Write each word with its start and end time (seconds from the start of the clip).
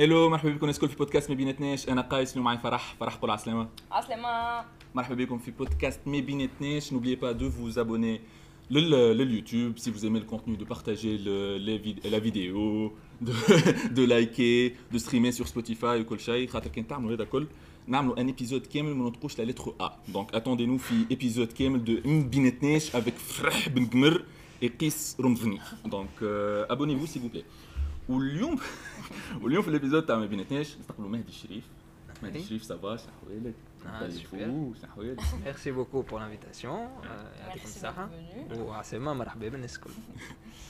هلو 0.00 0.30
مرحبا 0.30 0.50
بكم 0.50 0.60
الناس 0.62 0.76
الكل 0.76 0.88
في 0.88 0.96
بودكاست 0.96 1.30
ما 1.30 1.36
بيناتناش 1.36 1.88
انا 1.88 2.00
قايس 2.00 2.32
اليوم 2.32 2.44
معي 2.44 2.58
فرح 2.58 2.94
فرح 3.00 3.14
قول 3.16 3.30
عسلامه 3.30 3.68
عسلامة 3.92 4.64
مرحبا 4.94 5.14
بكم 5.14 5.38
في 5.38 5.50
بودكاست 5.50 6.00
ما 6.06 6.20
بيناتناش 6.20 6.90
n'oubliez 6.90 7.16
pas 7.16 7.34
de 7.34 7.44
vous 7.46 7.78
abonner 7.78 8.20
le, 8.70 9.12
le 9.18 9.24
YouTube 9.34 9.72
si 9.82 9.90
vous 9.90 10.02
aimez 10.06 10.20
le 10.24 10.28
contenu 10.34 10.56
de 10.56 10.64
partager 10.74 11.14
le, 11.26 11.36
les 11.66 11.78
vid- 11.84 12.00
la 12.14 12.18
vidéo 12.26 12.92
de, 13.26 13.32
de 13.98 14.02
liker 14.12 14.74
de 14.94 14.98
streamer 14.98 15.32
sur 15.38 15.46
Spotify 15.54 15.84
وكل 16.00 16.20
شيء 16.20 16.48
خاطر 16.48 16.70
كان 16.70 16.86
تعملوا 16.86 17.16
هذا 17.16 17.24
كل 17.24 17.46
نعملوا 17.86 18.20
ان 18.20 18.26
ايبيزود 18.26 18.66
كامل 18.66 18.94
ما 18.94 19.04
نطقوش 19.08 19.38
لا 19.38 19.44
لتر 19.44 19.74
ا 19.80 19.92
دونك 20.08 20.34
اتوندي 20.34 20.66
نو 20.66 20.78
في 20.78 20.94
ايبيزود 21.10 21.52
كامل 21.52 21.84
دو 21.84 21.92
ما 22.04 22.22
بيناتناش 22.22 22.96
افيك 22.96 23.14
فرح 23.14 23.68
بن 23.68 23.86
قمر 23.86 24.22
قيس 24.80 25.16
رمضني 25.20 25.60
دونك 25.86 26.08
ابوني 26.70 26.98
فو 26.98 27.06
سي 27.06 27.20
فو 27.20 27.28
بلاي 27.28 27.44
واليوم 28.08 28.58
واليوم 29.42 29.62
في 29.62 29.68
الابيزود 29.68 30.06
تاع 30.06 30.16
ما 30.18 30.26
بيناتناش 30.26 30.76
نستقبلوا 30.78 31.08
مهدي 31.10 31.28
الشريف 31.28 31.64
مهدي 32.22 32.38
Oui. 32.38 32.42
الشريف 32.42 32.64
سافا 32.64 32.96
شحوالك 32.96 33.54
Ah, 33.86 34.10
super. 34.10 34.82
شحوالك 34.82 35.20
Merci 35.20 35.70
beaucoup 35.70 36.02
pour 36.10 36.18
l'invitation. 36.18 36.64
Euh, 36.66 37.38
يعطيكم 37.40 37.60
Merci 37.60 37.64
الصحة. 37.64 38.08
d'être 38.08 38.52
venu. 38.54 38.58
وعسلامة 38.58 39.12
مرحبا 39.14 39.48
بالناس 39.48 39.76
الكل. 39.76 39.90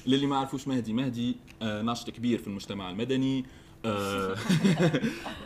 للي 0.06 0.26
ما 0.26 0.36
عرفوش 0.36 0.68
مهدي 0.68 0.92
مهدي 0.92 1.36
آه، 1.62 1.82
ناشط 1.82 2.10
كبير 2.10 2.38
في 2.38 2.46
المجتمع 2.46 2.90
المدني 2.90 3.44
آه، 3.84 4.36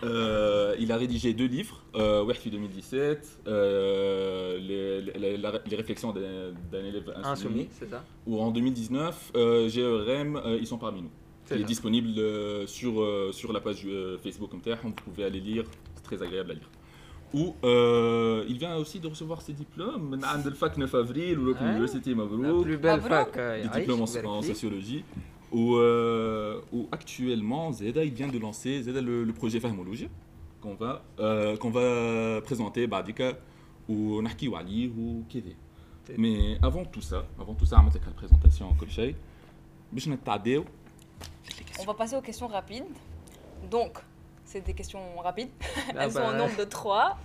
آه، 0.05 0.75
il 0.77 0.89
a 0.93 0.97
rédigé 0.97 1.33
deux 1.33 1.49
livres 1.53 1.77
euh, 1.95 1.99
واحد 1.99 2.41
في 2.41 2.51
2017 2.51 3.27
euh, 3.47 4.59
les, 4.59 5.01
les, 5.19 5.37
la- 5.37 5.63
les 5.71 5.77
réflexions 5.77 6.13
d'un 6.13 6.53
d'un 6.73 6.85
élève 6.91 7.09
insoumis 7.17 7.33
Insoumis, 7.33 7.69
c'est 7.79 7.91
ça 7.91 8.01
ou 8.27 8.41
en 8.41 8.51
2019 8.51 9.33
euh, 9.37 9.69
GERM 9.69 10.37
euh, 10.37 10.59
ils 10.61 10.67
sont 10.67 10.79
parmi 10.79 11.03
nous 11.03 11.11
C'est 11.47 11.55
il 11.57 11.61
est 11.61 11.63
ça. 11.63 11.69
disponible 11.75 12.11
euh, 12.19 12.67
sur, 12.67 12.93
euh, 13.01 13.33
sur 13.33 13.53
la 13.53 13.61
page 13.61 13.83
euh, 13.87 14.19
Facebook 14.25 14.51
comme 14.51 14.61
tel, 14.61 14.79
vous 14.85 14.91
pouvez 15.07 15.25
aller 15.25 15.41
lire, 15.41 15.65
c'est 15.97 16.03
très 16.11 16.23
agréable 16.23 16.51
à 16.53 16.55
lire. 16.55 16.71
Où 17.33 17.55
euh, 17.65 18.45
il 18.53 18.59
vient 18.59 18.75
aussi 18.77 18.99
de 19.01 19.07
recevoir 19.09 19.41
ses 19.43 19.53
diplômes 19.53 20.11
من 20.11 20.25
عند 20.25 20.47
الفاك 20.47 20.79
9 20.79 20.95
avril 20.95 21.39
ou 21.39 21.53
Ouais. 21.55 21.61
l'université 21.61 22.11
La 22.11 22.17
مبروك 22.17 22.65
plus 22.67 22.77
belle 22.79 23.01
Mabrouk. 23.01 23.09
fac. 23.09 23.37
euh, 23.37 23.63
des 23.63 23.67
يعيش 23.67 23.87
diplômes 23.87 24.01
en, 24.01 24.17
ويبارك 24.17 24.27
en 24.27 24.41
فيك. 24.43 24.55
sociologie 24.57 25.05
où, 25.53 25.77
euh, 25.77 26.61
où 26.73 26.89
actuellement 26.93 27.73
Zeda 27.73 28.03
il 28.05 28.13
vient 28.21 28.29
de 28.29 28.39
lancer 28.39 28.83
Zeda 28.83 29.01
le, 29.01 29.25
le 29.25 29.33
projet 29.33 29.61
Fahmologie 29.61 30.09
qu'on 30.61 30.75
va 30.75 30.93
euh, 31.21 31.57
qu'on 31.57 31.71
va 31.71 32.41
présenter 32.49 32.87
بعديك 32.87 33.37
ونحكيو 33.89 34.57
عليه 34.57 34.91
وكذا 34.99 35.53
طيب. 36.09 36.21
mais 36.21 36.59
avant 36.67 36.85
tout 36.95 37.01
ça 37.11 37.25
avant 37.41 37.55
tout 37.55 37.67
ça 37.67 37.75
عملت 37.79 37.97
لك 37.97 38.03
البرزنتاسيون 38.09 38.71
وكل 38.71 38.91
شيء 38.91 39.15
باش 39.93 40.09
نتعداو 40.09 40.65
on 41.80 41.84
va 41.84 41.94
passer 41.94 42.16
aux 42.16 42.22
questions 42.22 42.48
rapides. 42.48 42.86
Donc, 43.70 43.98
c'est 44.44 44.62
des 44.62 44.74
questions 44.74 45.18
rapides. 45.18 45.50
Ah 45.90 46.04
elles 46.06 46.12
sont 46.12 46.20
au 46.20 46.22
bah, 46.32 46.34
nombre 46.34 46.56
de 46.56 46.64
trois. 46.66 47.18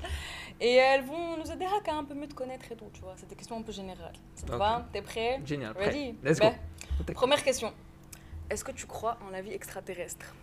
Et 0.60 0.74
elles 0.74 1.04
vont 1.04 1.36
nous 1.38 1.50
aider 1.50 1.64
à 1.64 1.92
un 1.94 2.04
peu 2.04 2.14
mieux 2.14 2.26
te 2.28 2.34
connaître 2.34 2.70
et 2.70 2.76
tout, 2.76 2.90
tu 2.92 3.00
vois. 3.00 3.14
C'est 3.16 3.28
des 3.28 3.34
questions 3.36 3.56
un 3.58 3.62
peu 3.62 3.72
générales. 3.72 4.12
Ça 4.34 4.46
te 4.46 4.52
Ok. 4.52 4.58
va 4.58 4.86
T'es 4.92 5.02
prêt 5.02 5.40
Génial. 5.44 5.72
prêt. 5.74 5.86
Ready 5.86 6.14
Let's 6.22 6.38
go. 6.40 6.48
Ben, 7.06 7.14
Première 7.14 7.42
question. 7.42 7.72
Est-ce 8.50 8.64
que 8.64 8.72
tu 8.72 8.86
crois 8.86 9.16
en 9.26 9.30
la 9.30 9.40
vie 9.42 9.52
extraterrestre? 9.52 10.34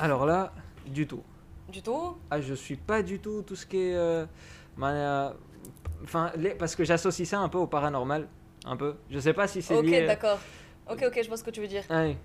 Alors 0.00 0.26
là, 0.26 0.52
du 0.86 1.06
tout. 1.06 1.22
Du 1.68 1.82
tout? 1.82 2.16
Ah, 2.30 2.40
je 2.40 2.54
suis 2.54 2.76
pas 2.76 3.02
du 3.02 3.20
tout 3.20 3.42
tout 3.42 3.54
ce 3.56 3.66
qui 3.66 3.76
est. 3.78 3.94
euh, 3.94 4.26
mania- 4.76 5.34
Enfin, 6.02 6.32
les- 6.36 6.54
parce 6.54 6.74
que 6.76 6.84
j'associe 6.84 7.26
ça 7.28 7.38
un 7.38 7.48
peu 7.48 7.58
au 7.58 7.66
paranormal. 7.66 8.28
Un 8.66 8.76
peu. 8.76 8.96
Je 9.10 9.18
sais 9.18 9.32
pas 9.34 9.46
si 9.46 9.62
c'est 9.62 9.76
Ok, 9.76 9.84
lié. 9.84 10.06
d'accord. 10.06 10.38
Ok, 10.90 11.02
ok, 11.06 11.20
je 11.22 11.28
vois 11.28 11.36
ce 11.36 11.44
que 11.44 11.50
tu 11.50 11.60
veux 11.60 11.66
dire. 11.68 11.84
Ouais. 11.90 12.16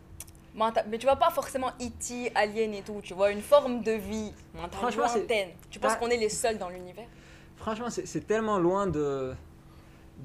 Mais 0.55 0.97
tu 0.97 1.05
vois 1.05 1.16
pas 1.16 1.30
forcément 1.30 1.69
E.T., 1.81 2.31
Alien 2.36 2.73
et 2.73 2.81
tout, 2.81 3.00
tu 3.03 3.14
vois, 3.14 3.31
une 3.31 3.42
forme 3.42 3.81
de 3.81 3.92
vie 3.92 4.33
mentale 4.53 4.95
lointaine. 4.95 5.50
Tu 5.69 5.80
penses 5.80 5.95
qu'on 5.95 6.09
est 6.09 6.17
les 6.17 6.30
seuls 6.30 6.58
dans 6.58 6.69
l'univers? 6.69 7.08
Franchement, 7.55 7.89
c'est 7.89 8.28
tellement 8.28 8.58
loin 8.58 8.88
de... 8.88 9.33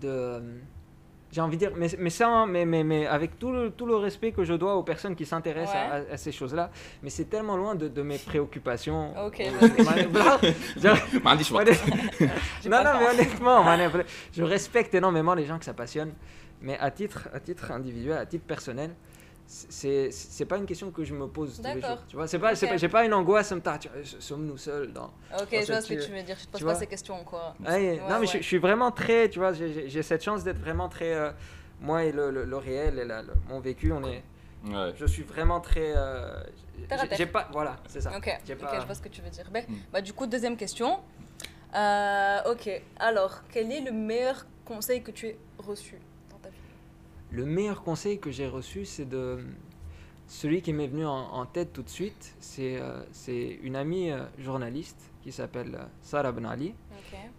de 0.00 0.42
j'ai 1.34 1.40
envie 1.40 1.56
de 1.56 1.66
dire, 1.66 1.72
mais, 1.76 1.88
ça, 2.10 2.28
hein, 2.28 2.46
mais, 2.46 2.64
mais, 2.64 2.84
mais 2.84 3.08
avec 3.08 3.40
tout 3.40 3.50
le, 3.50 3.70
tout 3.70 3.86
le 3.86 3.96
respect 3.96 4.30
que 4.30 4.44
je 4.44 4.54
dois 4.54 4.76
aux 4.76 4.84
personnes 4.84 5.16
qui 5.16 5.26
s'intéressent 5.26 5.74
à, 6.08 6.16
ces 6.16 6.30
choses-là, 6.30 6.70
mais 7.02 7.10
c'est 7.10 7.24
tellement 7.24 7.56
loin 7.56 7.74
de, 7.74 7.88
de, 7.88 8.02
mes 8.02 8.18
préoccupations. 8.18 9.12
Ok. 9.26 9.40
Euh, 9.40 9.50
non, 12.70 12.84
non, 12.84 12.92
mais 13.00 13.08
honnêtement, 13.10 13.64
je 14.32 14.44
respecte 14.44 14.94
énormément 14.94 15.34
les 15.34 15.44
gens 15.44 15.58
que 15.58 15.64
ça 15.64 15.74
passionne, 15.74 16.12
mais 16.62 16.78
à 16.78 16.92
titre, 16.92 17.28
à 17.34 17.40
titre 17.40 17.72
individuel, 17.72 18.18
à 18.18 18.26
titre 18.26 18.44
personnel, 18.44 18.94
c'est 19.46 20.10
c'est 20.10 20.46
pas 20.46 20.56
une 20.56 20.66
question 20.66 20.90
que 20.90 21.04
je 21.04 21.14
me 21.14 21.26
pose 21.26 21.56
tous 21.60 21.74
les 21.74 21.80
jours. 21.80 21.98
Tu 22.08 22.16
vois, 22.16 22.26
c'est 22.26 22.38
pas, 22.38 22.54
c'est 22.54 22.66
Ok. 22.66 22.72
pas- 22.72 22.76
j'ai 22.78 22.88
pas 22.88 23.04
une 23.04 23.12
angoisse, 23.14 23.48
ça 23.48 23.54
me 23.54 23.60
tâche, 23.60 23.88
sommes-nous 24.18 24.56
seuls 24.56 24.92
dans. 24.92 25.12
Ok, 25.40 25.50
Dans 25.52 25.60
je 25.60 25.66
vois 25.72 25.80
ce 25.80 25.94
que 25.94 26.04
tu 26.04 26.10
veux 26.12 26.22
dire. 26.22 26.36
Je 26.38 26.46
te 26.46 26.50
pose 26.52 26.64
pas 26.64 26.74
ces 26.74 26.86
questions, 26.86 27.22
quoi. 27.24 27.54
Ah, 27.64 27.74
Ouais, 27.74 28.00
non, 28.08 28.18
mais 28.20 28.26
je, 28.26 28.32
ouais. 28.34 28.42
je 28.42 28.46
suis 28.46 28.58
vraiment 28.58 28.90
très, 28.90 29.28
tu 29.28 29.38
vois, 29.38 29.52
j'ai- 29.52 30.02
cette 30.02 30.24
chance 30.24 30.44
d'être 30.44 30.58
vraiment 30.60 30.88
très, 30.88 31.12
euh, 31.14 31.30
moi 31.80 32.04
et 32.04 32.12
le, 32.12 32.30
le- 32.30 32.44
le 32.44 32.56
réel 32.56 32.98
et 32.98 33.04
la- 33.04 33.22
le- 33.22 33.34
mon 33.48 33.60
vécu, 33.60 33.92
on 33.92 34.02
est, 34.04 34.22
Ouais. 34.66 34.92
je 34.96 35.04
suis 35.06 35.22
vraiment 35.24 35.60
très, 35.60 35.92
euh, 35.94 36.42
à 36.90 37.14
j'ai- 37.14 37.26
pas, 37.26 37.48
voilà, 37.52 37.76
c'est 37.86 38.00
ça. 38.00 38.12
Ok, 38.16 38.24
pas- 38.58 38.80
je 38.80 38.86
vois 38.86 38.94
ce 38.94 39.02
que 39.02 39.08
tu 39.08 39.20
veux 39.20 39.30
dire. 39.30 39.48
Ben, 39.52 39.64
Mm. 39.68 39.74
bah, 39.92 40.00
du 40.00 40.12
coup, 40.14 40.26
deuxième 40.26 40.56
question. 40.56 41.00
Euh, 41.74 42.38
ok, 42.52 42.82
alors, 42.98 43.42
quel 43.52 43.70
est 43.72 43.80
le 43.80 43.90
meilleur 43.92 44.46
conseil 44.64 45.02
que 45.02 45.10
tu 45.10 45.26
aies 45.26 45.38
reçu? 45.58 45.98
Le 47.34 47.44
meilleur 47.44 47.82
conseil 47.82 48.18
que 48.18 48.30
j'ai 48.30 48.46
reçu, 48.46 48.84
c'est 48.84 49.08
de. 49.08 49.38
Celui 50.26 50.62
qui 50.62 50.72
m'est 50.72 50.86
venu 50.86 51.04
en, 51.04 51.10
en 51.12 51.44
tête 51.44 51.72
tout 51.74 51.82
de 51.82 51.88
suite, 51.90 52.34
c'est 52.40 52.78
euh, 52.80 53.02
une 53.62 53.76
amie 53.76 54.10
euh, 54.10 54.22
journaliste 54.38 55.10
qui 55.22 55.32
s'appelle 55.32 55.74
euh, 55.74 55.84
Sarah 56.00 56.32
Ben 56.32 56.46
Ali, 56.46 56.74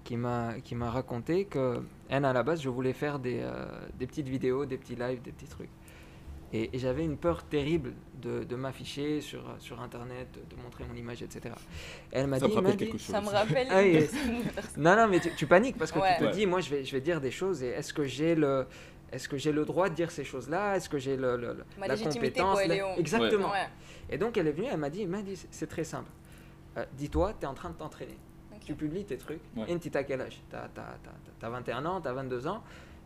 qui 0.04 0.18
m'a 0.18 0.54
qui 0.64 0.76
m'a 0.76 0.92
raconté 0.92 1.46
que 1.46 1.82
elle, 2.10 2.26
à 2.26 2.34
la 2.34 2.44
base, 2.44 2.62
je 2.62 2.70
voulais 2.70 2.94
faire 2.94 3.18
des, 3.18 3.40
euh, 3.42 3.66
des 3.98 4.06
petites 4.06 4.28
vidéos, 4.28 4.66
des 4.68 4.78
petits 4.78 4.96
lives, 4.96 5.22
des 5.24 5.32
petits 5.32 5.48
trucs. 5.48 5.70
Et, 6.54 6.70
et 6.74 6.78
j'avais 6.78 7.04
une 7.04 7.18
peur 7.18 7.44
terrible 7.44 7.94
de, 8.22 8.44
de 8.44 8.56
m'afficher 8.56 9.20
sur, 9.20 9.42
sur 9.60 9.82
Internet, 9.82 10.28
de, 10.34 10.56
de 10.56 10.62
montrer 10.62 10.84
mon 10.88 10.96
image, 10.96 11.24
etc. 11.24 11.56
Elle 12.12 12.28
m'a 12.28 12.38
Ça 12.40 12.46
me 12.46 12.52
dit, 12.52 12.56
rappelle 12.56 12.72
Mehdi- 12.74 12.78
quelque 12.78 12.98
chose. 13.00 13.08
Ça 13.16 13.20
me 13.22 13.30
rappelle 13.30 13.68
Ah, 13.72 13.82
et- 13.84 14.08
non, 14.78 14.96
non, 14.96 15.08
mais 15.08 15.20
tu, 15.20 15.32
tu 15.36 15.48
paniques 15.48 15.78
parce 15.78 15.92
que 15.92 15.98
Ouais. 16.00 16.14
tu 16.18 16.20
te 16.22 16.26
Ouais. 16.28 16.32
dis, 16.34 16.46
moi, 16.46 16.62
je 16.62 16.70
vais, 16.70 16.86
je 16.86 16.92
vais 16.92 17.02
dire 17.02 17.20
des 17.20 17.32
choses 17.32 17.64
et 17.64 17.70
est-ce 17.70 17.94
que 17.94 18.06
j'ai 18.06 18.36
le, 18.36 18.68
est-ce 19.12 19.28
que 19.30 19.38
j'ai 19.38 19.52
le 19.52 19.66
droit 19.66 19.90
de 19.90 19.96
dire 19.96 20.12
ces 20.12 20.24
choses-là? 20.24 20.76
Est-ce 20.78 20.90
que 20.90 20.98
j'ai 20.98 21.16
le, 21.18 21.38
le- 21.38 21.54
le- 21.54 21.66
Ma 21.78 21.88
la 21.88 21.96
compétence? 21.98 22.54
quoi, 22.54 22.68
la- 22.68 22.98
Exactement. 23.00 23.52
Ouais. 23.52 23.68
Et 24.10 24.18
donc, 24.18 24.38
elle 24.38 24.48
est 24.48 24.52
venue, 24.52 24.68
elle 24.72 24.78
m'a 24.80 24.90
dit, 24.90 25.06
Mehdi, 25.06 25.36
c'est- 25.50 25.68
très 25.68 25.84
simple. 25.84 26.10
Euh, 26.78 26.86
Dis-toi, 26.98 27.34
tu 27.40 27.46
es 27.46 27.48
en 27.48 27.54
train 27.54 27.70
de 27.70 27.76
t'entraîner. 27.76 28.18
Tu 28.66 28.74
publies 28.74 29.06
tes 29.06 29.18
trucs. 29.18 29.42
Ouais. 29.56 29.66
Et 29.72 29.80
tu 29.80 29.96
as 29.96 30.04
quel 30.04 30.22
âge 30.22 30.42
Tu 30.50 30.56
as, 31.46 31.50
21 31.50 31.86
ans, 31.86 32.02
tu 32.02 32.08
as 32.08 32.14
22 32.14 32.48
ans 32.48 32.64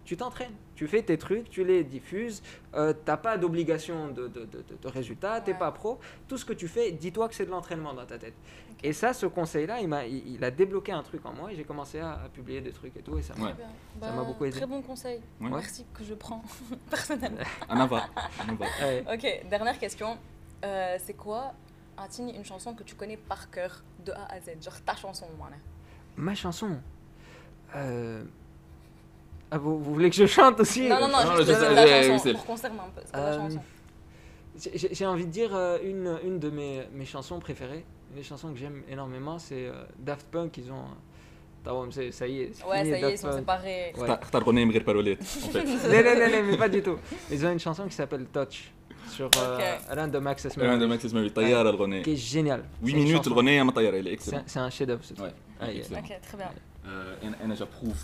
tu 0.09 0.17
t'entraînes, 0.17 0.55
tu 0.73 0.87
fais 0.87 1.03
tes 1.03 1.19
trucs, 1.19 1.51
tu 1.51 1.63
les 1.63 1.83
diffuses, 1.83 2.41
euh, 2.73 2.93
t'as 3.05 3.15
pas 3.15 3.37
d'obligation 3.37 4.07
de, 4.07 4.27
de, 4.27 4.45
de, 4.45 4.63
de 4.81 4.87
résultat, 4.87 5.39
t'es 5.39 5.53
pas 5.53 5.71
pro, 5.71 5.99
tout 6.27 6.35
ce 6.35 6.45
que 6.45 6.53
tu 6.53 6.67
fais, 6.67 6.91
dis-toi 6.91 7.29
que 7.29 7.35
c'est 7.35 7.45
de 7.45 7.51
l'entraînement 7.51 7.93
dans 7.93 8.07
ta 8.07 8.17
tête. 8.17 8.33
Et 8.81 8.91
ça, 8.91 9.13
ce 9.13 9.27
conseil-là, 9.27 9.81
il, 9.81 10.33
il, 10.33 10.43
a 10.43 10.49
débloqué 10.49 10.93
un 10.93 11.03
truc 11.03 11.23
en 11.27 11.33
moi 11.33 11.51
et 11.51 11.55
j'ai 11.55 11.63
commencé 11.63 11.99
à, 11.99 12.27
publier 12.33 12.59
des 12.59 12.71
trucs 12.71 12.97
et 12.97 13.03
tout, 13.03 13.19
et 13.19 13.21
ça 13.21 13.35
m'a 13.35 13.53
bah, 14.01 14.23
beaucoup 14.25 14.45
aidé. 14.45 14.57
Très 14.57 14.65
bon 14.65 14.81
conseil, 14.81 15.21
merci 15.39 15.85
que 15.93 16.03
je 16.03 16.15
prends 16.15 16.41
personnellement. 16.89 17.43
En 17.69 17.79
avant. 17.79 18.01
ok, 19.13 19.45
dernière 19.47 19.77
question, 19.77 20.17
euh, 20.65 20.97
c'est 20.97 21.13
quoi, 21.13 21.53
Atini, 21.99 22.35
une 22.35 22.45
chanson 22.45 22.73
que 22.73 22.81
tu 22.81 22.95
connais 22.95 23.17
par 23.17 23.51
cœur 23.51 23.83
de 24.03 24.11
A 24.11 24.25
à 24.33 24.39
Z, 24.39 24.59
genre 24.59 24.81
ta 24.81 24.95
chanson, 24.95 25.27
moi. 25.37 25.49
Ma 26.17 26.33
chanson. 26.33 26.79
Euh, 27.75 28.23
ah, 29.51 29.57
vous, 29.57 29.79
voulez 29.79 30.09
que 30.09 30.15
je 30.15 30.27
chante 30.27 30.59
aussi 30.59 30.87
Non, 30.87 30.99
non, 30.99 31.07
non, 31.07 31.25
non 31.25 31.37
juste 31.37 31.49
la 31.49 32.03
chanson, 32.03 32.33
pour 32.33 32.45
qu'on 32.45 32.53
un 32.53 32.57
peu. 32.57 33.01
C'est 33.05 33.15
euh, 33.15 33.37
chanson. 33.37 33.59
J'ai 34.91 35.05
envie 35.05 35.25
de 35.25 35.31
dire 35.31 35.55
euh, 35.55 35.77
une, 35.83 36.19
une 36.23 36.39
de 36.39 36.49
mes, 36.49 36.81
mes 36.93 37.05
chansons 37.05 37.39
préférées, 37.39 37.85
les 38.15 38.23
chansons 38.23 38.51
que 38.51 38.59
j'aime 38.59 38.83
énormément, 38.89 39.39
c'est 39.39 39.67
euh, 39.67 39.85
Daft 39.97 40.27
Punk, 40.27 40.57
ils 40.57 40.71
ont... 40.71 40.85
Ça 42.11 42.25
y 42.27 42.41
est, 42.41 42.65
Ouais, 42.65 42.77
ça 42.77 42.97
y 42.99 43.03
est, 43.03 43.11
ils 43.11 43.17
sont 43.17 43.31
séparés. 43.31 43.93
Ouais. 43.97 44.07
non, 44.07 44.15
non, 45.57 46.29
non, 46.31 46.43
mais 46.49 46.57
pas 46.57 46.69
du 46.69 46.81
tout. 46.81 46.97
Ils 47.29 47.45
ont 47.45 47.51
une 47.51 47.59
chanson 47.59 47.85
qui 47.85 47.93
s'appelle 47.93 48.25
Touch 48.25 48.71
sur 49.09 49.29
Random 49.89 50.27
Access 50.27 50.57
Memory. 50.57 50.73
Random 50.73 50.91
Access 50.93 51.13
Memory, 51.13 51.31
Tayyar 51.31 51.67
al 51.67 52.01
Qui 52.01 52.13
est 52.13 52.15
génial. 52.15 52.63
8 52.81 52.95
minutes, 52.95 53.25
le 53.27 53.33
René, 53.33 53.57
il 53.57 53.83
y 53.83 54.15
a 54.15 54.41
C'est 54.45 54.59
un 54.59 54.69
chef-d'œuvre, 54.69 55.03
ce 55.03 55.13
truc. 55.13 55.31
Ah, 55.59 55.67
ouais, 55.67 55.83
ok, 55.91 56.19
très 56.21 56.37
bien. 56.37 56.51
Et 57.21 57.55
j'approuve 57.55 57.97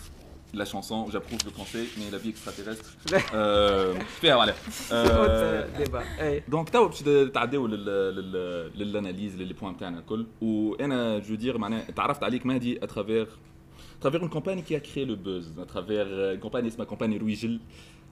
la 0.55 0.65
chanson, 0.65 1.07
j'approuve 1.13 1.39
le 1.45 1.53
conseil, 1.61 1.87
mais 1.99 2.11
la 2.11 2.19
vie 2.19 2.31
extraterrestre. 2.31 2.89
euh, 3.35 3.95
فيها 4.21 4.35
وعليها. 4.37 4.57
Autre 4.91 5.79
débat. 5.79 6.03
Hey. 6.19 6.43
دونك 6.51 6.69
تو 6.69 6.89
باش 6.89 7.03
تعداو 7.33 7.67
لل 7.67 7.85
لل 7.85 8.71
للاناليز 8.75 9.37
للي 9.37 9.55
بوان 9.55 9.77
تاعنا 9.77 9.99
الكل 9.99 10.27
وانا 10.41 11.19
جو 11.19 11.35
دير 11.35 11.59
معناها 11.59 11.91
تعرفت 11.91 12.23
عليك 12.23 12.47
مهدي 12.47 12.85
اترافير 12.85 13.29
ترافير 14.01 14.21
اون 14.21 14.29
كومباني 14.29 14.63
كي 14.63 14.81
كري 14.81 15.05
لو 15.05 15.17
بوز 15.17 15.59
اترافير 15.59 16.37
كومباني 16.37 16.69
اسمها 16.69 16.87
كومباني 16.87 17.17
رويجل 17.17 17.61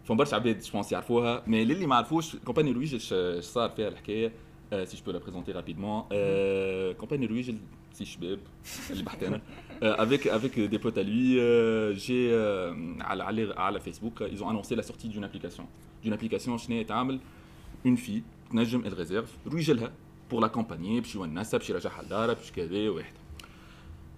فما 0.05 0.17
برشا 0.17 0.37
عباد 0.37 0.58
جو 0.58 0.73
بونس 0.73 0.93
يعرفوها 0.93 1.43
مي 1.46 1.64
للي 1.64 1.87
ما 1.87 1.96
عرفوش 1.96 2.37
كومباني 2.37 2.73
رويجل 2.73 2.96
اش 2.96 3.14
صار 3.44 3.70
فيها 3.70 3.88
الحكايه 3.88 4.32
euh, 4.73 4.85
si 4.87 4.96
je 4.99 5.02
peux 5.02 5.12
la 5.12 5.20
présenter 5.20 5.52
rapidement. 5.52 6.08
Euh, 6.12 6.94
campagne 8.02 8.06
Louis, 8.06 8.06
j'ai 8.19 8.29
le 8.31 8.38
petit 8.38 8.38
chbeb, 8.38 8.38
اللي 8.90 9.02
بحكي 9.02 9.40
Euh, 9.82 9.94
avec, 10.05 10.26
avec 10.26 10.55
des 10.73 10.79
potes 10.81 10.99
à 10.99 11.02
lui, 11.05 11.38
euh, 11.38 11.94
j'ai 11.94 12.32
euh, 12.32 12.75
على 13.00 13.23
على 13.25 13.55
على 13.56 13.81
Facebook, 13.81 14.23
ils 14.32 14.43
ont 14.43 14.49
annoncé 14.49 14.75
la 14.75 14.82
sortie 14.82 15.08
d'une 15.08 15.25
application. 15.25 15.67
D'une 16.05 16.12
application 16.12 16.56
شنو 16.56 16.76
هي 16.76 16.85
تعمل 16.85 17.20
une 17.87 17.96
fille 17.96 18.23
تنجم 18.50 18.81
الريزيرف 18.87 19.37
روي 19.46 19.62
لها 19.62 19.93
pour 20.31 20.40
l'accompagner 20.40 21.00
باش 21.00 21.14
يونسها 21.14 21.58
باش 21.58 21.70
يرجعها 21.70 22.02
لدارها 22.02 22.35
باش 22.35 22.52
كذا 22.52 22.88
واحد. 22.88 23.12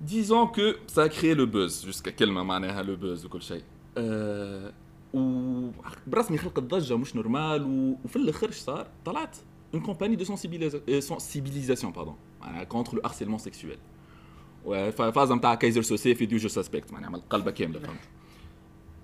Disons 0.07 0.47
que 0.57 0.77
ça 0.95 1.03
a 1.03 1.09
créé 1.09 1.35
le 1.35 1.47
buzz 1.47 1.85
jusqu'à 1.87 2.11
كلمة 2.11 2.43
معناها 2.43 2.83
le 2.83 2.97
buzz 2.97 3.25
وكل 3.25 3.43
شيء. 3.43 3.63
آه 3.99 4.73
وبرسمي 5.15 6.39
خلق 6.39 6.59
الضجة 6.59 6.97
مش 6.97 7.17
نورمال 7.17 7.63
و- 7.63 7.97
وفي 8.05 8.17
الاخر 8.17 8.47
ايش 8.49 8.57
صار؟ 8.57 8.87
طلعت 9.05 9.37
une 9.77 9.81
compagnie 9.81 10.17
de 10.17 10.25
sensibilisa- 10.25 10.91
euh, 10.91 11.01
sensibilisation 11.13 11.93
pardon 11.99 12.15
معناها 12.34 12.34
contre 12.69 12.95
le 12.95 13.01
harcèlement 13.07 13.39
sexuel. 13.49 13.79
فازه 15.15 15.35
نتاع 15.35 15.55
كايزر 15.55 15.83
سوسي 15.83 16.15
في 16.15 16.27
ديوجو 16.27 16.49
سسبكت 16.49 16.93
معناها 16.93 17.09
عمل 17.09 17.21
قلبه 17.31 17.51
كامله 17.51 17.79
فهمت 17.81 17.99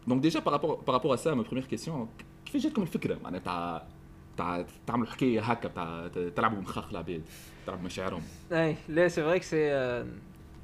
دونك 0.06 0.22
ديجا 0.22 0.40
بارابور 0.40 0.74
بارابور 0.74 1.14
ا 1.14 1.16
سا 1.16 1.34
ما 1.34 1.42
بروميير 1.42 1.66
كيسيون 1.66 2.08
كيفاش 2.46 2.62
جاتكم 2.62 2.82
الفكره 2.82 3.18
معناها 3.24 3.40
تاع 3.40 3.86
تاع 4.36 4.66
تعملوا 4.86 5.10
حكايه 5.10 5.40
هكا 5.40 5.68
تاع 5.68 6.08
تلعبوا 6.36 6.58
بمخاخ 6.58 6.90
العباد 6.90 7.22
تلعبوا 7.66 7.84
مشاعرهم 7.84 8.22
Ouais, 8.50 8.74
là, 8.96 9.08
c'est 9.08 9.22
vrai 9.22 9.40
que 9.40 9.44
c'est. 9.44 9.70
euh, 9.72 10.04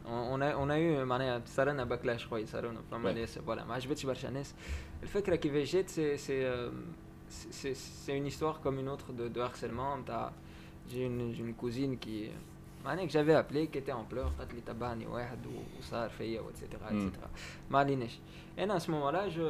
on, 0.07 0.23
on 0.35 0.41
a, 0.43 0.57
on 0.57 0.71
a 0.71 0.79
eu 0.79 1.05
معناها 1.05 1.43
صار 1.47 1.69
لنا 1.71 1.85
باكلاش 1.85 2.23
شوي 2.25 2.47
صار 2.47 2.67
لنا 2.71 2.81
فما 2.91 3.13
Ouais. 3.13 3.17
ناس 3.17 3.39
فوالا 3.39 3.65
ما 3.65 3.75
عجبتش 3.75 4.07
برشا 4.07 4.27
ناس 4.29 4.55
الفكره 5.03 5.37
كيفاش 5.37 5.73
جات 5.73 5.89
سي 5.91 6.17
سي 6.17 6.51
euh, 6.53 6.71
c'est 7.31 7.75
c'est 7.75 8.17
une 8.19 8.27
histoire 8.27 8.61
comme 8.65 8.79
une 8.79 8.89
autre 8.89 9.13
de, 9.13 9.29
de 9.29 9.41
harcèlement 9.41 9.97
نتاع 10.01 10.33
j'ai 10.93 11.07
une, 11.07 11.33
j'ai 11.35 11.43
une 11.43 11.55
cousine 11.55 11.97
qui 11.99 12.29
معناها 12.87 13.07
que 13.07 13.11
j'avais 13.13 13.35
appelé 13.35 13.69
qui 13.69 13.79
était 13.79 13.93
en 13.93 14.05
pleurs 14.15 14.33
قالت 14.39 14.55
لي 14.55 14.61
تبعني 14.67 15.07
واحد 15.07 15.47
و- 15.47 15.79
وصار 15.79 16.11
فيا 16.11 16.41
واتسيتيرا 16.41 16.81
Mm. 16.89 16.93
اتسيتيرا 16.93 17.31
ما 17.71 17.79
عليناش 17.79 18.19
انا 18.59 18.79
à 18.79 18.83
ce 18.83 18.87
moment 18.87 19.13
là 19.13 19.29
je 19.37 19.43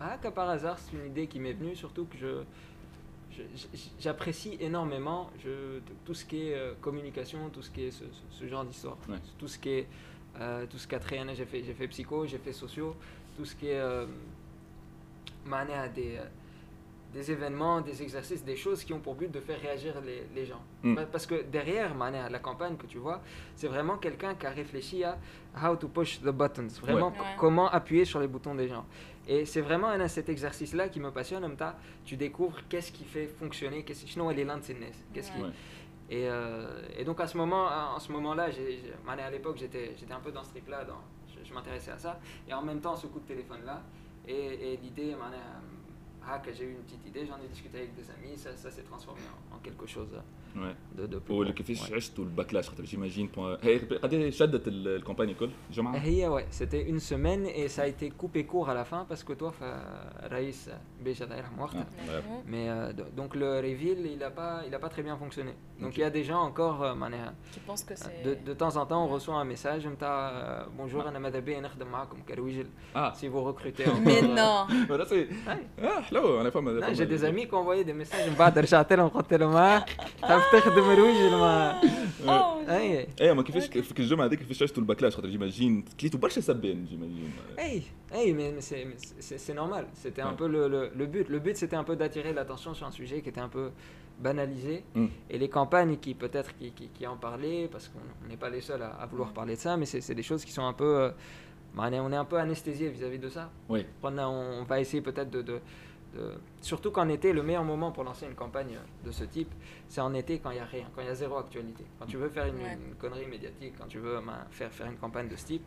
هكا 0.00 0.30
par 0.30 0.48
hasard 0.48 0.78
c'est 0.78 0.92
une 0.96 1.06
idée 1.12 1.26
qui 1.26 1.38
m'est 1.40 1.52
venue 1.60 1.74
surtout 1.76 2.06
que 2.12 2.16
je 2.18 2.32
je- 3.36 3.42
je- 3.80 3.90
j'apprécie 4.04 4.54
énormément 4.68 5.22
je, 5.44 5.54
t- 5.86 5.92
tout 6.06 6.14
ce 6.20 6.24
qui 6.30 6.38
est 6.48 6.54
euh, 6.54 6.74
communication, 6.86 7.40
tout 7.54 7.62
ce 7.66 7.70
qui 7.74 7.82
est 7.86 7.90
ce, 8.00 8.04
ce- 8.18 8.28
ce 8.38 8.44
genre 8.52 8.64
d'histoire. 8.70 8.98
Ouais. 9.08 9.20
Tout 9.40 9.48
ce 9.54 9.58
qui 9.62 9.70
est 9.78 9.86
euh, 10.40 10.66
tout 10.70 10.78
ce 10.82 10.86
qui 10.88 10.94
a 10.94 11.00
trait, 11.06 11.20
j'ai 11.38 11.46
fait, 11.52 11.60
j'ai 11.66 11.74
fait 11.80 11.88
psycho, 11.94 12.16
j'ai 12.32 12.40
fait 12.46 12.52
sociaux, 12.64 12.92
tout 13.36 13.44
ce 13.50 13.54
qui 13.58 13.68
est 13.74 13.80
euh, 13.90 14.06
معناها 15.46 15.86
des, 15.94 16.16
euh, 16.16 16.24
des 17.13 17.31
événements, 17.31 17.81
des 17.81 18.01
exercices, 18.01 18.43
des 18.43 18.55
choses 18.55 18.83
qui 18.83 18.93
ont 18.93 18.99
pour 18.99 19.15
but 19.15 19.31
de 19.31 19.39
faire 19.39 19.59
réagir 19.61 19.93
les, 20.35 20.45
gens. 20.45 20.61
Mm. 20.81 20.97
Parce 21.11 21.25
que 21.25 21.43
derrière 21.43 21.93
Mané, 21.95 22.19
la 22.29 22.39
campagne 22.39 22.75
que 22.75 22.87
tu 22.87 22.97
vois, 22.97 23.21
c'est 23.55 23.67
vraiment 23.67 23.97
quelqu'un 23.97 24.33
qui 24.35 24.45
a 24.45 24.49
réfléchi 24.49 25.03
à 25.03 25.17
how 25.63 25.75
to 25.75 25.87
push 25.87 26.19
the 26.21 26.29
buttons, 26.29 26.67
vraiment 26.81 27.13
comment 27.37 27.69
appuyer 27.69 28.05
sur 28.05 28.19
les 28.19 28.27
boutons 28.27 28.55
des 28.55 28.67
gens. 28.67 28.85
Et 29.27 29.45
c'est 29.45 29.61
vraiment 29.61 29.87
un, 29.87 30.07
cet 30.07 30.27
exercice-là 30.27 30.89
qui 30.89 30.99
me 30.99 31.11
passionne. 31.11 31.43
Même 31.43 31.57
tu 32.03 32.17
découvres 32.17 32.59
qu'est-ce 32.67 32.91
qui 32.91 33.05
fait 33.05 33.27
fonctionner, 33.27 33.83
qu'est-ce 33.83 34.05
est 34.05 34.43
l'antiness, 34.43 35.05
qu'est-ce 35.13 35.31
qui. 35.31 35.43
Euh, 36.11 36.81
et, 36.97 37.03
donc 37.05 37.19
à 37.21 37.27
ce 37.27 37.37
moment, 37.37 37.67
en 37.95 37.99
ce 37.99 38.11
moment-là, 38.11 38.49
à 39.07 39.31
l'époque, 39.31 39.57
j'étais, 39.57 39.95
un 40.11 40.19
peu 40.19 40.31
dans 40.31 40.43
ce 40.43 40.49
trip-là, 40.49 40.85
je, 41.43 41.53
m'intéressais 41.53 41.91
à 41.91 41.97
ça, 41.97 42.19
et 42.47 42.53
en 42.53 42.61
même 42.61 42.81
temps 42.81 42.95
ce 42.95 43.07
coup 43.07 43.19
de 43.19 43.25
téléphone-là, 43.27 43.81
et, 44.27 44.73
et 44.73 44.77
l'idée, 44.77 45.15
Mané, 46.22 46.32
euh, 46.32 46.34
ah, 46.34 46.38
que 46.44 46.52
j'ai 46.56 46.64
eu 46.64 46.72
une 46.78 46.82
petite 46.88 47.04
idée, 47.10 47.24
j'en 47.26 47.38
ai 47.44 47.48
discuté 47.48 47.76
avec 47.78 47.94
des 48.00 48.06
amis, 48.16 48.36
ça, 48.36 48.50
ça 48.64 48.70
s'est 48.70 48.82
transformé 48.90 49.20
en, 49.34 49.56
en 49.56 49.58
quelque 49.66 49.86
chose 49.86 50.12
Ouais. 50.56 50.74
de, 50.98 51.06
de 51.06 51.18
plus. 51.18 51.30
ولا 51.34 51.50
gros. 51.50 51.54
كيفاش 51.54 51.90
Ouais. 51.90 51.92
عشتوا 51.94 52.24
الباكلاش 52.24 52.68
خاطر 52.70 52.84
جيماجين 52.84 53.28
هي 53.62 53.78
قد 53.78 54.28
شدت 54.28 54.68
ال- 54.68 54.88
الكومباني 54.88 55.32
الكل 55.32 55.50
جمعه 55.72 55.96
هي 55.96 56.28
ouais, 56.30 56.44
c'était 56.54 56.88
une 56.90 57.00
semaine 57.00 57.46
et 57.46 57.68
ça 57.68 57.82
a 57.82 57.86
été 57.86 58.10
coupé 58.10 58.44
court 58.46 58.68
à 58.70 58.74
la 58.74 58.84
fin 58.84 59.04
parce 59.08 59.22
que 59.24 59.32
toi, 59.34 59.52
fa- 59.52 60.28
Raïs, 60.30 60.70
Béja 61.04 61.22
الله 61.22 61.36
يرحمه 61.36 61.62
وقتها, 61.62 61.86
Ah, 61.86 62.10
ouais. 62.10 62.22
Mhm. 62.22 62.50
mais 62.52 62.68
euh, 62.70 62.92
do- 62.92 63.10
donc 63.20 63.34
le 63.36 63.50
reveal, 63.68 63.98
il 64.14 64.18
n'a 64.18 64.30
pas, 64.30 64.54
il 64.68 64.74
a 64.74 64.78
pas 64.78 64.88
très 64.94 65.02
bien 65.02 65.16
fonctionné. 65.16 65.52
Donc 65.82 65.92
il 65.96 66.00
y 66.00 66.04
a 66.04 66.10
des 66.10 66.24
gens 66.24 66.42
encore, 66.50 66.82
euh, 66.82 66.94
معناها, 66.94 67.34
Qui 67.54 67.60
pense 67.70 67.84
que 67.84 67.94
c'est. 67.94 68.22
De, 68.24 68.32
de 68.50 68.54
temps 68.54 68.74
en 68.76 68.86
temps, 68.86 69.02
on 69.04 69.08
Ouais. 69.08 69.14
reçoit 69.18 69.36
un 69.36 69.48
message 69.54 69.86
نتاع 69.86 70.30
euh, 70.30 70.68
bonjour 70.78 71.06
انا 71.06 71.18
ماذا 71.18 71.38
بيا 71.38 71.60
نخدم 71.60 71.86
معكم 71.86 72.22
كرويجل 72.28 72.66
اه 72.96 73.12
si 73.14 73.26
vous 73.28 73.42
recrutez 73.52 73.84
encore, 73.88 74.00
Mais 74.06 74.22
euh, 74.22 74.34
non 74.40 74.66
ولا 76.12 76.12
سي 76.12 76.14
Ouais. 76.14 76.18
اه 76.18 76.20
حلو 76.20 76.40
انا 76.40 76.50
فما 76.50 76.80
Non, 76.80 76.94
j'ai 76.94 77.06
des 77.06 77.24
amis 77.24 77.46
qui 77.48 77.54
ont 77.54 77.58
envoyé 77.58 77.84
des 77.84 77.92
messages 77.92 78.28
من 78.28 78.34
بعد 78.38 78.58
رجعت 78.58 78.92
لهم 78.92 79.08
قلت 79.08 79.34
لهم 79.34 79.52
ها 79.52 79.86
حاب 80.22 80.40
تخدم 80.52 80.90
رويجل 80.90 81.30
ما 81.30 81.80
Oh, 82.26 82.70
اي 82.70 83.06
ايه 83.20 83.32
ما 83.32 83.42
كيفاش 83.42 83.66
في 83.66 84.00
الجمعه 84.00 84.24
هذيك 84.26 84.38
كيفاش 84.38 84.62
عشتوا 84.62 84.82
الباكلاش 84.82 85.16
خاطر 85.16 85.28
جيماجين 85.28 85.84
كليتوا 86.00 86.20
برشا 86.20 86.40
سبان 86.40 86.84
جيماجين 86.84 87.30
Hey, 87.58 87.80
hey, 88.16 88.32
mais, 88.38 88.50
mais 88.56 88.64
c'est- 88.68 88.84
mais 88.88 88.98
c'est 89.26 89.38
c'est 89.44 89.54
normal. 89.62 89.84
C'était 90.02 90.22
un 90.22 90.30
Ouais. 90.32 90.40
peu 90.40 90.46
le, 90.54 90.62
le, 90.74 90.80
le 91.00 91.06
but. 91.12 91.26
Le 91.34 91.38
but, 91.46 91.56
c'était 91.62 91.78
un 91.82 91.86
peu 91.90 91.96
d'attirer 92.00 92.32
l'attention 92.38 92.72
sur 92.78 92.86
un 92.90 92.94
sujet 93.00 93.18
qui 93.22 93.28
était 93.32 93.44
un 93.48 93.52
peu 93.58 93.66
banalisé. 94.26 94.76
Mm. 94.94 95.06
Et 95.32 95.36
les 95.42 95.50
campagnes 95.58 95.94
qui, 96.04 96.12
peut-être, 96.24 96.50
qui, 96.58 96.68
qui, 96.78 96.86
qui 96.96 97.04
en 97.14 97.16
parlaient, 97.28 97.64
parce 97.72 97.86
qu'on 97.90 98.04
on 98.22 98.26
n'est 98.30 98.40
pas 98.44 98.50
les 98.56 98.62
seuls 98.68 98.82
à, 98.88 98.90
à 99.02 99.04
vouloir 99.10 99.30
Mm. 99.30 99.38
parler 99.38 99.54
de 99.58 99.62
ça, 99.66 99.72
mais 99.80 99.86
c'est 99.90 100.02
c'est 100.06 100.16
des 100.20 100.26
choses 100.30 100.42
qui 100.46 100.52
sont 100.58 100.66
un 100.72 100.76
peu. 100.82 100.90
euh, 101.02 101.10
bah, 101.76 101.82
on 101.88 101.92
est- 101.96 102.02
on 102.08 102.10
est 102.16 102.20
un 102.24 102.28
peu 102.32 102.38
anesthésié 102.46 102.86
vis-à-vis 102.96 103.22
de 103.26 103.30
ça. 103.36 103.44
Oui. 103.72 103.80
On, 104.08 104.14
a- 104.22 104.28
on 104.60 104.64
va 104.70 104.76
essayer 104.84 105.02
peut-être 105.08 105.30
de, 105.36 105.40
de- 105.50 105.62
Surtout 106.61 106.91
qu'en 106.91 107.09
été, 107.09 107.33
le 107.33 107.43
meilleur 107.43 107.63
moment 107.63 107.91
pour 107.91 108.03
lancer 108.03 108.25
une 108.25 108.35
campagne 108.35 108.77
de 109.03 109.11
ce 109.11 109.23
type, 109.23 109.51
c'est 109.87 110.01
en 110.01 110.13
été 110.13 110.39
quand 110.39 110.51
il 110.51 110.55
n'y 110.55 110.59
a 110.59 110.65
rien, 110.65 110.85
quand 110.95 111.01
il 111.01 111.07
y 111.07 111.11
a 111.11 111.15
zéro 111.15 111.37
actualité. 111.37 111.83
Quand 111.99 112.05
tu 112.05 112.17
veux 112.17 112.29
faire 112.29 112.45
une, 112.45 112.95
connerie 112.99 113.27
médiatique, 113.27 113.73
quand 113.77 113.87
tu 113.87 113.99
veux 113.99 114.19
ben, 114.25 114.45
faire, 114.51 114.71
faire 114.71 114.87
une 114.87 114.97
campagne 114.97 115.27
de 115.27 115.35
ce 115.35 115.45
type. 115.45 115.63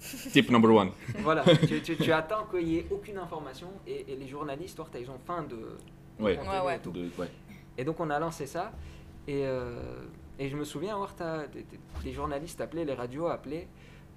Tip 0.32 0.50
number 0.50 0.70
one. 0.70 0.90
Voilà, 1.18 1.44
tu, 1.44 2.12
attends 2.12 2.46
qu'il 2.50 2.66
n'y 2.66 2.78
ait 2.78 2.86
aucune 2.90 3.18
information 3.18 3.68
et, 3.86 4.16
les 4.18 4.28
journalistes, 4.28 4.76
toi, 4.76 4.86
ils 4.98 5.10
ont 5.10 5.18
faim 5.26 5.44
de. 5.48 5.76
Ouais. 6.18 6.38
Ouais, 6.38 6.78
ouais. 7.18 7.28
Et, 7.76 7.84
donc 7.84 8.00
on 8.00 8.10
a 8.10 8.18
lancé 8.18 8.46
ça 8.46 8.72
et, 9.26 9.46
euh, 9.46 10.04
et 10.38 10.48
je 10.48 10.56
me 10.56 10.64
souviens 10.64 10.94
avoir 10.94 11.14
les 12.04 12.12
journalistes 12.12 12.60
appelaient, 12.60 12.84
les 12.84 12.94
radios 12.94 13.26
appelaient 13.26 13.68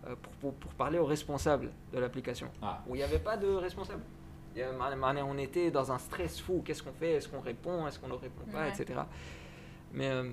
euh, 0.08 0.16
pour, 0.22 0.34
pour, 0.34 0.54
pour, 0.54 0.74
parler 0.74 1.00
aux 1.00 1.06
responsables 1.06 1.72
de 1.94 2.00
l'application. 2.00 2.50
Ah. 2.62 2.82
Où 2.88 2.96
il 2.96 2.98
n'y 2.98 3.04
avait 3.04 3.20
pas 3.20 3.38
de 3.38 3.48
responsable 3.48 4.04
on 5.26 5.38
était 5.38 5.72
dans 5.72 5.92
un 5.92 5.98
stress 5.98 6.40
fou. 6.40 6.62
Qu'est-ce 6.66 6.84
qu'on 6.84 6.94
fait? 6.94 7.14
Est-ce 7.14 7.28
qu'on 7.28 7.42
répond? 7.42 7.88
Est-ce 7.88 8.00
qu'on 8.00 8.08
ne 8.08 8.14
répond 8.14 8.46
pas? 8.52 8.68
Etc. 8.70 9.00
Mais, 9.94 10.10
euh, 10.10 10.30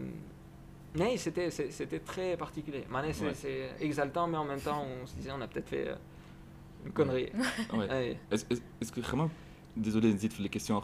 c'était, 1.16 1.50
c'était 1.50 2.00
très 2.00 2.36
particulier. 2.36 2.84
c'est, 3.34 3.70
exaltant, 3.80 4.26
mais 4.26 4.38
en 4.38 4.44
même 4.44 4.60
temps, 4.60 4.84
on 5.02 5.06
se 5.06 5.14
disait, 5.14 5.30
on 5.32 5.40
a 5.40 5.46
peut-être 5.46 5.68
fait 5.68 5.88
euh, 5.88 5.94
une 6.86 6.92
connerie. 6.92 7.30
Est-ce, 8.30 8.92
que 8.92 9.00
vraiment, 9.00 9.30
désolé, 9.76 10.12
Nzid, 10.12 10.32
les 10.40 10.48
questions 10.48 10.82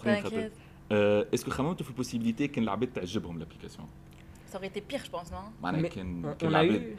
euh, 0.93 1.25
Est-ce 1.33 1.45
que 1.45 1.51
vraiment, 1.51 1.75
tu 1.75 1.83
as 1.83 1.87
la 1.87 1.93
possibilité 1.95 2.49
qu'un 2.49 2.63
label 2.63 2.91
t'ajoute 2.91 3.25
l'application? 3.39 3.89
Ça 4.47 4.59
aurait 4.59 4.69
été 4.69 4.81
pire, 4.81 5.01
je 5.05 5.11
pense, 5.11 5.33
non? 5.33 5.39
On, 5.63 6.55
a 6.55 6.65
eu, 6.65 6.97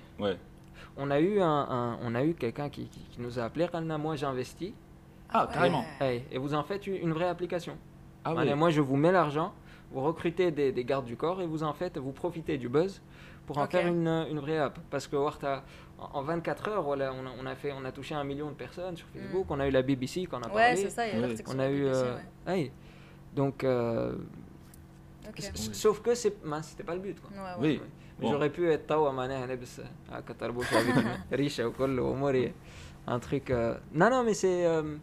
on 0.97 1.11
a 1.11 1.19
eu, 1.19 1.39
un, 1.39 1.97
on 2.01 2.13
a 2.13 2.25
eu 2.25 2.33
quelqu'un 2.33 2.69
qui, 2.69 2.87
qui, 2.87 3.21
nous 3.21 3.39
a 3.39 3.45
appelé. 3.45 3.67
Moi, 3.97 4.17
j'ai 4.17 4.25
investi. 4.25 4.73
Ah, 5.33 5.47
carrément. 5.51 5.83
Et 6.01 6.37
vous 6.37 6.53
en 6.53 6.63
faites 6.63 6.87
une 6.87 7.13
vraie 7.13 7.27
application. 7.27 7.77
Ah 8.23 8.33
Allez. 8.37 8.55
Moi, 8.55 8.69
je 8.69 8.81
vous 8.81 8.95
mets 8.95 9.11
l'argent, 9.11 9.53
vous 9.91 10.01
recrutez 10.01 10.51
des, 10.51 10.83
gardes 10.83 11.05
du 11.05 11.15
corps 11.15 11.41
et 11.41 11.47
vous 11.47 11.63
en 11.63 11.73
faites, 11.73 11.97
vous 11.97 12.11
profitez 12.11 12.57
du 12.57 12.69
buzz 12.69 13.01
pour 13.45 13.57
en 13.57 13.67
faire 13.67 13.87
une, 13.87 14.07
une, 14.07 14.39
vraie 14.39 14.57
app. 14.57 14.79
Parce 14.89 15.07
que 15.07 15.15
Warta, 15.15 15.63
en 15.97 16.21
24 16.21 16.67
heures, 16.67 16.83
voilà, 16.83 17.13
on, 17.13 17.45
a, 17.45 17.55
fait, 17.55 17.71
on 17.71 17.85
a 17.85 17.91
touché 17.91 18.13
un 18.13 18.23
million 18.23 18.49
de 18.49 18.55
personnes 18.55 18.97
sur 18.97 19.07
Facebook, 19.07 19.47
mm. 19.47 19.51
on 19.53 19.59
a 19.59 19.67
eu 19.67 19.71
la 19.71 19.81
BBC 19.81 20.25
qu'on 20.25 20.41
a 20.41 20.47
ouais, 20.47 20.53
parlé. 20.53 20.75
c'est 20.75 20.89
ça, 20.89 21.07
il 21.07 21.19
y 21.19 21.23
a 21.23 21.27
oui. 21.27 21.37
On 21.47 21.59
a 21.59 21.69
eu. 21.69 21.85
Euh, 21.85 22.15
ouais. 22.15 22.53
hey, 22.53 22.71
donc. 23.33 23.63
Euh, 23.63 24.13
sauf 25.53 26.01
que 26.01 26.13
c'est, 26.15 26.43
ben, 26.45 26.61
c'était 26.61 26.83
pas 26.83 26.95
le 26.95 27.01
but. 27.01 27.21
Quoi. 27.21 27.31
oui. 27.59 27.81
J'aurais 28.21 28.49
pu 28.49 28.69
être 28.69 28.87
Tawa 28.87 29.11
Mané, 29.11 29.35
riche, 31.31 31.61
un 33.09 33.19
truc. 33.19 33.51
Euh, 33.51 33.75
non, 33.93 34.09
non, 34.09 34.23
mais 34.23 34.33
c'est. 34.33 34.65
Euh, 34.65 34.97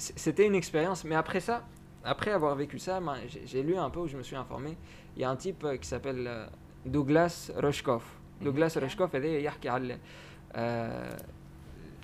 c'était 0.00 0.46
une 0.46 0.54
expérience. 0.54 1.04
Mais 1.04 1.14
après 1.14 1.40
ça, 1.40 1.64
après 2.04 2.30
avoir 2.30 2.54
vécu 2.56 2.78
ça, 2.78 3.00
ben, 3.00 3.16
j'ai 3.44 3.62
lu 3.62 3.76
un 3.76 3.90
peu 3.90 4.00
où 4.00 4.08
je 4.08 4.16
me 4.16 4.22
suis 4.22 4.36
informé. 4.36 4.76
Il 5.16 5.22
y 5.22 5.24
a 5.24 5.30
un 5.30 5.36
type 5.36 5.64
euh, 5.64 5.76
qui 5.76 5.88
s'appelle 5.88 6.26
euh, 6.26 6.46
Douglas 6.86 7.50
Rushkoff. 7.56 8.04
Mhm. 8.40 8.46
Douglas 8.46 8.76
Rushkoff, 8.80 9.10
il 9.14 9.40
y 9.40 9.68
a 9.68 9.78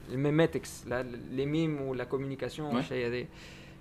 les 0.08 0.16
memetics, 0.16 0.68
les 1.32 1.46
mimes 1.46 1.80
ou 1.80 1.94
la 1.94 2.06
communication. 2.06 2.72
Ouais. 2.72 3.28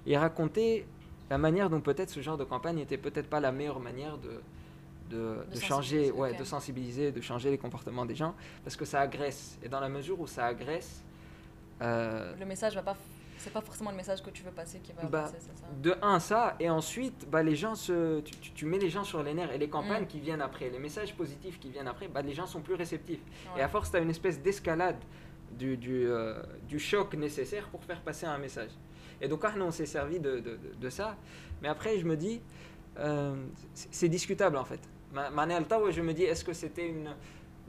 Il 0.08 0.18
racontait 0.18 0.86
la 1.30 1.38
manière 1.38 1.70
dont 1.70 1.82
peut-être 1.82 2.10
ce 2.10 2.20
genre 2.22 2.38
de 2.38 2.44
campagne 2.44 2.78
n'était 2.78 2.98
peut-être 2.98 3.30
pas 3.30 3.40
la 3.40 3.52
meilleure 3.52 3.80
manière 3.80 4.18
de, 4.18 4.42
de, 5.10 5.60
changer, 5.60 6.12
ouais, 6.12 6.34
de 6.34 6.44
sensibiliser, 6.44 7.12
de 7.12 7.22
changer 7.22 7.52
les 7.52 7.58
comportements 7.58 8.06
des 8.06 8.16
gens, 8.16 8.36
parce 8.64 8.76
que 8.76 8.86
ça 8.86 9.02
agresse. 9.02 9.58
Et 9.64 9.70
dans 9.70 9.80
la 9.80 9.90
mesure 9.90 10.20
où 10.20 10.28
ça 10.28 10.46
agresse... 10.46 11.04
Euh, 11.82 12.34
le 12.40 12.46
message 12.46 12.74
ne 12.74 12.80
va 12.80 12.94
pas 12.94 12.98
c'est 13.46 13.52
pas 13.54 13.62
forcément 13.62 13.92
le 13.92 13.98
message 13.98 14.24
que 14.24 14.32
tu 14.32 14.42
veux 14.42 14.50
passer 14.50 14.80
qui 14.80 14.92
va 14.94 15.04
Bah, 15.04 15.22
passer, 15.22 15.36
c'est 15.40 15.56
ça 15.56 15.68
De 15.80 15.94
un, 16.02 16.20
ça, 16.20 16.56
et 16.60 16.68
ensuite, 16.68 17.30
bah, 17.30 17.44
les 17.44 17.56
gens 17.56 17.76
se, 17.76 18.22
tu, 18.22 18.34
tu- 18.38 18.52
tu 18.54 18.66
mets 18.66 18.80
les 18.80 18.90
gens 18.90 19.04
sur 19.04 19.22
les 19.22 19.36
nerfs 19.36 19.52
et 19.52 19.60
les 19.60 19.70
campagnes 19.70 20.06
Mm. 20.06 20.08
qui 20.08 20.20
viennent 20.20 20.42
après, 20.42 20.72
les 20.72 20.80
messages 20.80 21.14
positifs 21.16 21.60
qui 21.60 21.70
viennent 21.70 21.88
après, 21.88 22.08
bah, 22.08 22.24
les 22.24 22.34
gens 22.34 22.48
sont 22.48 22.62
plus 22.62 22.74
réceptifs. 22.74 23.20
Ouais. 23.54 23.60
Et 23.60 23.64
à 23.64 23.68
force, 23.68 23.92
tu 23.92 23.98
as 23.98 24.00
une 24.00 24.10
espèce 24.10 24.42
d'escalade 24.42 24.98
du, 25.52 25.78
du, 25.78 26.08
euh, 26.08 26.42
du 26.68 26.80
choc 26.80 27.14
nécessaire 27.14 27.68
pour 27.70 27.84
faire 27.84 28.02
passer 28.02 28.26
un 28.26 28.40
message. 28.40 28.72
Et 29.22 29.28
donc, 29.28 29.42
ah, 29.44 29.54
non, 29.56 29.68
on 29.68 29.72
s'est 29.72 29.86
servi 29.86 30.20
de, 30.20 30.40
de, 30.40 30.40
de- 30.40 30.74
de 30.82 30.90
ça. 30.90 31.16
Mais 31.62 31.68
après, 31.68 32.00
je 32.00 32.06
me 32.08 32.18
dis, 32.18 32.42
euh, 32.98 33.36
c'est 33.76 34.10
discutable 34.10 34.58
en 34.58 34.66
fait. 34.66 34.80
Ma- 35.14 35.30
je 35.92 36.02
me 36.02 36.14
dis, 36.14 36.24
est-ce 36.24 36.44
que 36.44 36.54
c'était 36.54 36.88
une 36.90 37.14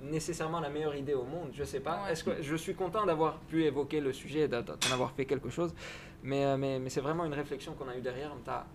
nécessairement 0.03 0.61
la 0.61 0.69
meilleure 0.69 0.95
idée 0.95 1.15
au 1.15 1.25
monde 1.25 1.51
Je 1.53 1.65
sais 1.65 1.81
pas. 1.81 2.05
Ouais. 2.05 2.13
Est-ce 2.13 2.25
que 2.25 2.43
je 2.43 2.57
suis 2.57 2.75
content 2.75 3.07
d'avoir 3.07 3.39
pu 3.39 3.65
évoquer 3.65 4.01
le 4.01 4.13
sujet, 4.13 4.49
d'en 4.49 4.63
avoir 4.93 5.13
fait 5.13 5.25
quelque 5.25 5.51
chose, 5.51 5.75
mais, 6.23 6.45
euh, 6.45 6.57
mais, 6.57 6.79
mais 6.79 6.91
c'est 6.91 7.01
vraiment 7.01 7.25
une 7.25 7.35
réflexion 7.35 7.75
qu'on 7.75 7.89
a 7.89 7.97
eue 7.97 8.03
derrière. 8.03 8.35
M'ta, 8.35 8.67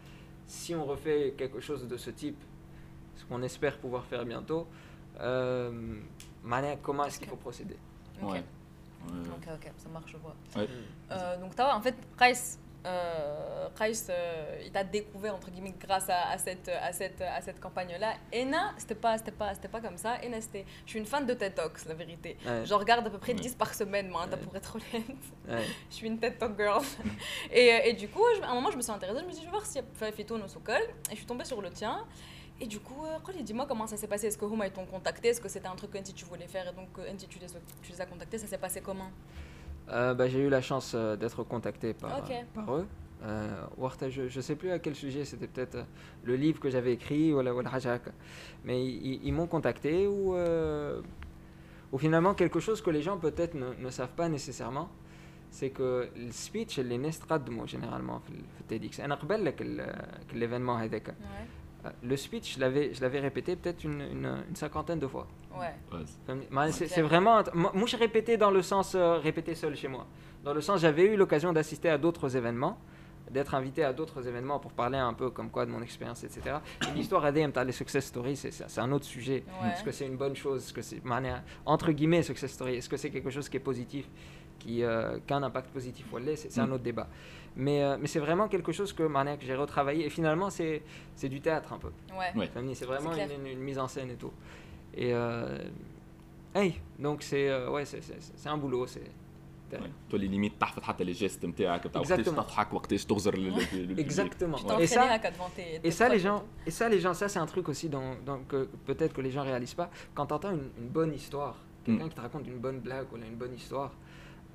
Si 0.47 0.73
on 0.75 0.85
refait 0.85 1.33
quelque 1.37 1.59
chose 1.59 1.87
de 1.87 1.97
ce 1.97 2.09
type, 2.09 2.41
ce 3.15 3.25
qu'on 3.25 3.41
espère 3.43 3.77
pouvoir 3.77 4.05
faire 4.05 4.25
bientôt, 4.25 4.67
euh, 5.19 5.71
comment 6.81 7.05
est-ce 7.05 7.19
qu'il 7.19 7.27
faut 7.27 7.35
procéder? 7.35 7.77
Ok. 8.21 8.31
Ouais. 8.31 8.43
Ok, 9.09 9.47
ok, 9.55 9.71
ça 9.77 9.89
marche, 9.89 10.11
je 10.11 10.17
vois. 10.17 10.35
Ouais. 10.55 10.67
Euh, 11.11 11.37
donc, 11.37 11.55
t'as, 11.55 11.75
en 11.75 11.81
fait, 11.81 11.95
Kais, 12.17 12.33
euh, 12.85 13.69
Kais, 13.77 13.91
euh, 14.09 14.61
il 14.65 14.71
t'a 14.71 14.83
découvert, 14.83 15.35
entre 15.35 15.50
guillemets, 15.51 15.73
grâce 15.79 16.09
à, 16.09 16.29
à 16.31 16.38
cette, 16.38 16.69
à 16.69 16.91
cette, 16.93 17.21
à 17.21 17.41
cette 17.41 17.59
campagne-là. 17.59 18.13
Ena, 18.33 18.73
c'était 18.77 18.95
pas, 18.95 19.17
c'était, 19.17 19.31
pas, 19.31 19.53
c'était 19.53 19.67
pas 19.67 19.81
comme 19.81 19.97
ça. 19.97 20.15
Ena, 20.23 20.41
c'était... 20.41 20.65
Je 20.85 20.89
suis 20.91 21.00
une 21.00 21.05
fan 21.05 21.25
de 21.25 21.33
TED 21.33 21.55
Talks, 21.55 21.85
la 21.85 21.93
vérité. 21.93 22.38
Ouais. 22.45 22.65
Je 22.65 22.73
regarde 22.73 23.05
à 23.05 23.09
peu 23.09 23.17
près 23.19 23.33
Ouais. 23.33 23.39
10 23.39 23.55
par 23.55 23.73
semaine, 23.73 24.09
moi, 24.09 24.23
hein, 24.23 24.29
Ouais. 24.31 24.38
pour 24.38 24.55
être 24.55 24.75
honnête. 24.75 25.05
Je 25.89 25.95
suis 25.95 26.07
une 26.07 26.19
TED 26.19 26.38
Talk 26.38 26.57
girl. 26.57 26.83
et, 27.51 27.73
euh, 27.73 27.79
et 27.85 27.93
du 27.93 28.07
coup, 28.09 28.23
je- 28.38 28.41
à 28.41 28.50
un 28.50 28.55
moment, 28.55 28.71
je 28.71 28.77
me 28.77 28.81
suis 28.81 28.91
intéressée. 28.91 29.19
Je 29.21 29.25
me 29.25 29.31
suis 29.31 29.39
dit, 29.39 29.45
je 29.45 29.51
vais 29.51 29.51
voir 29.57 29.65
s'il 29.65 29.81
y 29.81 29.83
a 30.07 30.11
fait 30.11 30.31
au 30.31 30.47
Sokol. 30.47 30.75
Et 31.09 31.11
je 31.11 31.15
suis 31.17 31.25
tombée 31.25 31.45
sur 31.45 31.61
le 31.61 31.69
tien. 31.69 32.05
Et 32.59 32.67
du 32.67 32.79
coup, 32.79 33.05
euh, 33.05 33.17
dis-moi 33.41 33.65
comment 33.67 33.88
ça 33.88 33.97
s'est 33.97 34.07
passé? 34.07 34.27
Est-ce 34.27 34.38
que 34.38 34.45
Huma 34.45 34.67
ils 34.67 34.71
t'ont 34.71 34.85
contacté? 34.85 35.29
Est-ce 35.29 35.41
que 35.41 35.50
c'était 35.50 35.67
un 35.67 35.75
truc 35.75 35.91
que 35.91 35.97
tu 36.11 36.25
voulais 36.25 36.47
faire? 36.47 36.67
Et 36.67 36.73
donc 36.73 36.89
euh, 37.00 37.11
tu 37.27 37.39
les, 37.39 37.47
tu 37.81 37.91
les 37.91 38.01
as 38.01 38.05
contactés 38.05 38.38
Ça 38.38 38.45
s'est 38.45 38.59
passé 38.59 38.81
comment? 38.81 39.09
euh, 39.91 40.13
bah, 40.13 40.27
J'ai 40.27 40.39
eu 40.39 40.50
la 40.50 40.62
chance 40.62 40.93
euh, 40.95 41.15
d'être 41.15 41.43
contacté 41.43 41.93
par, 41.93 42.17
euh, 42.17 42.79
eux. 42.79 42.88
Euh, 43.24 43.65
je 44.10 44.24
ne 44.24 44.41
sais 44.41 44.55
plus 44.55 44.71
à 44.71 44.79
quel 44.79 44.95
sujet, 44.95 45.25
c'était 45.25 45.48
peut-être 45.48 45.75
euh, 45.75 45.83
le 46.24 46.36
livre 46.36 46.60
que 46.60 46.69
j'avais 46.69 46.93
écrit 46.93 47.33
ou 47.33 47.41
la 47.41 47.53
Mais 48.65 48.83
ils, 48.83 49.31
m'ont 49.31 49.48
contacté 49.48 50.07
ou, 50.07 50.36
finalement 51.98 52.33
quelque 52.33 52.60
chose 52.60 52.81
que 52.81 52.89
les 52.89 53.01
gens 53.01 53.17
peut-être 53.17 53.55
ne, 53.55 53.89
savent 53.89 54.15
pas 54.15 54.29
nécessairement, 54.29 54.89
c'est 55.51 55.69
que 55.69 56.07
le 56.15 56.31
speech, 56.31 56.77
il 56.77 56.91
est 56.91 56.98
généralement, 57.67 58.21
le 58.29 58.63
TEDx. 58.67 59.00
l'événement 60.33 60.77
le 62.03 62.17
speech, 62.17 62.55
je 62.55 62.59
l'avais, 62.59 63.19
répété 63.19 63.55
peut-être 63.55 63.83
une, 63.83 64.43
cinquantaine 64.53 65.00
de 65.00 65.07
fois. 65.07 65.27
Ouais. 65.57 65.73
C'est, 66.71 67.01
vraiment. 67.01 67.43
Moi, 67.53 67.85
je 67.85 67.97
répétais 67.97 68.38
dans 68.38 68.51
le 68.51 68.61
sens 68.61 68.95
euh, 68.95 69.17
répéter 69.17 69.55
seul 69.55 69.75
chez 69.75 69.88
moi. 69.88 70.05
Dans 70.43 70.53
le 70.53 70.61
sens, 70.61 70.81
j'avais 70.81 71.05
eu 71.05 71.15
l'occasion 71.15 71.53
d'assister 71.53 71.89
à 71.89 71.97
d'autres 71.97 72.35
événements 72.35 72.77
d'être 73.31 73.55
invité 73.55 73.83
à 73.83 73.93
d'autres 73.93 74.27
événements 74.27 74.59
pour 74.59 74.71
parler 74.71 74.97
un 74.97 75.13
peu 75.13 75.29
comme 75.29 75.50
quoi 75.50 75.65
de 75.65 75.71
mon 75.71 75.81
expérience, 75.81 76.23
etc. 76.23 76.57
Et 76.88 76.95
l'histoire 76.95 77.25
ADM, 77.25 77.51
les 77.65 77.71
success 77.71 78.05
stories, 78.05 78.35
c'est 78.35 78.79
un 78.79 78.91
autre 78.91 79.05
sujet. 79.05 79.43
Est-ce 79.65 79.83
que 79.83 79.91
c'est 79.91 80.05
une 80.05 80.17
bonne 80.17 80.35
chose? 80.35 80.63
Est-ce 80.63 80.73
que 80.73 80.81
c'est, 80.81 81.01
entre 81.65 81.91
guillemets, 81.91 82.23
success 82.23 82.51
story? 82.51 82.75
Est-ce 82.75 82.89
que 82.89 82.97
c'est 82.97 83.09
quelque 83.09 83.29
chose 83.29 83.50
qui 83.50 83.57
est 83.57 83.61
positif 83.61 84.07
qui, 84.61 84.83
euh, 84.83 85.17
impact 85.29 85.71
positif 85.71 86.05
ou 86.13 86.19
c'est 86.35 86.59
un 86.59 86.67
mm. 86.67 86.73
autre 86.73 86.83
débat. 86.83 87.07
Mais, 87.55 87.83
euh, 87.83 87.97
mais 88.00 88.07
c'est 88.07 88.19
vraiment 88.19 88.47
quelque 88.47 88.71
chose 88.71 88.93
que, 88.93 89.03
que 89.03 89.45
j'ai 89.45 89.55
retravaillé. 89.55 90.05
Et 90.05 90.09
finalement, 90.09 90.50
c'est 90.50 90.83
du 91.23 91.41
théâtre 91.41 91.73
un 91.73 91.77
peu. 91.77 91.91
C'est 92.73 92.85
vraiment 92.85 93.13
une, 93.13 93.59
mise 93.59 93.79
en 93.79 93.88
scène 93.88 94.11
et 94.11 94.15
tout. 94.15 94.31
Et 94.93 95.13
euh, 95.13 95.57
hey, 96.53 96.75
donc 97.00 97.23
c'est 97.23 97.50
euh, 97.50 97.69
ouais, 97.69 97.83
un 98.45 98.57
boulot. 98.57 98.85
Ouais. 99.72 99.78
تولي 100.10 100.26
ليميت 100.28 100.52
تحفظ 100.60 100.82
حتى 100.82 101.04
لي 101.04 101.12
جيست 101.12 101.44
نتاعك 101.44 101.86
بتاع 101.86 102.00
وقتاش 102.00 102.20
Exactement. 102.20 102.30
تضحك 102.42 102.72
وقتاش 102.75 103.04
تغزر 103.04 103.36
لل- 103.38 103.52
لل- 103.52 103.66
للببليك. 103.72 104.06
exactement. 104.12 104.56
Tu 104.58 104.64
Ouais. 104.64 104.66
t'es 104.66 104.70
Et 104.70 104.72
entraîné 104.72 104.86
ça, 104.86 105.02
à 105.12 105.18
4 105.18 105.32
devant 105.34 105.50
tes, 105.56 105.80
tes 105.80 105.88
et 105.88 105.90
ça 105.90 106.04
les 106.08 106.10
proches 106.10 106.22
gens, 106.22 106.38
tout. 106.40 106.46
et 106.66 106.70
ça 106.70 106.88
les 106.88 107.00
gens, 107.00 107.14
ça 107.14 107.28
c'est 107.28 107.38
un 107.38 107.46
truc 107.46 107.68
aussi 107.68 107.88
dont, 107.88 108.10
dont 108.26 108.40
que 108.48 108.68
peut-être 108.88 109.12
que 109.12 109.20
les 109.26 109.30
gens 109.32 109.42
réalisent 109.42 109.75
pas. 109.82 109.90
Quand 110.14 110.26
tu 110.26 110.34
entends 110.34 110.52
une, 110.52 110.70
une 110.78 110.88
bonne 110.98 111.12
histoire, 111.20 111.56
quelqu'un 111.84 112.04
Mm. 112.06 112.08
qui 112.10 112.14
te 112.14 112.20
raconte 112.20 112.46
une 112.46 112.58
bonne 112.66 112.80
blague 112.80 113.08
ou 113.12 113.16
une 113.16 113.34
bonne 113.42 113.54
histoire, 113.54 113.92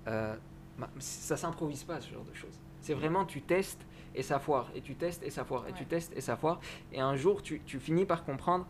euh, 0.08 0.36
bah, 0.80 0.90
ça 1.00 1.36
s'improvise 1.44 1.84
pas 1.84 2.00
ce 2.00 2.10
genre 2.14 2.24
de 2.32 2.34
choses. 2.42 2.58
C'est 2.86 2.94
vraiment 3.02 3.24
tu 3.26 3.42
testes 3.42 3.84
et 4.16 4.24
ça 4.24 4.40
foire, 4.40 4.68
et 4.76 4.82
tu 4.82 4.94
testes 4.96 5.24
et 5.28 5.30
ça 5.38 5.44
foire, 5.50 5.64
et 5.70 5.74
tu 5.74 5.84
Ouais. 5.84 5.90
testes 5.96 6.14
et 6.16 6.22
ça 6.22 6.36
foire, 6.42 6.58
et 6.94 7.00
un 7.12 7.16
jour 7.24 7.36
tu, 7.48 7.54
tu 7.66 7.78
finis 7.88 8.06
par 8.14 8.24
comprendre 8.30 8.66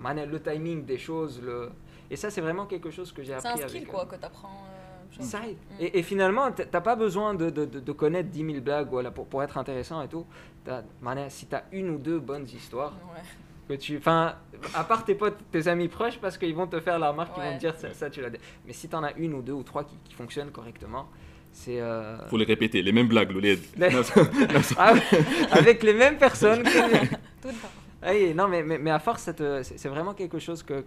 mané, 0.00 0.26
le 0.26 0.38
timing 0.48 0.84
des 0.92 0.98
choses, 1.08 1.34
le 1.48 1.70
et 2.10 2.16
ça 2.22 2.28
c'est 2.30 2.42
vraiment 2.48 2.66
quelque 2.72 2.90
chose 2.96 3.10
que 3.16 3.22
j'ai 3.26 3.34
C'est 3.40 3.48
appris 3.48 3.62
un 3.64 3.68
skill 3.68 3.78
avec, 3.82 3.88
quoi 3.94 4.02
euh, 4.04 4.10
que 4.12 4.16
t'apprends. 4.16 4.58
euh, 4.66 4.69
ça 5.19 5.39
aide. 5.47 5.57
Et, 5.79 5.99
et 5.99 6.03
finalement, 6.03 6.51
t'as 6.51 6.81
pas 6.81 6.95
besoin 6.95 7.33
de, 7.33 7.49
de, 7.49 7.65
de- 7.65 7.79
de 7.79 7.91
connaître 7.91 8.29
10 8.29 8.45
000 8.45 8.61
blagues 8.61 8.87
voilà, 8.89 9.11
pour, 9.11 9.27
pour 9.27 9.43
être 9.43 9.57
intéressant 9.57 10.01
et 10.01 10.07
tout. 10.07 10.25
T'as- 10.63 10.83
mané, 11.01 11.29
si 11.29 11.45
tu 11.47 11.55
as 11.55 11.63
une 11.71 11.89
ou 11.91 11.97
deux 11.97 12.19
bonnes 12.19 12.45
histoires, 12.47 12.93
Ouais. 13.13 13.21
que 13.67 13.73
tu. 13.81 13.97
Enfin, 13.97 14.35
à 14.73 14.83
part 14.83 15.03
tes 15.05 15.15
potes, 15.15 15.37
tes 15.51 15.67
amis 15.67 15.87
proches, 15.89 16.17
parce 16.19 16.37
qu'ils 16.37 16.55
vont 16.55 16.67
te 16.67 16.79
faire 16.79 16.97
la 16.99 17.11
remarque, 17.11 17.33
ils 17.37 17.43
vont 17.43 17.53
te 17.55 17.59
dire 17.59 17.75
ça, 17.75 17.93
ça, 17.93 18.09
tu 18.09 18.21
l'as. 18.21 18.29
dit. 18.29 18.37
Mais 18.65 18.73
si 18.73 18.87
tu 18.87 18.95
en 18.95 19.03
as 19.03 19.13
une 19.17 19.33
ou 19.33 19.41
deux 19.41 19.53
ou 19.53 19.63
trois 19.63 19.83
qui, 19.83 19.95
qui 20.03 20.13
fonctionnent 20.13 20.51
correctement, 20.51 21.07
c'est. 21.51 21.81
euh, 21.81 22.17
Faut 22.29 22.37
les 22.37 22.45
répéter, 22.45 22.81
les 22.81 22.91
mêmes 22.93 23.07
blagues, 23.07 23.31
l'oled. 23.31 23.59
Les- 23.77 23.89
Ah 24.77 24.93
avec 25.51 25.83
les 25.83 25.93
mêmes 25.93 26.17
personnes. 26.17 26.63
que- 26.63 26.69
Tout 27.07 27.47
le 27.47 27.53
temps. 27.53 27.69
Ah 28.03 28.13
non, 28.33 28.47
mais, 28.47 28.63
mais, 28.63 28.77
mais 28.79 28.89
à 28.91 28.97
force, 28.99 29.21
c'est 29.37 29.63
c'est 29.77 29.89
vraiment 29.89 30.13
quelque 30.15 30.39
chose 30.39 30.63
que, 30.63 30.83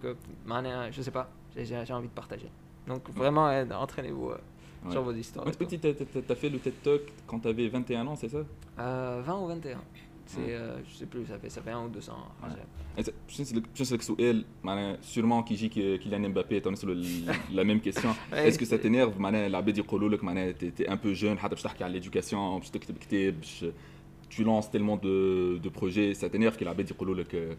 je 0.91 1.01
sais 1.01 1.11
pas, 1.11 1.29
j'ai 1.55 1.93
envie 1.93 2.07
de 2.09 2.13
partager. 2.13 2.49
Donc 2.88 3.02
vraiment, 3.10 3.48
euh, 3.48 3.64
entraînez-vous 3.86 4.30
euh, 4.30 4.38
Ouais. 4.84 4.92
sur 4.92 5.02
vos 5.02 5.12
histoires. 5.12 5.46
Ouais, 5.46 5.52
petit, 5.52 5.78
t'as- 5.78 5.92
t'as 5.92 6.22
t'as 6.28 6.34
fait 6.34 6.48
le 6.48 6.58
TED 6.58 6.72
Talk 6.82 7.02
quand 7.28 7.38
t'avais 7.44 7.68
21 7.68 8.06
ans, 8.06 8.16
c'est 8.16 8.30
ça 8.30 8.42
Euh, 8.78 9.20
20 9.26 9.38
ou 9.42 9.46
21 9.46 9.78
C'est, 10.26 10.38
Ouais. 10.40 10.46
euh, 10.54 10.78
je 10.88 10.94
sais 10.98 11.06
plus, 11.12 11.26
ça 11.26 11.38
fait, 11.38 11.50
ça 11.50 11.60
fait 11.60 11.72
1 11.72 11.84
ou 11.84 11.88
200. 11.88 12.12
Ouais. 12.42 12.48
إذا- 12.98 13.12
باش 13.28 13.40
نسألك 13.40 13.62
باش 13.68 13.80
نسألك 13.82 14.02
سؤال 14.02 14.44
معناها 14.64 14.98
سيرمون 15.02 15.42
كي 15.42 15.54
يجيك 15.54 15.72
كيليان 16.00 16.24
امبابي 16.24 16.60
تو 16.60 16.70
نسألو 16.70 16.92
لا 17.50 17.62
ميم 17.62 17.78
كيسيون 17.78 18.14
Ouais. 18.14 18.34
اسكو 18.34 18.64
سا 18.64 18.76
تينيرف 18.76 19.18
معناها 19.18 19.46
العباد 19.46 19.78
يقولوا 19.78 20.08
لك 20.08 20.24
معناها 20.24 20.52
تي 20.52 20.70
تي 20.70 20.92
ان 20.92 20.94
بو 20.96 21.12
جون 21.12 21.38
حتى 21.38 21.54
باش 21.54 21.62
تحكي 21.62 21.84
على 21.84 21.92
ليدوكاسيون 21.92 22.58
باش 22.58 22.70
تكتب 22.70 22.98
كتاب 22.98 23.34
باش 23.40 23.64
tu 24.30 24.42
lances 24.44 24.70
tellement 24.74 24.96
de, 25.06 25.58
de 25.64 25.68
projets, 25.78 26.10
ça 26.20 26.26
t'énerve 26.32 26.56
qu'il 26.58 26.68
avait 26.68 26.84
dit 26.84 26.94
que 26.94 27.04
le 27.04 27.14
Le- 27.14 27.56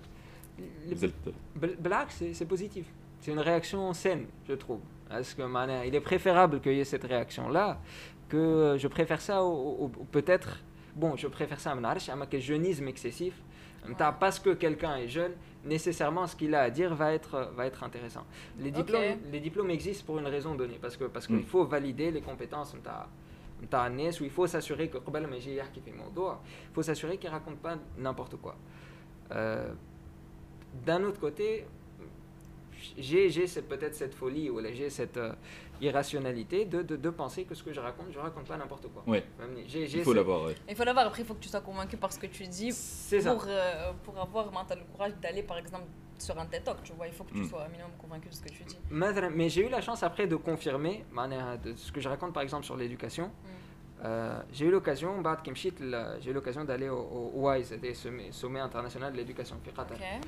vous 0.96 1.03
êtes 1.05 1.13
Bl- 1.62 1.77
Blague, 1.88 2.10
c'est 2.17 2.31
c'est 2.38 2.50
positif. 2.55 2.86
C'est 3.26 3.33
une 3.33 3.40
réaction 3.40 3.92
saine, 3.92 4.26
je 4.49 4.52
trouve. 4.52 4.78
Parce 5.09 5.35
que, 5.35 5.42
il 5.85 5.95
est 5.97 6.00
préférable 6.00 6.61
qu'il 6.61 6.75
y 6.75 6.78
ait 6.78 6.85
cette 6.85 7.02
réaction-là, 7.02 7.80
que 8.28 8.76
je 8.78 8.87
préfère 8.87 9.21
ça 9.21 9.42
au, 9.42 9.90
peut-être... 10.12 10.61
Bon, 10.95 11.16
je 11.16 11.26
préfère 11.26 11.59
ça 11.59 11.73
à 11.73 11.75
Mnarch, 11.75 12.09
à 12.09 12.14
que 12.26 12.38
jeunisme 12.38 12.87
excessif. 12.87 13.35
Parce 13.99 14.38
que 14.38 14.50
quelqu'un 14.50 14.99
est 14.99 15.09
jeune, 15.09 15.33
nécessairement 15.64 16.28
ce 16.28 16.37
qu'il 16.37 16.54
a 16.54 16.61
à 16.61 16.71
dire 16.71 16.95
va 16.95 17.14
être, 17.14 17.50
va 17.56 17.66
être 17.66 17.83
intéressant. 17.83 18.25
Les 18.61 18.71
diplômes, 18.71 19.02
les 19.33 19.40
diplômes 19.40 19.71
existent 19.71 20.04
pour 20.06 20.21
une 20.21 20.28
raison 20.28 20.54
donnée, 20.54 20.78
parce 20.80 20.97
qu'il 20.97 21.09
parce 21.09 21.26
qu'il 21.26 21.38
mm. 21.38 21.47
faut 21.47 21.64
valider 21.64 22.12
les 22.12 22.21
compétences. 22.21 22.76
Où 22.76 24.25
il 24.25 24.30
faut 24.30 24.47
s'assurer 24.47 24.88
que 24.88 24.99
il 24.99 26.75
faut 26.75 26.83
s'assurer 26.83 27.18
qu'il 27.18 27.30
raconte 27.30 27.59
pas 27.59 27.75
n'importe 27.99 28.37
quoi. 28.37 28.54
Euh, 29.33 29.73
d'un 30.85 31.02
autre 31.02 31.18
côté, 31.18 31.64
j'ai 32.99 33.28
peut-être 33.68 33.95
cette 33.95 34.14
folie 34.14 34.50
ou 34.50 34.61
j'ai 34.73 34.90
cette 34.90 35.16
euh, 35.16 35.33
irrationalité 35.80 36.64
de, 36.64 36.83
de, 36.83 37.11
penser 37.11 37.45
que 37.45 37.54
ce 37.54 37.62
que 37.62 37.73
je 37.73 37.80
raconte, 37.80 38.06
je 38.12 38.18
raconte 38.18 38.47
pas 38.47 38.56
n'importe 38.56 38.88
quoi. 38.88 39.02
Ouais. 39.06 39.25
Il 40.68 40.76
faut 40.76 40.85
l'avoir. 40.85 41.06
Après, 41.06 41.23
il 41.23 41.26
faut 41.26 41.35
que 41.35 41.42
tu 41.42 41.49
sois 41.49 41.61
convaincu 41.61 41.97
par 41.97 42.12
ce 42.12 42.18
que 42.18 42.26
tu 42.26 42.47
dis 42.47 42.71
pour, 43.25 43.45
euh, 43.47 43.92
pour 44.04 44.18
avoir 44.18 44.52
mental, 44.52 44.78
le 44.78 44.85
courage 44.92 45.12
d'aller, 45.23 45.42
par 45.42 45.59
exemple, 45.59 45.85
sur 46.18 46.38
un 46.38 46.47
TED 46.47 46.64
Talk. 46.64 46.83
Tu 46.83 46.92
vois, 46.92 47.06
il 47.06 47.12
faut 47.12 47.25
que 47.25 47.33
tu 47.33 47.45
sois 47.45 47.64
un 47.64 47.68
minimum 47.68 47.92
convaincu 47.99 48.28
de 48.28 48.35
ce 48.35 48.42
que 48.42 48.49
tu 48.49 48.64
dis. 48.64 48.78
Mais 48.90 49.49
j'ai 49.49 49.66
eu 49.66 49.68
la 49.68 49.80
chance 49.80 50.02
après 50.02 50.26
de 50.26 50.37
confirmer 50.37 51.04
hein, 51.16 51.59
ce 51.76 51.92
que 51.92 52.00
je 52.00 52.09
raconte, 52.09 52.33
par 52.33 52.42
exemple, 52.42 52.64
sur 52.64 52.76
l'éducation. 52.76 53.26
Hmm. 53.26 53.66
Euh, 54.04 54.40
j'ai 54.52 54.66
eu 54.66 54.71
l'occasion, 54.71 55.23
j'ai 56.21 56.30
eu 56.30 56.33
l'occasion 56.35 56.64
d'aller 56.64 56.88
au, 56.88 57.33
WISE, 57.35 57.73
des 57.80 57.95
sommets, 57.95 58.61
international 58.61 59.12
de 59.12 59.16
l'éducation, 59.16 59.56
okay. 59.56 60.21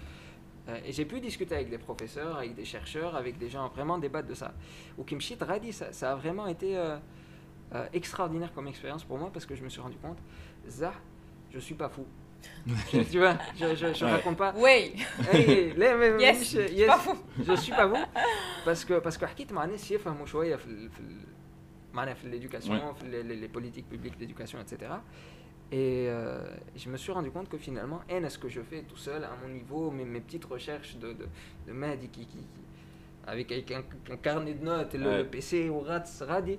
et 0.85 0.91
j'ai 0.93 1.05
pu 1.05 1.19
discuter 1.19 1.55
avec 1.55 1.69
des 1.69 1.77
professeurs, 1.77 2.37
avec 2.37 2.55
des 2.55 2.65
chercheurs, 2.65 3.15
avec 3.15 3.37
des 3.37 3.49
gens, 3.49 3.67
vraiment 3.69 3.97
débattre 3.97 4.27
de 4.29 4.33
ça. 4.33 4.53
Au 4.97 5.03
Kimchit 5.03 5.37
Radi, 5.41 5.73
ça, 5.73 5.91
ça 5.91 6.11
a 6.13 6.15
vraiment 6.15 6.47
été 6.47 6.77
euh, 6.77 6.97
euh, 7.75 7.85
extraordinaire 7.93 8.51
comme 8.53 8.67
expérience 8.67 9.03
pour 9.03 9.17
moi 9.17 9.29
parce 9.33 9.45
que 9.45 9.55
je 9.55 9.63
me 9.63 9.69
suis 9.69 9.81
rendu 9.81 9.97
compte, 9.97 10.19
Zah, 10.67 10.93
je 11.53 11.59
suis 11.59 11.75
pas 11.75 11.89
fou. 11.89 12.05
Je- 12.67 13.01
tu 13.11 13.19
vois, 13.19 13.37
je, 13.59 13.75
je, 13.75 13.93
je 13.93 14.05
Ouais. 14.05 14.11
raconte 14.11 14.37
pas. 14.37 14.53
Oui, 14.57 14.95
Hey, 15.31 15.73
là, 15.77 15.95
mais- 15.97 16.21
Yes, 16.21 16.41
مش- 16.41 16.51
je 16.61 16.67
suis 16.67 16.75
yes, 16.77 16.87
pas 16.87 16.97
fou. 16.97 17.15
je 17.47 17.53
suis 17.55 17.71
pas 17.71 17.85
vous 17.85 18.03
parce 18.65 18.83
que 18.85 18.99
parce 18.99 19.17
que 19.17 19.25
حكيت 19.25 19.53
مع 19.53 19.65
ناس 19.65 19.91
يفهموا 19.91 20.25
شويه 20.25 20.55
في 20.55 20.67
ال- 20.67 20.89
في 20.91 20.99
ال- 20.99 21.25
معناها 21.93 22.13
في 22.13 22.27
l'éducation, 22.31 22.93
في 22.93 23.03
les, 23.03 23.23
les, 23.23 23.35
les 23.35 23.49
politiques 23.57 23.87
publiques 23.89 24.17
d'éducation, 24.19 24.59
etc. 24.59 24.91
Et 25.70 26.06
euh, 26.08 26.40
je 26.76 26.88
me 26.88 26.96
suis 26.96 27.12
rendu 27.12 27.30
compte 27.30 27.48
que 27.48 27.58
finalement, 27.58 28.00
est 28.24 28.30
ce 28.30 28.38
que 28.38 28.48
je 28.48 28.62
fais 28.62 28.82
tout 28.82 28.96
seul 28.96 29.24
à 29.24 29.30
mon 29.42 29.52
niveau, 29.52 29.90
mes, 29.90 30.20
petites 30.20 30.46
recherches 30.46 30.96
de, 30.96 31.12
de, 31.12 31.26
de 31.66 31.72
qui, 32.08 32.26
avec, 33.27 33.51
avec 33.53 33.71
un, 33.71 33.83
un, 34.13 34.17
carnet 34.17 34.53
de 34.53 34.65
notes, 34.65 34.93
le, 34.95 35.07
Ouais. 35.07 35.17
le 35.19 35.25
PC 35.33 35.69
ou 35.69 35.79
Radi, 35.79 36.55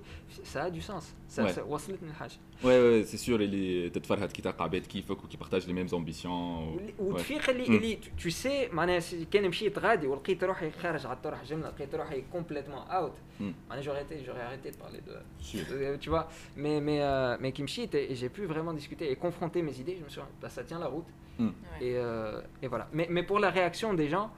ça 0.53 0.63
a 0.65 0.71
du 0.71 0.81
sens. 0.81 1.15
Ça, 1.29 1.43
Ouais. 1.45 1.53
ça 1.53 1.63
وصلتني 1.69 2.09
الحاجة. 2.11 2.39
Ouais, 2.63 2.67
ouais, 2.67 3.05
c'est 3.05 3.19
sûr, 3.19 3.41
اللي 3.41 3.91
تتفرهد 3.91 4.33
كي 4.33 4.43
تلقى 4.43 4.65
عباد 4.65 4.87
كيفك 4.87 5.25
وكي 5.25 5.37
بارتاج 5.37 5.67
لي 5.67 5.73
ميم 5.73 5.87
امبيسيون 5.95 6.33
واللي- 6.33 6.95
وتفيق 6.99 7.51
اللي 7.51 7.69
مم. 7.69 7.77
اللي 7.77 7.95
تو- 7.95 8.11
تو 8.23 8.31
سي 8.31 8.69
معناها 8.69 9.01
سي- 9.01 9.25
كان 9.25 9.49
مشيت 9.49 9.79
غادي 9.79 10.07
ولقيت 10.07 10.45
روحي 10.45 10.71
خارج 10.71 11.07
على 11.07 11.17
الطرح 11.17 11.45
جمله 11.45 11.69
لقيت 11.69 11.95
روحي 11.95 12.23
كومبليتمون 12.33 12.79
اوت 12.79 13.13
مم. 13.41 13.55
معناها 13.71 13.85
j'aurais 13.85 14.05
été 14.05 14.15
j'aurais 14.27 14.45
arrêté 14.47 14.71
de 14.71 14.77
parler 14.77 15.01
de 15.09 15.15
Sûr. 15.45 15.61
Euh, 15.71 15.99
tu 16.01 16.09
vois 16.11 16.27
mais 16.57 16.81
mais 16.89 17.01
euh, 17.03 17.37
mais 17.43 17.53
qui 17.57 17.63
me 17.63 17.69
chie 17.75 17.89
et 18.11 18.15
j'ai 18.21 18.29
pu 18.37 18.43
vraiment 18.53 18.73
discuter 18.81 19.07
et 19.13 19.17
confronter 19.27 19.61
mes 19.69 19.77
idées 19.83 19.97
je 20.01 20.05
me 20.05 20.09
suis 20.15 20.21
dit 20.23 20.37
bah, 20.43 20.49
ça 20.57 20.63
tient 20.69 20.81
la 20.87 20.91
route 20.95 21.11
Ouais. 21.41 21.47
et, 21.87 21.93
euh, 21.97 22.63
et 22.63 22.69
voilà 22.73 22.87
mais, 22.97 23.07
mais 23.15 23.25
pour 23.31 23.39
la 23.47 23.51
réaction 23.59 23.89
des 24.03 24.09
gens 24.15 24.29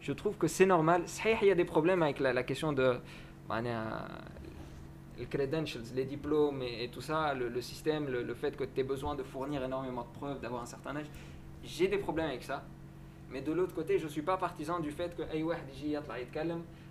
je 0.00 0.12
trouve 0.12 0.36
que 0.36 0.46
c'est 0.46 0.66
normal. 0.66 1.04
Il 1.42 1.46
y 1.46 1.50
a 1.50 1.54
des 1.54 1.64
problèmes 1.64 2.02
avec 2.02 2.20
la, 2.20 2.42
question 2.42 2.72
de 2.72 2.98
bah, 3.48 3.60
les 5.18 5.26
credentials, 5.26 5.82
les 5.94 6.04
diplômes 6.04 6.62
et, 6.62 6.88
tout 6.88 7.00
ça, 7.00 7.34
le, 7.34 7.60
système, 7.60 8.08
le, 8.08 8.34
fait 8.34 8.56
que 8.56 8.64
tu 8.64 8.80
aies 8.80 8.84
besoin 8.84 9.14
de 9.14 9.22
fournir 9.22 9.62
énormément 9.62 10.02
de 10.02 10.18
preuves, 10.18 10.40
d'avoir 10.40 10.62
un 10.62 10.66
certain 10.66 10.96
âge. 10.96 11.06
J'ai 11.64 11.88
des 11.88 11.98
problèmes 11.98 12.28
avec 12.28 12.44
ça. 12.44 12.64
Mais 13.30 13.42
de 13.42 13.52
l'autre 13.52 13.74
côté, 13.74 13.98
je 13.98 14.04
ne 14.04 14.10
suis 14.10 14.22
pas 14.22 14.38
partisan 14.38 14.80
du 14.80 14.90
fait 14.90 15.14
que 15.14 15.22
hey, 15.34 15.42
ouais, 15.42 15.58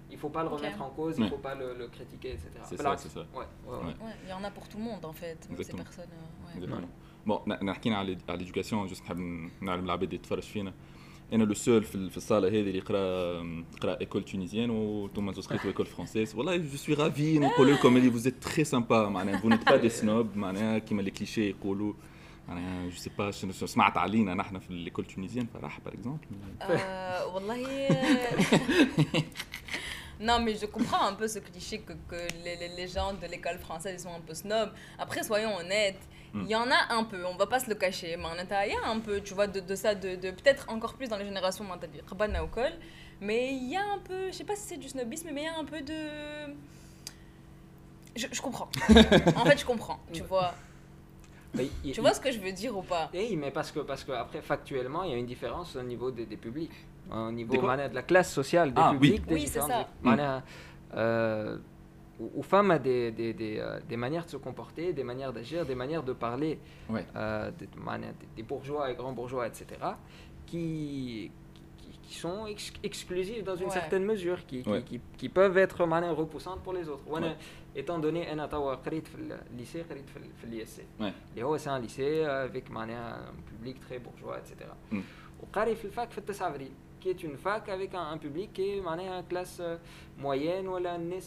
il 0.09 0.15
ne 0.15 0.17
faut 0.17 0.29
pas 0.29 0.43
le 0.43 0.49
remettre 0.49 0.81
en 0.81 0.89
cause, 0.89 1.15
il 1.17 1.23
ne 1.23 1.29
faut 1.29 1.37
pas 1.37 1.55
le, 1.55 1.87
critiquer, 1.87 2.33
etc. 2.33 2.49
Bah, 2.53 2.61
c'est 2.63 2.77
ça, 2.77 2.97
c'est 2.97 3.09
ça. 3.09 3.21
Ouais, 3.33 3.45
il 4.23 4.29
y 4.29 4.33
en 4.33 4.43
a 4.43 4.51
pour 4.51 4.67
tout 4.67 4.77
le 4.77 4.83
monde, 4.83 5.03
en 5.03 5.13
fait, 5.13 5.49
même 5.49 5.63
ces 5.63 5.73
personnes. 5.73 6.05
Euh, 6.61 6.67
bon, 7.25 7.41
on 7.45 7.67
a 7.67 7.73
parlé 7.73 8.15
de 8.15 8.33
l'éducation, 8.37 8.85
juste 8.87 9.03
pour 9.05 9.15
que 9.15 9.21
les 9.21 10.21
gens 10.23 10.73
أنا 11.33 11.43
لو 11.43 11.53
سول 11.53 11.83
في 11.83 11.95
ال- 11.95 12.09
في 12.11 12.17
الصالة 12.17 12.47
هذه 12.47 12.59
اللي 12.59 12.77
يقرأ 12.77 12.97
يقرأ 13.77 13.99
ايكول 14.01 14.23
تونيزيان 14.23 14.69
وأنتم 14.69 15.31
تسقيتوا 15.31 15.65
ايكول 15.65 15.85
فرونسيز 15.85 16.35
والله 16.35 16.57
جو 16.57 16.77
سوي 16.77 16.95
رافي 16.95 17.39
نقول 17.39 17.73
لكم 17.73 17.97
اللي 17.97 18.11
فوز 18.11 18.27
ات 18.27 18.33
تري 18.41 18.63
سامبا 18.63 19.09
معناها 19.09 19.37
فو 19.37 19.49
نيت 19.49 19.65
با 19.69 19.75
دي 19.75 19.89
سنوب 19.89 20.37
معناها 20.37 20.77
كيما 20.77 21.01
لي 21.01 21.11
كليشي 21.11 21.49
يقولوا. 21.49 21.93
معناها 22.47 22.89
جو 22.89 22.95
سي 22.95 23.09
با 23.17 23.31
سمعت 23.31 23.97
علينا 23.97 24.33
نحن 24.33 24.59
في 24.59 24.69
الايكول 24.71 25.05
تونيزيان 25.05 25.47
فرح 25.53 25.79
باغ 25.85 25.93
اكزومبل 25.93 26.19
Euh, 26.61 27.33
والله 27.35 27.57
Non, 30.19 30.39
mais 30.39 30.55
je 30.55 30.65
comprends 30.65 31.05
un 31.05 31.13
peu 31.13 31.27
ce 31.27 31.39
cliché 31.39 31.79
que, 31.79 31.93
que 31.93 32.15
les, 32.43 32.55
les, 32.55 32.87
gens 32.87 33.13
de 33.13 33.25
l'école 33.27 33.59
française 33.59 33.95
ils 33.99 34.03
sont 34.03 34.15
un 34.15 34.19
peu 34.21 34.33
snobs. 34.33 34.71
Après, 34.97 35.23
soyons 35.23 35.55
honnêtes, 35.57 35.99
il 36.33 36.41
Mm. 36.41 36.47
y 36.47 36.55
en 36.55 36.69
a 36.69 36.93
un 36.93 37.03
peu, 37.05 37.25
on 37.25 37.35
va 37.35 37.47
pas 37.47 37.59
se 37.59 37.69
le 37.69 37.75
cacher. 37.75 38.17
Mais 38.17 38.25
en 38.25 38.37
il 38.67 38.73
y 38.73 38.75
a 38.75 38.87
un 38.89 38.99
peu, 38.99 39.21
tu 39.21 39.33
vois, 39.33 39.47
de, 39.47 39.59
de 39.59 39.75
ça, 39.75 39.95
de, 39.95 40.15
de 40.15 40.31
peut-être 40.31 40.65
encore 40.69 40.93
plus 40.95 41.07
dans 41.07 41.17
les 41.17 41.25
générations 41.25 41.63
Kol. 42.47 42.71
Mais 43.21 43.53
il 43.53 43.69
y 43.71 43.75
a 43.75 43.83
un 43.83 43.99
peu, 43.99 44.27
je 44.27 44.33
sais 44.33 44.43
pas 44.43 44.55
si 44.55 44.63
c'est 44.67 44.77
du 44.77 44.89
snobisme, 44.89 45.29
mais 45.33 45.41
il 45.43 45.45
y 45.45 45.47
a 45.47 45.57
un 45.57 45.65
peu 45.65 45.81
de. 45.81 46.53
Je, 48.15 48.27
je 48.31 48.41
comprends. 48.41 48.69
en 49.35 49.45
fait, 49.45 49.57
je 49.59 49.65
comprends, 49.65 49.99
tu 50.11 50.23
vois. 50.23 50.53
Mais 51.53 51.69
il- 51.83 51.93
Tu 51.93 52.01
vois 52.01 52.13
ce 52.13 52.19
que 52.19 52.31
je 52.31 52.39
veux 52.39 52.51
dire 52.51 52.77
ou 52.77 52.81
pas? 52.81 53.09
Oui, 53.13 53.35
mais 53.35 53.51
parce 53.51 53.71
que, 53.71 53.79
parce 53.79 54.03
que 54.03 54.11
après, 54.11 54.41
factuellement, 54.41 55.03
il 55.03 55.11
y 55.11 55.13
a 55.13 55.17
une 55.17 55.25
différence 55.25 55.75
au 55.75 55.83
niveau 55.83 56.11
des, 56.11 56.25
des 56.25 56.37
publics 56.37 56.73
Au 57.10 57.30
niveau 57.30 57.52
Des 57.52 57.58
quoi 57.58 57.66
معناها 57.68 57.88
de 57.88 57.94
la 57.94 58.02
classe 58.02 58.32
sociale 58.32 58.72
des 58.72 58.80
Ah, 58.80 58.90
oui. 58.92 58.98
publics. 58.98 59.26
des 59.26 59.34
Oui, 59.34 59.40
c'est 59.46 59.60
différentes- 59.60 59.86
ça. 59.86 60.04
معناها, 60.04 60.42
euh, 60.94 61.56
où- 62.20 62.30
où 62.38 62.42
femmes 62.42 62.70
a 62.70 62.78
des, 62.78 63.10
des, 63.20 63.32
des, 63.42 63.54
euh, 63.58 63.80
des 63.92 63.96
manières 64.04 64.24
de 64.24 64.30
se 64.30 64.36
comporter, 64.48 64.92
des 64.92 65.04
manières 65.04 65.32
d'agir, 65.32 65.60
des 65.66 65.74
manières 65.82 66.04
de 66.10 66.12
parler, 66.26 66.58
Ouais. 66.90 67.04
euh, 67.16 67.50
des, 67.58 67.68
معناها 67.76 68.12
des- 68.20 68.42
des 68.42 68.42
bourgeois 68.50 68.90
et 68.90 68.94
grands 68.94 69.12
bourgeois, 69.20 69.46
etc., 69.46 69.64
qui, 70.46 71.30
qui, 71.80 71.90
qui 72.06 72.14
sont 72.24 72.46
ex- 72.46 72.72
exclusives 72.82 73.44
dans 73.44 73.56
une 73.56 73.66
Ouais. 73.68 73.78
certaine 73.80 74.04
mesure, 74.04 74.38
qui, 74.46 74.62
qui, 74.62 74.70
Ouais. 74.70 74.82
qui, 74.88 75.00
qui 75.18 75.28
peuvent 75.28 75.58
être 75.58 75.84
معناها 75.86 76.14
repoussantes 76.14 76.60
pour 76.64 76.72
les 76.72 76.88
autres. 76.88 77.06
وأنا, 77.08 77.36
Ouais. 77.36 77.78
étant 77.78 77.98
donné 77.98 78.32
أنا 78.32 78.46
توا 78.46 78.74
قريت 78.74 79.06
في 79.06 79.14
الليسي 79.50 79.82
قريت 79.82 80.08
في, 80.10 80.16
ال- 80.16 80.32
في 80.40 80.44
اليسي 80.44 80.82
Ouais. 81.00 81.04
اللي 81.32 81.42
هو 81.42 81.56
سان 81.56 81.80
ليسي 81.82 82.26
avec 82.48 82.70
معناها 82.70 83.30
un 83.30 83.64
public 83.66 83.74
très 83.76 83.98
bourgeois 83.98 84.36
etc. 84.36 84.64
Mm. 84.92 84.96
وقاري 85.42 85.74
في 85.76 85.84
الفاك 85.84 86.10
في 86.10 86.18
التسعة 86.18 86.48
افريل 86.50 86.70
qui 86.99 87.09
est 87.09 87.23
une 87.23 87.37
fac 87.37 87.69
avec 87.69 87.93
un, 87.93 88.17
public 88.17 88.53
qui 88.53 88.61
est 88.63 88.77
une 88.77 89.23
classe 89.29 89.59
euh, 89.59 89.77
moyenne 90.17 90.67
ou 90.67 90.77
la 90.77 90.97
NES 90.97 91.19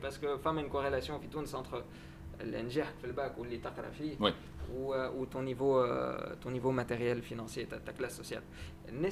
parce 0.00 0.18
que 0.18 0.36
femme 0.38 0.58
a 0.58 0.60
une 0.62 0.68
corrélation 0.68 1.18
qui 1.18 1.28
tourne 1.28 1.46
entre 1.54 1.84
l'NGH 2.44 3.04
le 3.04 3.12
bac 3.12 3.32
ou 3.38 3.44
les 3.44 3.60
oui. 4.20 4.32
ou, 4.74 4.94
euh, 4.94 5.10
ou 5.16 5.26
ton 5.26 5.42
niveau 5.42 5.78
euh, 5.78 6.34
ton 6.40 6.50
niveau 6.50 6.70
matériel 6.70 7.20
financier 7.22 7.66
ta, 7.66 7.92
classe 7.92 8.16
sociale. 8.16 8.42
Les 8.90 9.10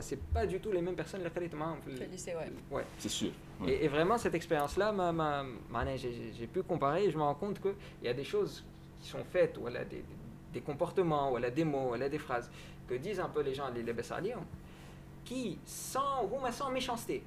c'est 0.00 0.22
pas 0.32 0.46
du 0.46 0.60
tout 0.60 0.72
les 0.72 0.80
mêmes 0.80 0.94
personnes 0.94 1.22
les 1.22 2.06
lycée 2.06 2.34
ouais, 2.34 2.50
ouais. 2.70 2.84
c'est 2.98 3.10
sûr 3.10 3.30
et, 3.66 3.88
vraiment 3.88 4.16
cette 4.16 4.34
expérience 4.34 4.76
là 4.76 4.94
j'ai 5.96 6.46
pu 6.46 6.62
comparer 6.62 7.04
et 7.04 7.10
je 7.10 7.18
me 7.18 7.22
rends 7.22 7.34
compte 7.34 7.60
que 7.60 7.74
il 8.00 8.06
y 8.06 8.08
a 8.08 8.14
des 8.14 8.24
choses 8.24 8.64
qui 9.00 9.08
sont 9.08 9.24
faites 9.24 9.58
ou 9.58 9.62
voilà, 9.62 9.84
des, 9.84 10.04
des 10.52 10.60
comportements 10.60 11.28
ou 11.28 11.30
voilà, 11.32 11.50
des 11.50 11.64
mots 11.64 11.86
ou 11.86 11.88
voilà, 11.88 12.08
des 12.08 12.18
phrases 12.18 12.50
que 12.88 12.94
disent 12.94 13.20
un 13.20 13.28
peu 13.28 13.42
les 13.42 13.54
gens, 13.54 13.66
à 13.66 13.70
les 13.70 13.82
Lebesalion, 13.82 14.38
hein, 14.38 14.46
qui, 15.24 15.58
sans, 15.64 16.28
sans 16.50 16.70
méchanceté, 16.70 17.22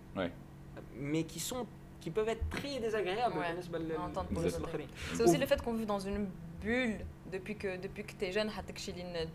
mais 0.97 1.23
qui 1.23 1.39
sont 1.39 1.65
qui 2.01 2.11
peuvent 2.11 2.29
être 2.29 2.47
très 2.49 2.79
désagréables 2.79 3.35
ouais. 3.35 3.55
C'est 5.15 5.23
aussi 5.23 5.37
le 5.39 5.47
fait 5.47 5.59
qu'on 5.59 5.73
vit 5.73 5.87
dans 5.87 5.99
une 5.99 6.27
bulle 6.61 6.99
depuis 7.31 7.55
que 7.55 7.77
depuis 7.77 8.03
que 8.03 8.13
tu 8.13 8.25
es 8.25 8.31
jeune, 8.31 8.49
euh, 8.49 9.25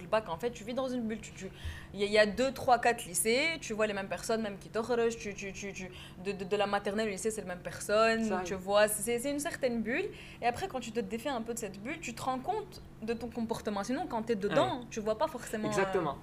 le 0.00 0.06
bac. 0.06 0.28
En 0.28 0.38
fait, 0.38 0.50
tu 0.50 0.64
vis 0.64 0.72
dans 0.72 0.88
une 0.88 1.02
bulle, 1.02 1.20
tu 1.20 1.32
tu 1.32 1.50
il 1.92 2.00
y, 2.00 2.18
a 2.18 2.24
deux 2.24 2.52
trois 2.52 2.78
quatre 2.78 3.04
lycées, 3.04 3.58
tu 3.60 3.74
vois 3.74 3.86
les 3.86 3.92
mêmes 3.92 4.08
personnes 4.08 4.42
même 4.42 4.56
qui 4.58 4.70
tu 4.70 5.34
tu 5.34 5.52
tu, 5.52 5.72
tu 5.72 5.90
de, 6.24 6.32
de, 6.32 6.56
la 6.56 6.66
maternelle 6.66 7.08
au 7.08 7.10
lycée, 7.10 7.30
c'est 7.30 7.42
les 7.42 7.46
mêmes 7.46 7.58
personnes, 7.58 8.42
tu 8.44 8.54
vois, 8.54 8.88
c'est 8.88 9.30
une 9.30 9.40
certaine 9.40 9.82
bulle. 9.82 10.08
Et 10.40 10.46
après 10.46 10.68
quand 10.68 10.80
tu 10.80 10.92
te 10.92 11.00
défais 11.00 11.28
un 11.28 11.42
peu 11.42 11.52
de 11.52 11.58
cette 11.58 11.78
bulle, 11.82 12.00
tu 12.00 12.14
te 12.14 12.22
rends 12.22 12.38
compte 12.38 12.82
de 13.09 13.13
ton 13.13 13.29
comportement. 13.29 13.83
Sinon, 13.83 14.05
quand 14.11 14.23
tu 14.23 14.31
es 14.33 14.35
dedans, 14.35 14.73
tu 14.89 14.99
vois 14.99 15.17
pas 15.17 15.27
forcément... 15.27 15.65
euh, 15.67 15.71
Exactement. 15.71 16.17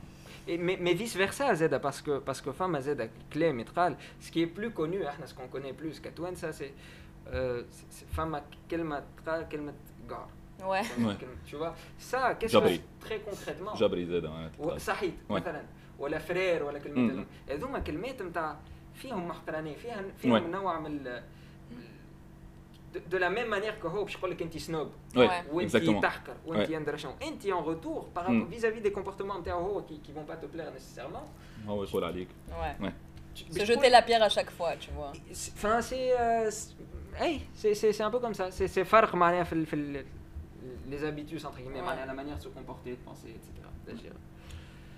Et, 0.48 0.58
mais, 0.58 0.76
mais 0.80 0.94
vice 0.94 1.16
versa, 1.16 1.54
Zeda, 1.54 1.78
parce 1.80 2.00
que, 2.02 2.18
parce 2.18 2.40
que 2.40 2.52
femme 2.52 2.80
Zeda, 2.80 3.06
clé 3.30 3.52
métrale, 3.52 3.96
ce 4.20 4.30
qui 4.32 4.42
est 4.42 4.46
plus 4.58 4.70
connu, 4.70 5.04
hein, 5.04 5.12
ce 5.24 5.34
qu'on 5.34 5.48
connaît 5.48 5.72
plus 5.72 5.98
qu'à 6.00 6.10
Touen, 6.16 6.34
ça 6.36 6.52
c'est 6.52 6.72
euh, 7.32 7.62
c'est- 7.70 7.86
c'est 7.96 8.08
femme 8.16 8.40
كلمة 8.70 9.02
كلمة 9.50 9.74
gar. 10.08 10.28
Ouais. 10.60 10.82
Ouais. 11.06 11.16
Tu 11.48 11.56
vois, 11.56 11.74
ça, 11.98 12.34
qu'est-ce 12.38 12.52
Jabri. 12.52 12.78
que 12.80 13.04
très 13.06 13.18
concrètement 13.20 13.74
جبري 13.76 14.06
زاد 14.06 14.26
معناتها 14.26 14.66
و- 14.66 14.78
صحيح 14.78 15.12
Ouais. 15.28 15.32
مثلا 15.32 15.62
ولا 15.98 16.18
فرير 16.18 16.62
ولا 16.62 16.78
كلمة 16.78 16.98
مم. 17.00 17.10
هذوما 17.10 17.26
هذوما 17.50 17.78
كلمات 17.78 18.22
نتاع 18.22 18.56
فيهم 18.94 19.28
محقرانية 19.28 19.76
فيها 19.76 20.04
فيهم 20.22 20.38
Ouais. 20.38 20.46
نوع 20.54 20.80
من 20.80 21.20
de, 23.09 23.17
la 23.17 23.29
même 23.29 23.47
manière 23.47 23.79
que 23.79 23.87
Hope, 23.87 24.09
je 24.09 24.17
crois 24.17 24.29
que 24.29 24.43
tu 24.43 24.59
snob, 24.59 24.89
ouais, 25.15 25.27
ou 25.51 25.61
exactement. 25.61 26.01
ou 26.45 26.53
ouais. 26.53 26.65
tu 27.39 27.51
en 27.51 27.61
retour, 27.61 28.09
mm. 28.27 28.45
vis-à-vis 28.45 28.81
des 28.81 28.91
comportements 28.91 29.39
de 29.39 29.49
qui, 29.87 29.99
qui 29.99 30.11
vont 30.11 30.23
pas 30.23 30.35
te 30.35 30.45
plaire 30.45 30.71
nécessairement. 30.71 31.23
Oh, 31.67 31.73
ouais, 31.75 31.87
sur 31.87 32.01
la 32.01 32.11
ligue. 32.11 32.29
Ouais. 32.81 32.91
Se 33.33 33.65
jeter 33.65 33.89
la 33.89 34.01
pierre 34.01 34.23
à 34.23 34.29
chaque 34.29 34.51
fois, 34.51 34.73
tu 34.79 34.89
vois. 34.91 35.13
Enfin, 35.53 35.81
c'est. 35.81 36.11
Euh, 36.19 36.51
hey, 37.19 37.41
c'est 37.53 38.01
un 38.01 38.11
peu 38.11 38.19
comme 38.19 38.33
ça. 38.33 38.51
C'est 38.51 38.85
farq, 38.85 39.13
les 40.89 41.03
habitudes, 41.03 41.45
entre 41.45 41.57
guillemets, 41.57 41.81
la 42.05 42.13
manière 42.13 42.37
de 42.37 42.41
se 42.41 42.49
comporter, 42.49 42.91
de 42.91 42.95
penser, 42.97 43.29
etc. 43.29 44.11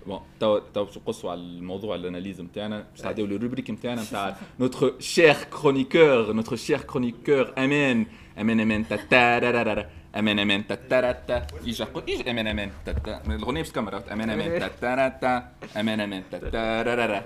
بون 0.07 0.19
تو 0.39 0.59
تو 0.73 0.85
باش 0.85 0.97
نقصوا 0.97 1.31
على 1.31 1.39
الموضوع 1.39 1.95
الاناليز 1.95 2.41
نتاعنا 2.41 2.83
باش 2.95 3.05
نعديو 3.05 3.25
للروبريك 3.25 3.69
نتاعنا 3.71 4.01
نتاع 4.01 4.35
نوتر 4.59 4.93
شير 4.99 5.33
كرونيكور 5.61 6.33
نوتر 6.33 6.55
شير 6.55 6.81
كرونيكور 6.81 7.53
امان 7.57 8.05
امان 8.39 8.59
امان 8.59 8.87
تاتارارارا 8.87 9.85
امان 10.17 10.39
امان 10.39 10.67
تاتاراتا 10.67 11.47
يجي 11.65 11.83
يقول 11.83 12.03
يجي 12.07 12.31
امان 12.31 12.47
امان 12.47 12.71
تاتا 12.85 13.21
الاغنيه 13.27 13.61
باش 13.61 13.69
تكمل 13.69 13.93
امان 14.11 14.29
امان 14.29 14.59
تاتاراتا 14.59 15.47
امان 15.77 15.99
امان 15.99 16.23
تاتارارارا 16.31 17.19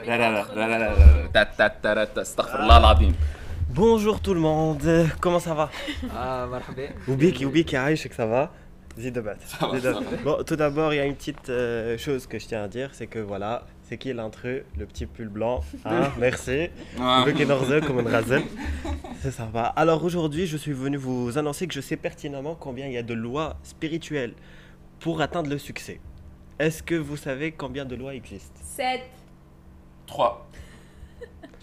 تاتاراتا 1.57 2.21
استغفر 2.21 2.59
الله 2.63 2.77
العظيم 2.77 3.15
Bonjour 3.83 4.17
tout 4.25 4.35
le 4.35 4.43
monde, 4.49 4.87
comment 5.23 5.39
ça 5.47 5.53
va 5.59 5.67
Ah, 6.13 6.45
مرحبا. 6.51 6.89
Oubik, 7.07 7.41
Oubik, 7.47 7.73
Aïch, 7.73 8.07
que 8.09 8.15
ça 8.15 8.25
va 8.33 8.51
Zid 8.98 9.14
de. 9.14 9.22
Bon, 10.24 10.42
tout 10.44 10.56
d'abord, 10.56 10.92
il 10.92 10.96
y 10.96 11.00
a 11.00 11.04
une 11.04 11.14
petite 11.14 11.48
euh, 11.48 11.96
chose 11.98 12.26
que 12.26 12.38
je 12.38 12.46
tiens 12.46 12.64
à 12.64 12.68
dire, 12.68 12.90
c'est 12.92 13.06
que 13.06 13.18
voilà, 13.18 13.64
c'est 13.82 13.96
qui 13.96 14.12
l'intrus 14.12 14.62
Le 14.76 14.86
petit 14.86 15.06
pull 15.06 15.28
blanc. 15.28 15.60
Hein, 15.84 16.10
merci. 16.18 16.68
Ah. 16.98 17.22
Oubik 17.22 17.40
et 17.40 17.46
Norze, 17.46 17.80
comme 17.86 18.00
une 18.00 18.08
razel. 18.08 18.42
C'est 19.20 19.30
sympa. 19.30 19.72
Alors 19.76 20.02
aujourd'hui, 20.04 20.46
je 20.46 20.56
suis 20.56 20.72
venu 20.72 20.96
vous 20.96 21.38
annoncer 21.38 21.66
que 21.66 21.74
je 21.74 21.80
sais 21.80 21.96
pertinemment 21.96 22.54
combien 22.54 22.86
il 22.86 22.92
y 22.92 22.98
a 22.98 23.02
de 23.02 23.14
lois 23.14 23.56
spirituelles 23.62 24.34
pour 25.00 25.20
atteindre 25.20 25.50
le 25.50 25.58
succès. 25.58 26.00
Est-ce 26.58 26.82
que 26.82 26.96
vous 26.96 27.16
savez 27.16 27.52
combien 27.52 27.84
de 27.84 27.94
lois 27.94 28.14
existent? 28.14 28.60
7. 28.62 29.00
3 30.06 30.48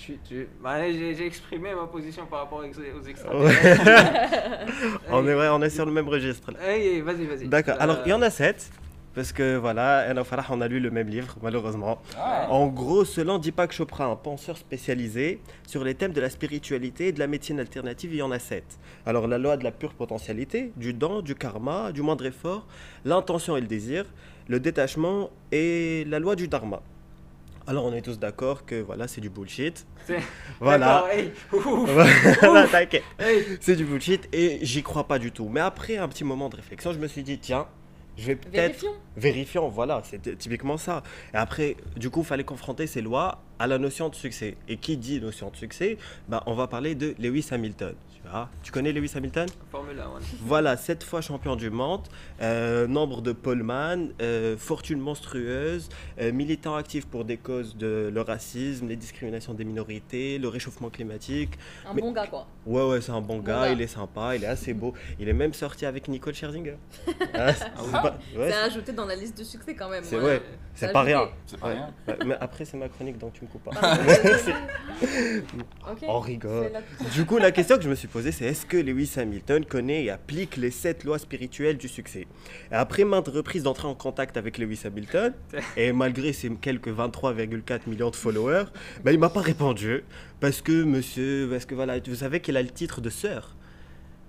Tu- 0.05 0.19
tu- 0.27 0.47
bah, 0.63 0.89
J'ai 0.91 1.25
exprimé 1.25 1.73
ma 1.73 1.87
position 1.87 2.25
par 2.27 2.39
rapport 2.41 2.59
aux, 2.59 2.61
Ouais. 2.61 3.09
extraterrestres. 3.09 4.71
on, 5.11 5.27
est, 5.27 5.33
ouais, 5.33 5.47
on 5.49 5.61
est 5.61 5.69
sur 5.69 5.85
le 5.85 5.91
même 5.91 6.07
registre. 6.07 6.51
vas-y, 6.53 7.01
vas-y. 7.01 7.47
D'accord. 7.47 7.75
Euh, 7.75 7.83
Alors, 7.83 7.97
il 8.05 8.09
y 8.09 8.13
en 8.13 8.21
a 8.21 8.29
sept. 8.29 8.69
Parce 9.15 9.31
que 9.31 9.55
voilà, 9.55 9.99
Anna 10.09 10.25
Farah, 10.25 10.47
on 10.49 10.59
a 10.59 10.67
lu 10.67 10.81
le 10.81 10.91
même 10.91 11.07
livre, 11.07 11.37
malheureusement. 11.41 12.01
Ah. 12.17 12.47
En 12.49 12.67
gros, 12.67 13.05
selon 13.05 13.37
Deepak 13.37 13.71
Chopra, 13.71 14.03
un 14.07 14.17
penseur 14.17 14.57
spécialisé 14.57 15.39
sur 15.65 15.85
les 15.85 15.95
thèmes 15.95 16.11
de 16.11 16.19
la 16.19 16.29
spiritualité 16.29 17.07
et 17.07 17.11
de 17.13 17.19
la 17.19 17.27
médecine 17.27 17.61
alternative, 17.61 18.13
il 18.13 18.17
y 18.17 18.21
en 18.21 18.31
a 18.31 18.39
sept. 18.39 18.65
Alors, 19.05 19.27
la 19.29 19.37
loi 19.37 19.55
de 19.55 19.63
la 19.63 19.71
pure 19.71 19.93
potentialité, 19.93 20.73
du 20.75 20.91
don, 20.93 21.21
du 21.21 21.33
karma, 21.33 21.93
du 21.93 22.01
moindre 22.01 22.25
effort, 22.25 22.67
l'intention 23.05 23.55
et 23.55 23.61
le 23.61 23.67
désir, 23.67 24.03
le 24.49 24.59
détachement 24.59 25.29
et 25.49 26.03
la 26.09 26.19
loi 26.19 26.35
du 26.35 26.49
dharma. 26.49 26.81
Alors, 27.67 27.85
on 27.85 27.93
est 27.93 28.01
tous 28.01 28.19
d'accord 28.19 28.65
que 28.65 28.81
voilà, 28.81 29.07
c'est 29.07 29.21
du 29.21 29.29
bullshit. 29.29 29.85
C'est- 30.05 30.19
Voilà. 30.59 31.05
Hey, 31.11 31.31
ouf, 31.51 31.65
Voilà, 32.39 32.67
t'inquiète. 32.67 33.03
hey. 33.19 33.43
C'est 33.59 33.75
du 33.75 33.85
bullshit 33.85 34.27
et 34.33 34.59
j'y 34.61 34.83
crois 34.83 35.07
pas 35.07 35.17
du 35.19 35.31
tout. 35.31 35.49
Mais 35.49 35.59
après 35.61 35.97
un 35.97 36.07
petit 36.07 36.23
moment 36.23 36.49
de 36.49 36.55
réflexion, 36.57 36.93
je 36.93 36.99
me 36.99 37.07
suis 37.07 37.23
dit, 37.23 37.39
tiens, 37.39 37.65
je 38.17 38.27
vais 38.27 38.35
peut-être 38.35 38.53
Vérifions. 38.81 38.93
vérifiant, 39.17 39.67
voilà, 39.67 40.01
c'était 40.03 40.35
typiquement 40.35 40.77
ça. 40.77 41.01
Et 41.33 41.37
après, 41.37 41.75
du 41.97 42.09
coup, 42.09 42.21
il 42.21 42.25
fallait 42.25 42.43
confronter 42.43 42.85
ces 42.87 43.01
lois 43.01 43.41
à 43.59 43.67
la 43.67 43.77
notion 43.77 44.09
de 44.09 44.15
succès. 44.15 44.57
Et 44.67 44.77
qui 44.77 44.97
dit 44.97 45.19
notion 45.21 45.49
de 45.49 45.55
succès 45.55 45.97
bah, 46.27 46.43
On 46.45 46.53
va 46.53 46.67
parler 46.67 46.95
de 46.95 47.15
Lewis 47.19 47.47
Hamilton. 47.51 47.95
Tu, 48.13 48.21
vois 48.31 48.49
tu 48.63 48.71
connais 48.71 48.91
Lewis 48.91 49.11
Hamilton? 49.15 49.47
Formule 49.71 49.99
1, 49.99 50.03
ouais. 50.03 50.21
Voilà, 50.41 50.77
sept 50.77 51.03
fois 51.03 51.21
champion 51.21 51.55
du 51.55 51.69
monde, 51.69 52.01
euh, 52.41 52.87
nombre 52.87 53.21
de 53.21 53.31
poleman, 53.33 54.11
euh, 54.21 54.57
fortune 54.57 54.99
monstrueuse, 54.99 55.89
euh, 56.19 56.31
militant 56.31 56.75
actif 56.75 57.05
pour 57.05 57.23
des 57.25 57.37
causes 57.37 57.75
de 57.77 58.09
le 58.13 58.21
racisme, 58.21 58.87
les 58.87 58.95
discriminations 58.95 59.53
des 59.53 59.63
minorités, 59.63 60.37
le 60.39 60.47
réchauffement 60.47 60.89
climatique. 60.89 61.51
Un 61.87 61.93
Mais- 61.93 62.01
bon 62.01 62.11
gars, 62.11 62.27
quoi. 62.27 62.47
Ouais, 62.65 62.83
ouais, 62.87 63.01
c'est 63.01 63.11
un 63.11 63.21
bon 63.21 63.39
gars, 63.39 63.65
gars. 63.67 63.71
il 63.71 63.81
est 63.81 63.87
sympa, 63.87 64.35
il 64.35 64.43
est 64.43 64.47
assez 64.47 64.73
beau. 64.73 64.93
Il 65.19 65.29
est 65.29 65.33
même 65.33 65.53
sorti 65.53 65.85
avec 65.85 66.07
Nicole 66.07 66.33
Scherzinger. 66.33 66.77
Ah, 67.33 67.53
c'est 67.53 67.65
oui. 67.83 67.91
pas- 67.91 68.17
ouais, 68.35 68.49
c'est 68.51 68.53
ajouté 68.57 68.91
dans 68.93 69.05
la 69.05 69.15
liste 69.15 69.37
de 69.37 69.43
succès 69.43 69.75
quand 69.75 69.89
même. 69.89 70.03
c'est 70.03 70.19
ouais. 70.19 70.41
pas 70.91 71.01
rien. 71.01 71.29
C'est 71.45 71.59
pas 71.59 71.67
Ouais. 71.67 71.73
rien. 71.73 71.93
Ouais, 72.07 72.17
mais 72.25 72.35
après, 72.39 72.65
c'est 72.65 72.77
ma 72.77 72.87
chronique, 72.89 73.17
donc 73.17 73.33
tu 73.33 73.44
me 73.45 73.51
coupes 73.51 73.63
pas. 73.63 73.71
On 76.07 76.19
rigole. 76.19 76.71
Seul. 76.71 77.09
Du 77.11 77.25
coup, 77.25 77.37
la 77.37 77.51
question 77.51 77.77
que 77.77 77.83
je 77.83 77.89
me 77.89 77.95
suis 77.95 78.07
posée, 78.07 78.31
c'est 78.31 78.45
est-ce 78.45 78.65
que 78.65 78.77
Lewis 78.77 79.11
Hamilton 79.17 79.65
connaît 79.65 80.05
et 80.05 80.09
applique 80.09 80.57
les 80.57 80.71
sept 80.71 81.03
lois 81.03 81.19
spirituelles 81.19 81.77
du 81.77 81.87
succès? 81.87 82.27
Et 82.71 82.75
Après 82.75 83.03
maintes 83.03 83.27
reprises 83.27 83.63
d'entrer 83.63 83.87
en 83.87 83.95
contact 83.95 84.37
avec 84.37 84.57
Lewis 84.57 84.81
Hamilton, 84.85 85.33
et 85.77 85.91
malgré 85.91 86.33
ses 86.33 86.49
quelques 86.55 86.89
23,4 86.89 87.81
millions 87.87 88.09
de 88.09 88.15
followers, 88.15 88.65
bah, 89.03 89.11
il 89.11 89.19
m'a 89.19 89.29
pas 89.29 89.41
répondu. 89.41 90.03
Parce 90.39 90.61
que, 90.61 90.83
monsieur, 90.83 91.47
parce 91.51 91.65
que 91.65 91.75
voilà, 91.75 91.99
vous 91.99 92.15
savez 92.15 92.39
qu'il 92.39 92.55
a 92.57 92.61
le 92.61 92.69
titre 92.69 93.01
de 93.01 93.09
sœur. 93.09 93.55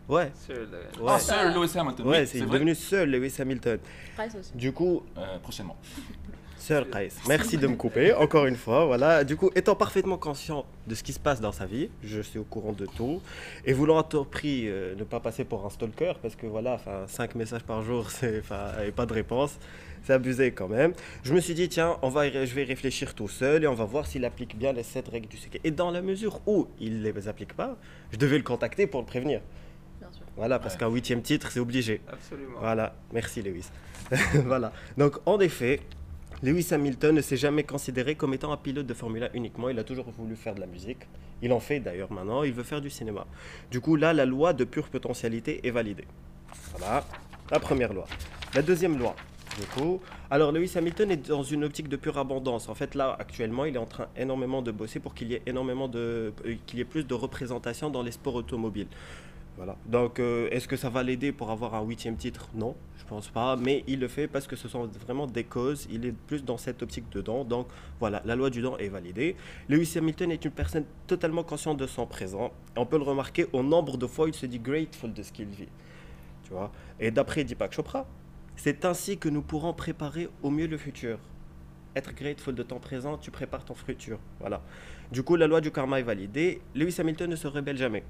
Ouais, 0.09 0.31
le- 0.49 0.55
ouais. 1.03 1.09
Ah, 1.09 1.19
Sir 1.19 1.53
Lewis 1.53 1.77
Hamilton. 1.77 2.07
Ouais, 2.07 2.21
oui, 2.21 2.27
c'est 2.29 2.41
devenu 2.47 2.77
seul 2.77 3.11
Lewis 3.11 3.35
Hamilton. 3.41 3.79
Price 4.17 4.37
aussi. 4.39 4.53
Du 4.55 4.71
coup, 4.73 5.03
Euh, 5.19 5.39
prochainement. 5.41 5.77
Merci 7.29 7.57
de 7.59 7.67
me 7.67 7.77
couper, 7.77 8.13
encore 8.13 8.47
une 8.47 8.57
fois. 8.57 8.85
Voilà. 8.87 9.25
Du 9.25 9.37
coup, 9.37 9.51
étant 9.55 9.75
parfaitement 9.75 10.19
conscient 10.19 10.65
de 10.87 10.95
ce 10.95 11.03
qui 11.03 11.13
se 11.13 11.19
passe 11.21 11.41
dans 11.41 11.53
sa 11.53 11.67
vie, 11.67 11.89
je 12.03 12.21
suis 12.21 12.39
au 12.39 12.45
courant 12.45 12.73
de 12.73 12.87
tout. 12.87 13.21
Et 13.65 13.73
voulant 13.73 13.99
à 13.99 14.03
tout 14.03 14.25
prix 14.25 14.69
euh, 14.69 14.95
ne 14.97 15.05
pas 15.05 15.21
passer 15.21 15.45
pour 15.45 15.65
un 15.65 15.71
stalker, 15.71 16.15
parce 16.21 16.35
que 16.37 16.47
voilà, 16.47 16.75
enfin, 16.75 17.05
5 17.07 17.35
messages 17.35 17.63
par 17.63 17.83
jour, 17.83 18.11
c'est, 18.11 18.43
et 18.87 18.93
pas 18.93 19.07
de 19.07 19.13
réponse, 19.13 19.59
c'est 20.05 20.13
abusé 20.13 20.53
quand 20.53 20.69
même. 20.69 20.93
Je 21.25 21.33
me 21.35 21.41
suis 21.41 21.55
dit, 21.55 21.69
tiens, 21.69 21.97
on 22.03 22.09
va, 22.09 22.29
je 22.31 22.55
vais 22.55 22.65
réfléchir 22.65 23.15
tout 23.15 23.29
seul 23.29 23.65
et 23.65 23.67
on 23.67 23.75
va 23.75 23.85
voir 23.85 24.07
s'il 24.07 24.25
applique 24.25 24.57
bien 24.57 24.73
les 24.73 24.83
7 24.83 25.09
règles 25.09 25.29
du 25.29 25.37
succès. 25.37 25.61
Et 25.65 25.71
dans 25.71 25.91
la 25.91 26.03
mesure 26.03 26.41
où 26.47 26.69
il 26.81 27.01
ne 27.03 27.11
les 27.11 27.29
applique 27.29 27.55
pas, 27.55 27.77
je 28.13 28.17
devais 28.17 28.37
le 28.39 28.45
contacter 28.45 28.87
pour 28.87 29.01
le 29.01 29.07
prévenir. 29.07 29.41
Bien 30.01 30.11
sûr. 30.13 30.23
Voilà, 30.37 30.59
parce 30.59 30.75
Ouais. 30.75 30.81
qu'un 30.81 30.91
huitième 30.91 31.23
titre, 31.23 31.51
c'est 31.51 31.61
obligé. 31.61 32.01
Absolument. 32.13 32.59
Voilà, 32.61 32.95
merci 33.13 33.43
Lewis. 33.43 33.67
voilà. 34.45 34.73
Donc 34.97 35.17
en 35.27 35.41
effet, 35.41 35.81
Lewis 36.43 36.69
Hamilton 36.71 37.15
ne 37.15 37.23
s'est 37.23 37.39
jamais 37.39 37.63
considéré 37.63 38.15
comme 38.15 38.35
étant 38.35 38.53
un 38.53 38.59
pilote 38.59 38.87
de 38.87 38.93
Formule 38.93 39.25
1 39.25 39.29
uniquement. 39.33 39.71
Il 39.71 39.79
a 39.79 39.85
toujours 39.85 40.11
voulu 40.11 40.37
faire 40.37 40.55
de 40.55 40.61
la 40.61 40.67
musique. 40.67 40.99
Il 41.41 41.51
en 41.53 41.61
fait 41.61 41.81
d'ailleurs 41.81 42.13
maintenant. 42.13 42.43
Il 42.43 42.53
veut 42.53 42.63
faire 42.63 42.83
du 42.83 42.91
cinéma. 42.91 43.27
Du 43.71 43.81
coup, 43.81 43.97
là, 43.97 44.13
la 44.13 44.27
loi 44.27 44.53
de 44.53 44.65
pure 44.65 44.89
potentialité 44.89 45.67
est 45.67 45.71
validée. 45.71 46.05
Voilà, 46.77 47.07
la 47.51 47.59
première 47.59 47.95
loi. 47.95 48.07
La 48.55 48.61
deuxième 48.61 48.99
loi. 48.99 49.17
Du 49.59 49.67
coup, 49.69 50.03
alors 50.31 50.53
Lewis 50.53 50.73
Hamilton 50.77 51.11
est 51.11 51.29
dans 51.29 51.43
une 51.43 51.65
optique 51.65 51.89
de 51.89 51.97
pure 51.97 52.19
abondance. 52.19 52.69
En 52.69 52.75
fait, 52.75 52.95
là, 52.95 53.17
actuellement, 53.19 53.65
il 53.65 53.75
est 53.75 53.79
en 53.79 53.87
train 53.87 54.09
énormément 54.15 54.61
de 54.61 54.71
bosser 54.71 55.01
pour 55.01 55.15
qu'il 55.15 55.31
y 55.31 55.35
ait 55.35 55.43
énormément 55.47 55.89
de, 55.89 56.35
euh, 56.45 56.55
qu'il 56.67 56.79
y 56.79 56.83
ait 56.83 56.85
plus 56.85 57.05
de 57.05 57.15
représentation 57.15 57.89
dans 57.89 58.03
les 58.03 58.13
sports 58.13 58.35
automobiles. 58.35 58.89
Voilà. 59.57 59.77
Donc, 59.87 60.21
euh, 60.21 60.49
est-ce 60.51 60.69
que 60.69 60.77
ça 60.77 60.91
va 60.91 61.03
l'aider 61.03 61.33
pour 61.33 61.51
avoir 61.51 61.75
un 61.75 61.83
huitième 61.83 62.17
titre? 62.17 62.49
Non, 62.55 62.77
je 62.99 63.05
pense 63.05 63.29
pas. 63.29 63.57
Mais 63.57 63.85
il 63.87 64.01
le 64.01 64.09
fait 64.09 64.29
parce 64.29 64.47
que 64.47 64.55
ce 64.55 64.69
sont 64.69 64.87
vraiment 64.87 65.27
des 65.27 65.45
causes. 65.45 65.87
Il 65.91 66.05
est 66.05 66.13
plus 66.13 66.45
dans 66.45 66.59
cette 66.59 66.83
optique 66.83 67.09
dedans. 67.11 67.43
Donc, 67.43 67.69
voilà, 67.99 68.21
la 68.27 68.37
loi 68.37 68.51
du 68.51 68.61
don 68.61 68.77
est 68.77 68.89
validée. 68.89 69.35
Lewis 69.69 69.95
Hamilton 69.97 70.31
est 70.31 70.45
une 70.45 70.51
personne 70.51 70.85
totalement 71.07 71.43
consciente 71.43 71.79
de 71.79 71.87
son 71.87 72.07
présent. 72.07 72.53
On 72.77 72.85
peut 72.85 72.99
le 72.99 73.05
remarquer 73.05 73.47
au 73.53 73.63
nombre 73.63 73.97
de 73.97 74.07
fois 74.07 74.29
il 74.29 74.35
se 74.35 74.45
dit 74.45 74.59
grateful 74.59 75.13
de 75.13 75.23
ce 75.23 75.33
qu'il 75.33 75.49
vit. 75.49 75.69
Tu 76.45 76.51
vois? 76.53 76.71
Et 77.01 77.11
d'après 77.11 77.43
Deepak 77.43 77.73
Chopra, 77.73 78.07
c'est 78.57 78.85
ainsi 78.85 79.17
que 79.17 79.29
nous 79.29 79.43
pourrons 79.43 79.73
préparer 79.73 80.29
au 80.43 80.51
mieux 80.51 80.67
le 80.67 80.77
futur. 80.77 81.19
Être 81.95 82.15
grateful 82.15 82.55
de 82.55 82.63
ton 82.63 82.79
présent, 82.79 83.17
tu 83.17 83.31
prépares 83.31 83.65
ton 83.65 83.75
futur. 83.75 84.19
Voilà. 84.39 84.61
Du 85.11 85.23
coup, 85.23 85.37
la 85.37 85.47
loi 85.47 85.63
du 85.63 85.71
karma 85.71 85.99
est 85.99 86.03
validée. 86.03 86.61
Lewis 86.75 86.97
Hamilton 86.99 87.31
ne 87.31 87.37
se 87.37 87.47
rebelle 87.47 87.79
jamais. 87.79 88.05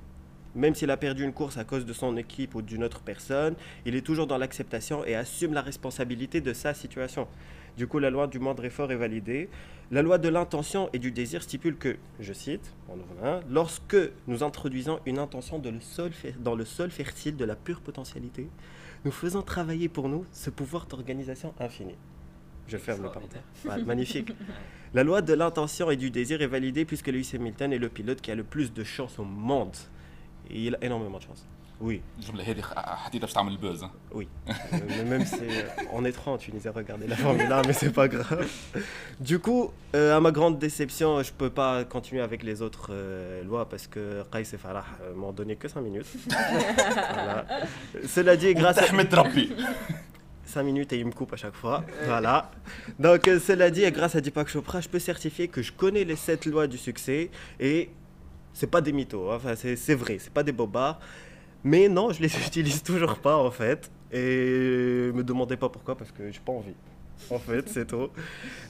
Même 0.56 0.74
s'il 0.74 0.90
a 0.90 0.96
perdu 0.96 1.22
une 1.22 1.32
course 1.32 1.58
à 1.58 1.64
cause 1.64 1.84
de 1.84 1.92
son 1.92 2.16
équipe 2.16 2.54
ou 2.54 2.62
d'une 2.62 2.82
autre 2.82 3.00
personne, 3.02 3.54
il 3.84 3.94
est 3.94 4.00
toujours 4.00 4.26
dans 4.26 4.38
l'acceptation 4.38 5.04
et 5.04 5.14
assume 5.14 5.52
la 5.52 5.60
responsabilité 5.60 6.40
de 6.40 6.52
sa 6.52 6.72
situation. 6.72 7.28
Du 7.76 7.86
coup, 7.86 7.98
la 7.98 8.08
loi 8.08 8.26
du 8.26 8.38
moindre 8.38 8.64
effort 8.64 8.90
est 8.90 8.96
validée. 8.96 9.50
La 9.90 10.00
loi 10.00 10.16
de 10.16 10.28
l'intention 10.30 10.88
et 10.94 10.98
du 10.98 11.12
désir 11.12 11.42
stipule 11.42 11.76
que, 11.76 11.96
je 12.20 12.32
cite, 12.32 12.72
en 12.88 12.94
ouvre 12.94 13.24
un, 13.24 13.40
lorsque 13.50 13.98
nous 14.26 14.42
introduisons 14.42 14.98
une 15.04 15.18
intention 15.18 15.58
de 15.58 15.68
le 15.68 15.80
sol 15.80 16.10
dans 16.40 16.54
le 16.54 16.64
sol 16.64 16.90
fertile 16.90 17.36
de 17.36 17.44
la 17.44 17.54
pure 17.54 17.82
potentialité, 17.82 18.48
nous 19.04 19.12
faisons 19.12 19.42
travailler 19.42 19.88
pour 19.88 20.08
nous 20.08 20.24
ce 20.32 20.48
pouvoir 20.48 20.86
d'organisation 20.86 21.52
infini. 21.60 21.94
Je 22.66 22.78
ferme 22.78 23.02
le 23.02 23.10
parenthèse. 23.10 23.42
Ouais, 23.64 23.82
magnifique. 23.84 24.32
La 24.94 25.04
loi 25.04 25.20
de 25.20 25.34
l'intention 25.34 25.90
et 25.90 25.96
du 25.96 26.10
désir 26.10 26.40
est 26.40 26.46
validée 26.46 26.84
puisque 26.84 27.08
Lewis 27.08 27.32
Hamilton 27.34 27.72
est 27.72 27.78
le 27.78 27.88
pilote 27.88 28.20
qui 28.20 28.30
a 28.30 28.34
le 28.34 28.44
plus 28.44 28.72
de 28.72 28.82
chance 28.82 29.18
au 29.18 29.24
monde. 29.24 29.76
Il 30.50 30.74
a 30.74 30.84
énormément 30.84 31.18
de 31.18 31.22
chance. 31.22 31.46
Oui. 31.80 32.00
Oui. 34.12 34.28
mais 34.72 34.78
euh, 35.00 35.04
même 35.04 35.26
si 35.26 35.42
euh, 35.42 35.62
on 35.92 36.04
est 36.06 36.12
30 36.12 36.40
Tunisien, 36.40 36.72
regardez 36.74 37.06
la 37.06 37.16
Formule 37.16 37.52
1, 37.52 37.62
mais 37.66 37.74
c'est 37.74 37.92
pas 37.92 38.08
grave. 38.08 38.48
Du 39.20 39.38
coup, 39.38 39.70
euh, 39.94 40.16
à 40.16 40.20
ma 40.20 40.30
grande 40.30 40.58
déception, 40.58 41.22
je 41.22 41.32
peux 41.32 41.50
pas 41.50 41.84
continuer 41.84 42.22
avec 42.22 42.42
les 42.42 42.62
autres 42.62 42.92
lois 43.44 43.68
parce 43.68 43.86
que 43.86 44.22
Qais 44.32 44.40
et 44.40 44.56
Farah 44.56 44.86
m'ont 45.14 45.32
donné 45.32 45.56
que 45.56 45.68
5 45.68 45.82
minutes. 45.82 46.06
voilà. 46.28 47.44
Cela 48.06 48.36
dit, 48.36 48.54
grâce 48.54 48.78
à. 48.78 48.86
5 50.46 50.62
minutes 50.64 50.94
et 50.94 50.98
il 50.98 51.04
me 51.04 51.12
coupe 51.12 51.34
à 51.34 51.36
chaque 51.36 51.56
fois. 51.56 51.84
Voilà. 52.06 52.50
Donc, 52.98 53.26
cela 53.26 53.70
dit, 53.70 53.90
grâce 53.90 54.16
à 54.16 54.22
Deepak 54.22 54.48
Chopra, 54.48 54.80
je 54.80 54.88
peux 54.88 54.98
certifier 54.98 55.48
que 55.48 55.60
je 55.60 55.72
connais 55.72 56.04
les 56.04 56.16
7 56.16 56.46
lois 56.46 56.66
du 56.66 56.78
succès 56.78 57.30
et 57.60 57.90
c'est 58.56 58.66
pas 58.68 58.80
des 58.80 58.92
mythos, 58.92 59.30
hein. 59.30 59.36
enfin, 59.36 59.54
c'est 59.54 59.94
vrai, 59.94 60.16
c'est 60.18 60.32
pas 60.32 60.42
des 60.42 60.52
bobards. 60.52 60.98
Mais 61.62 61.88
non, 61.88 62.10
je 62.10 62.22
les 62.22 62.34
utilise 62.46 62.82
toujours 62.82 63.16
pas 63.18 63.36
en 63.36 63.50
fait. 63.50 63.90
Et 64.10 65.10
me 65.12 65.22
demandez 65.22 65.58
pas 65.58 65.68
pourquoi, 65.68 65.94
parce 65.94 66.10
que 66.10 66.30
j'ai 66.30 66.40
pas 66.40 66.52
envie. 66.52 66.74
En 67.30 67.38
fait, 67.38 67.68
c'est 67.68 67.86
tout. 67.86 68.08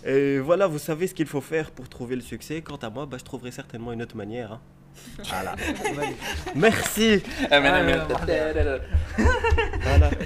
Et 0.05 0.39
voilà, 0.41 0.67
vous 0.67 0.79
savez 0.79 1.07
ce 1.07 1.15
qu'il 1.15 1.27
faut 1.27 1.41
faire 1.41 1.71
pour 1.71 1.89
trouver 1.89 2.17
le 2.17 2.23
succès. 2.23 2.63
Quant 2.63 2.77
à 2.77 2.91
moi, 2.91 3.07
bah, 3.07 3.17
je 3.19 3.25
trouverai 3.25 3.53
certainement 3.53 3.93
une 3.93 4.03
autre 4.03 4.17
manière. 4.17 4.53
Hein. 4.53 4.61
Voilà. 5.25 5.55
merci. 6.57 7.23
Amen, 7.51 7.75
amen. 7.75 8.01
Euh, 8.29 8.79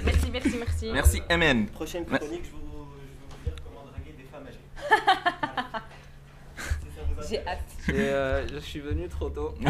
merci, 0.05 0.31
merci, 0.31 0.55
merci. 0.57 0.89
Merci, 0.91 1.21
amen. 1.29 1.67
Prochaine 1.67 2.05
chronique, 2.05 2.45
je 2.45 2.51
vous, 2.51 2.57
vous 2.57 3.43
dire 3.43 3.53
comment 3.63 3.85
draguer 3.91 4.15
des 4.17 4.23
femmes 4.23 4.47
âgées. 4.47 4.59
J'ai 7.29 7.47
hâte. 7.47 7.70
Et, 7.88 7.92
euh, 7.92 8.46
je 8.52 8.58
suis 8.68 8.80
venu 8.80 9.08
trop 9.08 9.30
tôt. 9.38 9.50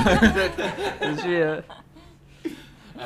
je 1.08 1.14
suis. 1.22 1.40
euh, 1.42 1.60
Euh, 2.98 3.02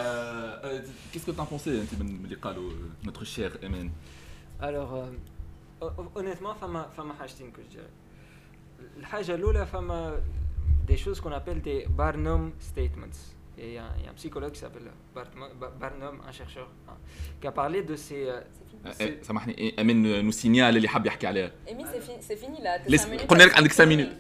euh, 0.64 0.80
Qu'est-ce 1.12 1.26
que 1.26 1.32
t'en 1.32 1.46
pensais 1.46 1.68
انت 1.68 1.94
من 2.00 2.24
اللي 2.24 2.34
قالوا 2.36 2.72
notre 3.06 3.24
cher 3.24 3.64
امان 3.64 3.90
Alors, 4.62 4.94
euh, 4.94 5.84
hon- 5.84 6.18
honnêtement, 6.18 6.54
فما 6.60 6.88
فما 6.96 7.14
حاجتين 7.14 7.52
que 7.52 7.60
je 7.60 7.76
dirais. 7.76 7.90
الحاجة 8.98 9.34
الأولى 9.34 9.66
فما 9.66 10.20
des 10.90 10.96
choses 10.96 11.20
qu'on 11.20 11.32
appelle 11.32 11.60
des 11.62 11.86
Barnum 11.98 12.52
statements. 12.60 13.18
Et 13.58 13.66
il 13.68 13.74
y, 13.74 13.78
a 13.78 13.84
un- 13.84 13.94
il 13.98 14.04
y 14.04 14.08
a 14.08 14.10
un 14.10 14.14
psychologue 14.20 14.52
qui 14.52 14.60
s'appelle 14.64 14.88
Bartmo- 15.16 15.52
Ba- 15.60 15.72
Barnum, 15.82 16.14
un 16.28 16.32
chercheur, 16.40 16.68
hein, 16.88 16.96
qui 17.40 17.46
a 17.46 17.52
parlé 17.60 17.78
de 17.90 17.96
ces. 18.06 18.22
euh, 18.28 18.40
C'est 18.56 18.68
fini. 18.70 19.18
آه، 19.18 19.22
سامحني 19.22 19.58
إيه، 19.58 19.80
امان 19.80 20.24
نو 20.24 20.30
سينيال 20.30 20.76
اللي 20.76 20.88
حاب 20.88 21.06
يحكي 21.06 21.26
عليها 21.26 21.50
Amy, 21.66 21.70
c'est 21.70 22.00
fini, 22.06 22.22
c'est 22.28 22.36
fini 22.44 22.58
là. 22.62 22.78
Tes 22.78 22.90
Laisse- 22.90 23.72
cinq 23.72 23.86
minutes, 23.86 24.12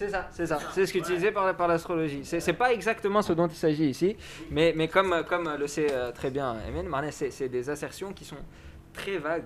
c'est 0.00 0.08
ça, 0.08 0.28
c'est 0.32 0.46
ça. 0.46 0.58
C'est 0.72 0.86
ce 0.86 0.92
qu'utilisé 0.94 1.30
par, 1.30 1.54
par 1.54 1.68
l'astrologie. 1.68 2.24
C'est, 2.24 2.40
c'est 2.40 2.54
pas 2.54 2.72
exactement 2.72 3.20
ce 3.20 3.34
dont 3.34 3.46
il 3.48 3.54
s'agit 3.54 3.90
ici, 3.90 4.16
mais, 4.50 4.72
mais 4.74 4.88
comme, 4.88 5.24
comme 5.28 5.54
le 5.58 5.66
sait 5.66 5.92
euh, 5.92 6.10
très 6.10 6.30
bien 6.30 6.56
Emen, 6.66 6.86
Marnès, 6.88 7.14
c'est, 7.14 7.48
des 7.50 7.68
assertions 7.68 8.14
qui 8.14 8.24
sont 8.24 8.38
très 8.94 9.18
vagues, 9.18 9.44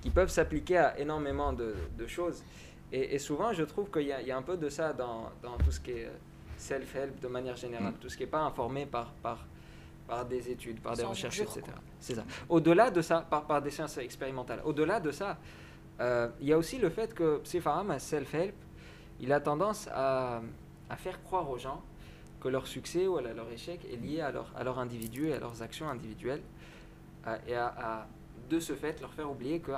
qui 0.00 0.10
peuvent 0.10 0.28
s'appliquer 0.28 0.78
à 0.78 0.98
énormément 1.00 1.52
de, 1.52 1.74
de 1.98 2.06
choses. 2.06 2.44
Et, 2.92 3.16
et 3.16 3.18
souvent, 3.18 3.52
je 3.52 3.64
trouve 3.64 3.90
qu'il 3.90 4.06
y 4.06 4.12
a, 4.12 4.20
il 4.20 4.28
y 4.28 4.30
a 4.30 4.36
un 4.36 4.42
peu 4.42 4.56
de 4.56 4.68
ça 4.68 4.92
dans, 4.92 5.28
dans 5.42 5.56
tout 5.58 5.72
ce 5.72 5.80
qui 5.80 5.90
est 5.90 6.08
self-help 6.56 7.18
de 7.20 7.26
manière 7.26 7.56
générale, 7.56 7.94
Mm. 7.94 7.98
tout 8.00 8.08
ce 8.08 8.16
qui 8.16 8.22
n'est 8.22 8.30
pas 8.30 8.42
informé 8.42 8.86
par, 8.86 9.12
par, 9.24 9.44
par 10.06 10.24
des 10.24 10.48
études, 10.48 10.78
par 10.80 10.96
des 10.96 11.02
recherches, 11.02 11.40
etc. 11.40 11.62
C'est 11.98 12.14
ça. 12.14 12.24
Au-delà 12.48 12.92
de 12.92 13.02
ça, 13.02 13.26
par, 13.28 13.44
par 13.44 13.60
des 13.60 13.70
sciences 13.70 13.98
expérimentales, 13.98 14.60
au-delà 14.64 15.00
de 15.00 15.10
ça, 15.10 15.36
euh, 16.00 16.28
il 16.40 16.46
y 16.46 16.52
a 16.52 16.58
aussi 16.58 16.78
le 16.78 16.90
fait 16.90 17.12
que 17.12 17.38
Psifaham, 17.38 17.98
self-help, 17.98 18.54
il 19.20 19.32
a 19.32 19.40
tendance 19.40 19.88
à, 19.92 20.42
à, 20.90 20.96
faire 20.96 21.22
croire 21.22 21.48
aux 21.50 21.58
gens 21.58 21.82
que 22.40 22.48
leur 22.48 22.66
succès 22.66 23.06
ou 23.06 23.18
leur 23.18 23.50
échec 23.50 23.80
est 23.90 23.96
lié 23.96 24.20
à 24.20 24.30
leur, 24.30 24.52
à 24.56 24.64
leur 24.64 24.78
individu 24.78 25.28
et 25.28 25.34
à 25.34 25.40
leurs 25.40 25.62
actions 25.62 25.88
individuelles, 25.88 26.42
euh, 27.26 27.36
et 27.46 27.54
à, 27.54 28.06
de 28.48 28.60
ce 28.60 28.74
fait 28.74 29.00
leur 29.00 29.12
faire 29.12 29.30
oublier 29.30 29.60
que 29.60 29.72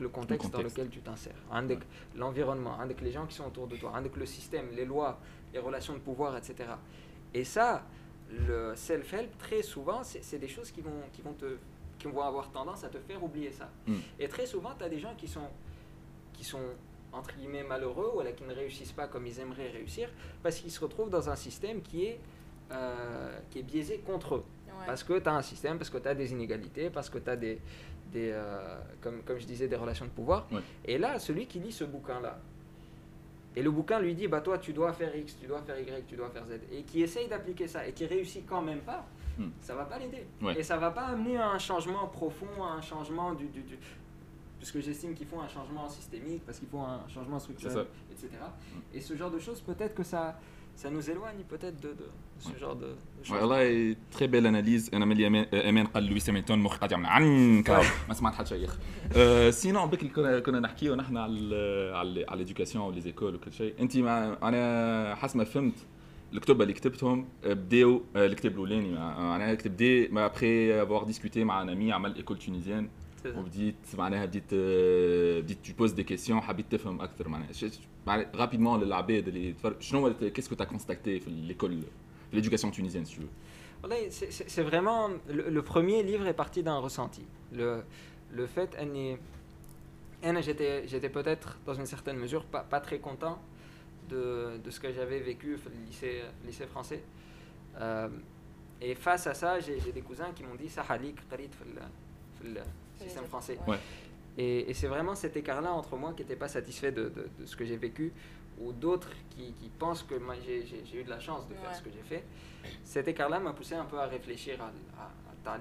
le 0.00 0.08
contexte 0.08 0.50
dans 0.50 0.62
lequel 0.62 0.88
tu 0.88 1.00
t'insères, 1.00 1.36
ouais. 1.52 1.78
l'environnement, 2.16 2.76
les 3.00 3.12
gens 3.12 3.26
qui 3.26 3.36
sont 3.36 3.46
autour 3.46 3.68
de 3.68 3.76
toi, 3.76 3.92
le 4.00 4.26
système, 4.26 4.70
les 4.74 4.84
lois, 4.84 5.20
les 5.52 5.60
relations 5.60 5.94
de 5.94 6.00
pouvoir, 6.00 6.36
etc. 6.36 6.70
Et 7.32 7.44
ça, 7.44 7.84
le 8.30 8.74
self-help, 8.74 9.38
très 9.38 9.62
souvent, 9.62 10.02
c'est 10.02 10.38
des 10.38 10.48
choses 10.48 10.72
qui 10.72 10.80
vont, 10.80 11.02
qui, 11.12 11.22
vont 11.22 11.34
te, 11.34 11.56
qui 11.98 12.08
vont 12.08 12.22
avoir 12.22 12.50
tendance 12.50 12.82
à 12.82 12.88
te 12.88 12.98
faire 12.98 13.22
oublier 13.22 13.52
ça. 13.52 13.70
Hmm. 13.86 13.98
Et 14.18 14.28
très 14.28 14.46
souvent, 14.46 14.70
tu 14.76 14.84
as 14.84 14.88
des 14.88 14.98
gens 14.98 15.14
qui 15.16 15.28
sont, 15.28 15.48
qui 16.32 16.42
sont 16.42 16.74
entre 17.16 17.34
guillemets, 17.36 17.62
malheureux 17.62 18.12
ou 18.16 18.20
là, 18.22 18.32
qui 18.32 18.44
ne 18.44 18.54
réussissent 18.54 18.92
pas 18.92 19.06
comme 19.06 19.26
ils 19.26 19.40
aimeraient 19.40 19.70
réussir 19.70 20.08
parce 20.42 20.56
qu'ils 20.56 20.70
se 20.70 20.80
retrouvent 20.80 21.10
dans 21.10 21.28
un 21.30 21.36
système 21.36 21.80
qui 21.82 22.04
est, 22.06 22.18
euh, 22.72 23.38
qui 23.50 23.60
est 23.60 23.62
biaisé 23.62 23.98
contre 23.98 24.36
eux. 24.36 24.44
Ouais. 24.68 24.86
Parce 24.86 25.02
que 25.04 25.18
tu 25.18 25.28
as 25.28 25.34
un 25.34 25.42
système, 25.42 25.78
parce 25.78 25.90
que 25.90 25.98
tu 25.98 26.08
as 26.08 26.14
des 26.14 26.32
inégalités, 26.32 26.90
parce 26.90 27.08
que 27.08 27.18
tu 27.18 27.30
as 27.30 27.36
des, 27.36 27.58
des 28.12 28.30
euh, 28.32 28.78
comme, 29.00 29.22
comme 29.22 29.38
je 29.38 29.46
disais, 29.46 29.68
des 29.68 29.76
relations 29.76 30.04
de 30.04 30.10
pouvoir. 30.10 30.46
Ouais. 30.52 30.60
Et 30.84 30.98
là, 30.98 31.18
celui 31.18 31.46
qui 31.46 31.58
lit 31.58 31.72
ce 31.72 31.84
bouquin-là, 31.84 32.38
et 33.54 33.62
le 33.62 33.70
bouquin 33.70 33.98
lui 34.00 34.14
dit, 34.14 34.28
bah 34.28 34.42
toi, 34.42 34.58
tu 34.58 34.74
dois 34.74 34.92
faire 34.92 35.16
X, 35.16 35.36
tu 35.40 35.46
dois 35.46 35.62
faire 35.62 35.78
Y, 35.80 36.06
tu 36.06 36.14
dois 36.16 36.28
faire 36.28 36.44
Z, 36.44 36.52
et 36.70 36.82
qui 36.82 37.02
essaye 37.02 37.26
d'appliquer 37.26 37.66
ça, 37.66 37.86
et 37.86 37.92
qui 37.92 38.04
réussit 38.06 38.44
quand 38.46 38.62
même 38.62 38.80
pas, 38.80 39.04
Hmm. 39.38 39.50
ça 39.60 39.74
va 39.74 39.84
pas 39.84 39.98
l'aider. 39.98 40.24
Ouais. 40.40 40.58
Et 40.58 40.62
ça 40.62 40.78
va 40.78 40.90
pas 40.90 41.08
amener 41.08 41.36
à 41.36 41.50
un 41.50 41.58
changement 41.58 42.06
profond, 42.06 42.46
à 42.64 42.68
un 42.72 42.80
changement 42.80 43.34
du... 43.34 43.44
du, 43.48 43.60
du- 43.60 43.78
puisque 44.59 44.79
j'estime 44.85 45.13
qu'il 45.17 45.27
faut 45.31 45.41
un 45.47 45.51
changement 45.57 45.87
systémique, 45.99 46.41
parce 46.45 46.57
qu'il 46.59 46.69
faut 46.73 46.83
un 46.95 46.99
changement 47.15 47.39
structurel, 47.45 47.77
ça. 47.77 48.13
etc. 48.13 48.27
Et 48.95 49.01
ce 49.07 49.13
genre 49.19 49.31
de 49.37 49.39
choses, 49.45 49.59
peut-être 49.71 49.95
que 49.99 50.03
ça, 50.13 50.23
ça 50.81 50.87
nous 50.95 51.05
éloigne 51.13 51.41
peut-être 51.53 51.77
de, 51.85 51.91
de 52.01 52.07
ce 52.39 52.49
Ouais. 52.49 52.59
genre 52.63 52.75
de, 52.75 52.89
de 53.19 53.23
choses. 53.23 53.31
والله 53.41 53.95
تري 54.11 54.27
بيل 54.27 54.47
اناليز 54.47 54.89
انا 54.93 55.05
ملي 55.05 55.27
امان 55.27 55.43
امان 55.43 55.85
قال 55.87 56.03
لويس 56.03 56.29
هامilton 56.29 56.51
مخ 56.51 56.77
قاعد 56.77 56.91
يعمل 56.91 57.05
عنك 57.05 57.69
ما 58.07 58.13
سمعت 58.13 58.33
حتى 58.33 58.49
شيء 58.49 58.69
أه 59.15 59.49
سينو 59.49 59.87
بكري 59.87 60.09
كنا 60.09 60.39
كنا 60.39 60.59
نحكيو 60.59 60.95
نحن 60.95 61.17
على 61.17 61.31
ال- 61.33 61.95
على 61.95 62.25
على 62.29 62.37
ليدوكاسيون 62.43 62.83
ولي 62.85 63.01
زيكول 63.01 63.35
وكل 63.35 63.53
شيء 63.53 63.73
انت 63.79 63.97
مع 63.97 64.37
انا 64.43 65.15
حسب 65.15 65.37
ما 65.37 65.43
فهمت 65.43 65.75
الكتب 66.33 66.61
اللي 66.61 66.73
كتبتهم 66.73 67.27
آه، 67.45 67.53
بداو 67.53 68.01
آه، 68.15 68.25
الكتاب 68.25 68.51
الاولاني 68.51 68.91
مع- 68.93 69.19
معناها 69.19 69.55
كتب 69.55 69.73
بدا 69.77 70.07
ما 70.11 70.25
ابخي 70.25 70.81
افوار 70.83 71.03
ديسكوتي 71.03 71.43
مع 71.43 71.61
ان 71.61 71.69
امي 71.69 71.91
عمل 71.91 72.15
ايكول 72.15 72.37
تونيزيان 72.37 72.89
C'est 72.89 72.89
ça. 72.89 73.04
وبديت 73.25 73.75
معناها 73.97 74.25
بديت 74.25 74.53
آه، 74.53 75.39
بديت 75.39 75.57
تو 75.65 75.73
بوز 75.73 75.91
دي 75.91 76.03
كيسيون 76.03 76.41
حبيت 76.41 76.71
تفهم 76.71 77.01
اكثر 77.01 77.27
معناها 77.27 77.49
رابيدمون 78.35 78.83
للعباد 78.83 79.27
اللي 79.27 79.49
يتفرج 79.49 79.81
شنو 79.81 80.13
كيسكو 80.13 80.55
تا 80.55 80.63
كونستاكتي 80.63 81.19
في 81.19 81.29
ليكول 81.29 81.81
في 82.31 82.41
l'éducation 82.41 82.71
tunisienne 82.71 83.05
si 83.05 83.13
tu 83.15 83.19
veux 83.21 83.29
Voilà, 83.83 83.95
c'est- 84.17 84.31
c'est 84.37 84.47
c'est 84.53 84.65
vraiment. 84.71 85.03
Le, 85.37 85.43
le 85.57 85.61
premier 85.73 85.99
livre 86.11 86.25
est 86.31 86.39
parti 86.43 86.59
d'un 86.67 86.79
ressenti. 86.87 87.25
Le, 87.59 87.69
le 88.39 88.45
fait, 88.55 88.69
elle 88.81 88.93
est- 89.05 89.19
elle, 90.27 90.37
j'étais 90.47 90.73
j'étais 90.91 91.11
peut-être, 91.17 91.49
dans 91.67 91.77
une 91.81 91.89
certaine 91.95 92.17
mesure, 92.25 92.43
pas, 92.53 92.63
pas 92.73 92.81
très 92.87 92.99
content 93.07 93.35
de, 94.11 94.23
de 94.65 94.69
ce 94.75 94.79
que 94.83 94.89
j'avais 94.97 95.19
vécu 95.31 95.49
au 95.55 95.69
lycée, 95.87 96.17
lycée 96.47 96.67
français. 96.73 97.01
Euh, 97.85 98.09
et 98.87 98.93
face 99.07 99.25
à 99.31 99.33
ça, 99.41 99.51
j'ai 99.65 99.75
j'ai 99.83 99.93
des 99.99 100.05
cousins 100.09 100.31
qui 100.35 100.43
m'ont 100.47 100.59
dit 100.63 100.69
Sahalik, 100.77 101.17
qarit 101.29 101.49
fil- 101.59 101.81
fil- 102.37 102.63
système 102.98 103.24
français. 103.24 103.58
Et, 104.38 104.72
c'est 104.74 104.86
vraiment 104.86 105.14
cet 105.14 105.36
écart-là 105.36 105.72
entre 105.72 105.96
moi 105.96 106.12
qui 106.14 106.22
n'était 106.22 106.36
pas 106.36 106.48
satisfait 106.48 106.92
de, 106.92 107.12
ce 107.44 107.56
que 107.56 107.64
j'ai 107.64 107.76
vécu 107.76 108.12
ou 108.60 108.72
d'autres 108.72 109.10
qui, 109.30 109.52
pensent 109.78 110.02
que 110.02 110.14
j'ai 110.44 111.00
eu 111.00 111.04
de 111.04 111.10
la 111.10 111.20
chance 111.20 111.46
de 111.48 111.54
faire 111.54 111.74
ce 111.74 111.82
que 111.82 111.90
j'ai 111.90 112.02
fait. 112.02 112.24
Cet 112.84 113.08
écart-là 113.08 113.38
m'a 113.38 113.52
poussé 113.52 113.74
un 113.74 113.84
peu 113.84 113.98
à 113.98 114.06
réfléchir 114.06 114.60
à, 114.60 114.72
à, 115.00 115.54
à 115.54 115.58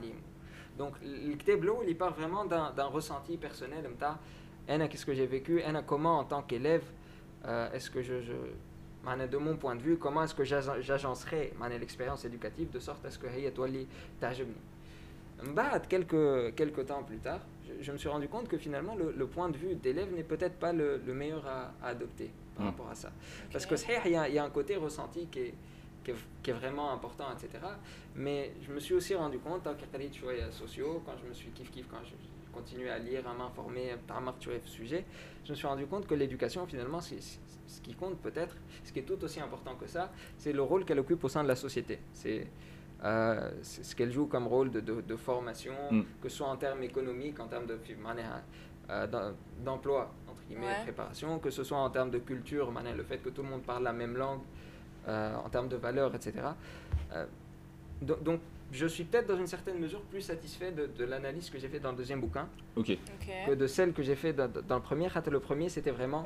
Donc, 0.77 0.93
le 1.03 1.35
tableau, 1.37 1.83
il 1.87 1.97
part 1.97 2.13
vraiment 2.13 2.45
d'un 2.45 2.85
ressenti 2.85 3.37
personnel. 3.37 3.89
Qu'est-ce 4.67 5.05
que 5.05 5.13
j'ai 5.13 5.27
vécu? 5.27 5.61
Comment, 5.85 6.19
en 6.19 6.23
tant 6.23 6.41
qu'élève, 6.41 6.83
euh, 7.45 7.71
est-ce 7.73 7.89
que 7.89 8.01
je, 8.01 8.21
je 8.21 8.33
de 9.29 9.37
mon 9.37 9.55
point 9.55 9.75
de 9.75 9.81
vue, 9.81 9.97
comment 9.97 10.23
est-ce 10.23 10.33
que 10.33 10.43
j'agencerai 10.43 11.53
l'expérience 11.79 12.25
éducative 12.25 12.71
de 12.71 12.79
sorte 12.79 13.05
à 13.05 13.11
ce 13.11 13.19
que 13.19 13.27
hey, 13.27 13.51
toi, 13.51 13.67
Bad, 15.43 15.87
quelques, 15.87 16.55
quelques 16.55 16.85
temps 16.85 17.03
plus 17.03 17.17
tard, 17.17 17.39
je, 17.81 17.91
me 17.91 17.97
suis 17.97 18.07
rendu 18.07 18.27
compte 18.27 18.47
que 18.47 18.57
finalement, 18.57 18.95
le, 18.95 19.27
point 19.27 19.49
de 19.49 19.57
vue 19.57 19.75
d'élève 19.75 20.13
n'est 20.13 20.23
peut-être 20.23 20.57
pas 20.57 20.71
le, 20.71 21.01
le 21.05 21.13
meilleur 21.13 21.45
à, 21.45 21.73
adopter 21.83 22.31
par 22.55 22.65
hmm. 22.65 22.69
rapport 22.69 22.89
à 22.89 22.95
ça. 22.95 23.11
Parce 23.51 23.65
que 23.65 23.75
il 24.05 24.11
y, 24.11 24.37
a 24.37 24.43
un 24.43 24.49
côté 24.49 24.75
ressenti 24.77 25.27
qui 25.27 25.39
est, 25.39 25.53
qui 26.03 26.49
est, 26.51 26.53
vraiment 26.53 26.93
important, 26.93 27.25
etc. 27.33 27.63
Mais 28.15 28.53
je 28.65 28.71
me 28.71 28.79
suis 28.79 28.93
aussi 28.93 29.13
rendu 29.13 29.39
compte, 29.39 29.63
tant 29.63 29.73
que 29.73 29.81
je 29.81 30.51
sociaux, 30.51 31.01
quand 31.05 31.13
je 31.21 31.27
me 31.27 31.33
suis 31.33 31.49
kiff-kiff, 31.49 31.85
quand 31.89 32.03
je, 32.03 32.13
continuais 32.55 32.89
à 32.89 32.99
lire, 32.99 33.27
à 33.27 33.33
m'informer, 33.33 33.95
à 34.09 34.19
m'arturer 34.21 34.61
le 34.63 34.69
sujet, 34.69 35.03
je 35.43 35.51
me 35.51 35.55
suis 35.55 35.67
rendu 35.67 35.85
compte 35.85 36.07
que 36.07 36.15
l'éducation, 36.15 36.65
finalement, 36.65 37.01
c'est 37.01 37.19
ce 37.21 37.81
qui 37.81 37.93
compte 37.93 38.17
peut-être, 38.19 38.55
ce 38.83 38.93
qui 38.93 38.99
est 38.99 39.03
tout 39.03 39.21
aussi 39.23 39.39
important 39.41 39.75
que 39.75 39.87
ça, 39.87 40.11
c'est 40.37 40.53
le 40.53 40.61
rôle 40.61 40.85
qu'elle 40.85 40.99
occupe 40.99 41.23
au 41.23 41.29
sein 41.29 41.43
de 41.43 41.47
la 41.49 41.55
société. 41.55 41.99
C'est 42.13 42.47
euh, 43.03 43.51
ce 43.61 43.93
qu'elle 43.93 44.11
joue 44.11 44.25
comme 44.25 44.47
rôle 44.47 44.71
de, 44.71 45.15
formation, 45.15 45.73
mm. 45.91 46.03
que 46.21 46.29
ce 46.29 46.37
soit 46.37 46.47
en 46.47 46.55
termes 46.55 46.81
économiques, 46.81 47.39
en 47.39 47.47
termes 47.47 47.65
de 47.65 47.77
euh, 48.89 49.31
d'emploi, 49.63 50.11
entre 50.29 50.41
guillemets, 50.47 50.81
préparation, 50.83 51.39
que 51.39 51.49
ce 51.49 51.63
soit 51.63 51.77
en 51.77 51.89
termes 51.89 52.11
de 52.11 52.19
culture, 52.19 52.71
le 52.71 53.03
fait 53.03 53.17
que 53.17 53.29
tout 53.29 53.41
le 53.41 53.49
monde 53.49 53.63
parle 53.63 53.83
la 53.83 53.93
même 53.93 54.15
langue, 54.15 54.41
euh, 55.07 55.35
en 55.35 55.49
termes 55.49 55.67
de 55.67 55.75
valeurs, 55.75 56.13
etc. 56.13 56.33
Euh, 57.13 57.25
donc, 58.01 58.41
je 58.71 58.85
suis 58.85 59.05
peut-être 59.05 59.27
dans 59.27 59.37
une 59.37 59.47
certaine 59.47 59.79
mesure 59.79 60.01
plus 60.01 60.21
satisfait 60.21 60.71
de, 60.71 61.03
l'analyse 61.03 61.49
que 61.49 61.57
j'ai 61.57 61.67
faite 61.67 61.81
dans 61.81 61.91
le 61.91 61.97
deuxième 61.97 62.21
bouquin 62.21 62.47
que 62.75 63.53
de 63.55 63.67
celle 63.67 63.93
que 63.93 64.03
j'ai 64.03 64.15
faite 64.15 64.35
dans, 64.35 64.75
le 64.75 64.81
premier. 64.81 65.07
Le 65.31 65.39
premier, 65.39 65.69
c'était 65.69 65.91
vraiment 65.91 66.23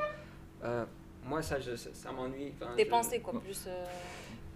moi, 1.25 1.41
ça, 1.41 1.58
ça, 1.62 2.12
m'ennuie. 2.12 2.53
Dépenser, 2.75 3.17
je... 3.17 3.21
quoi, 3.21 3.39
plus. 3.39 3.67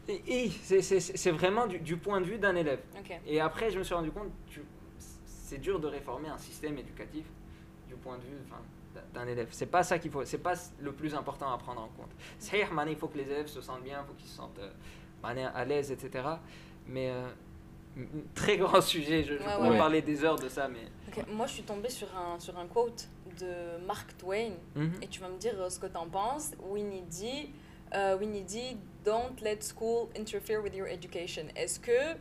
Et, 0.07 0.49
c'est 0.49 1.31
vraiment 1.31 1.67
du, 1.67 1.97
point 1.97 2.19
de 2.19 2.25
vue 2.25 2.37
d'un 2.37 2.55
élève. 2.55 2.81
Et 3.25 3.39
après, 3.39 3.71
je 3.71 3.79
me 3.79 3.83
suis 3.83 3.95
rendu 3.95 4.11
compte 4.11 4.29
c'est 5.53 5.59
dur 5.59 5.79
de 5.79 5.87
réformer 5.87 6.29
un 6.29 6.37
système 6.37 6.77
éducatif 6.79 7.25
du 7.87 7.95
point 7.95 8.17
de 8.17 8.23
vue 8.23 8.37
d'un 9.13 9.27
élève. 9.27 9.49
C'est 9.51 9.67
pas 9.67 9.83
ça 9.83 9.99
qu'il 9.99 10.09
faut, 10.09 10.25
c'est 10.25 10.39
pas 10.39 10.55
le 10.79 10.91
plus 10.91 11.13
important 11.13 11.53
à 11.53 11.57
prendre 11.59 11.81
en 11.81 11.89
compte. 11.89 12.09
C'est 12.39 12.59
il 12.59 12.95
faut 12.95 13.07
que 13.07 13.17
les 13.17 13.29
élèves 13.29 13.47
se 13.47 13.61
sentent 13.61 13.83
bien, 13.83 14.01
il 14.01 14.07
faut 14.07 14.13
qu'ils 14.13 14.29
se 14.29 14.37
sentent 14.37 14.59
euh, 14.59 15.51
à 15.53 15.65
l'aise, 15.65 15.91
etc. 15.91 16.27
Mais 16.87 17.11
euh, 17.11 17.29
très 18.33 18.57
grand 18.57 18.81
sujet, 18.95 19.23
je, 19.23 19.33
je 19.35 19.43
pourrais 19.43 19.69
ouais. 19.69 19.77
parler 19.77 20.01
des 20.01 20.23
heures 20.23 20.39
de 20.39 20.49
ça, 20.49 20.67
mais. 20.67 20.87
Moi, 21.31 21.45
je 21.45 21.53
suis 21.53 21.63
tombée 21.63 21.89
sur 21.89 22.07
un, 22.17 22.39
sur 22.39 22.57
un 22.57 22.65
quote 22.65 23.07
de 23.39 23.85
Mark 23.85 24.17
Twain, 24.17 24.53
mhm. 24.75 24.93
et 25.03 25.07
tu 25.07 25.19
vas 25.19 25.29
me 25.29 25.37
dire 25.37 25.53
euh, 25.59 25.69
ce 25.69 25.79
que 25.79 25.85
tu 25.85 25.97
en 25.97 26.07
penses. 26.07 26.51
Winnie 26.63 27.03
dit, 27.03 27.51
Winnie 28.19 28.41
dit 28.41 28.77
Don't 29.03 29.41
let 29.41 29.61
school 29.61 30.09
interfere 30.17 30.61
with 30.61 30.75
your 30.75 30.87
education. 30.87 31.43
Est-ce 31.55 31.79
que 31.79 32.15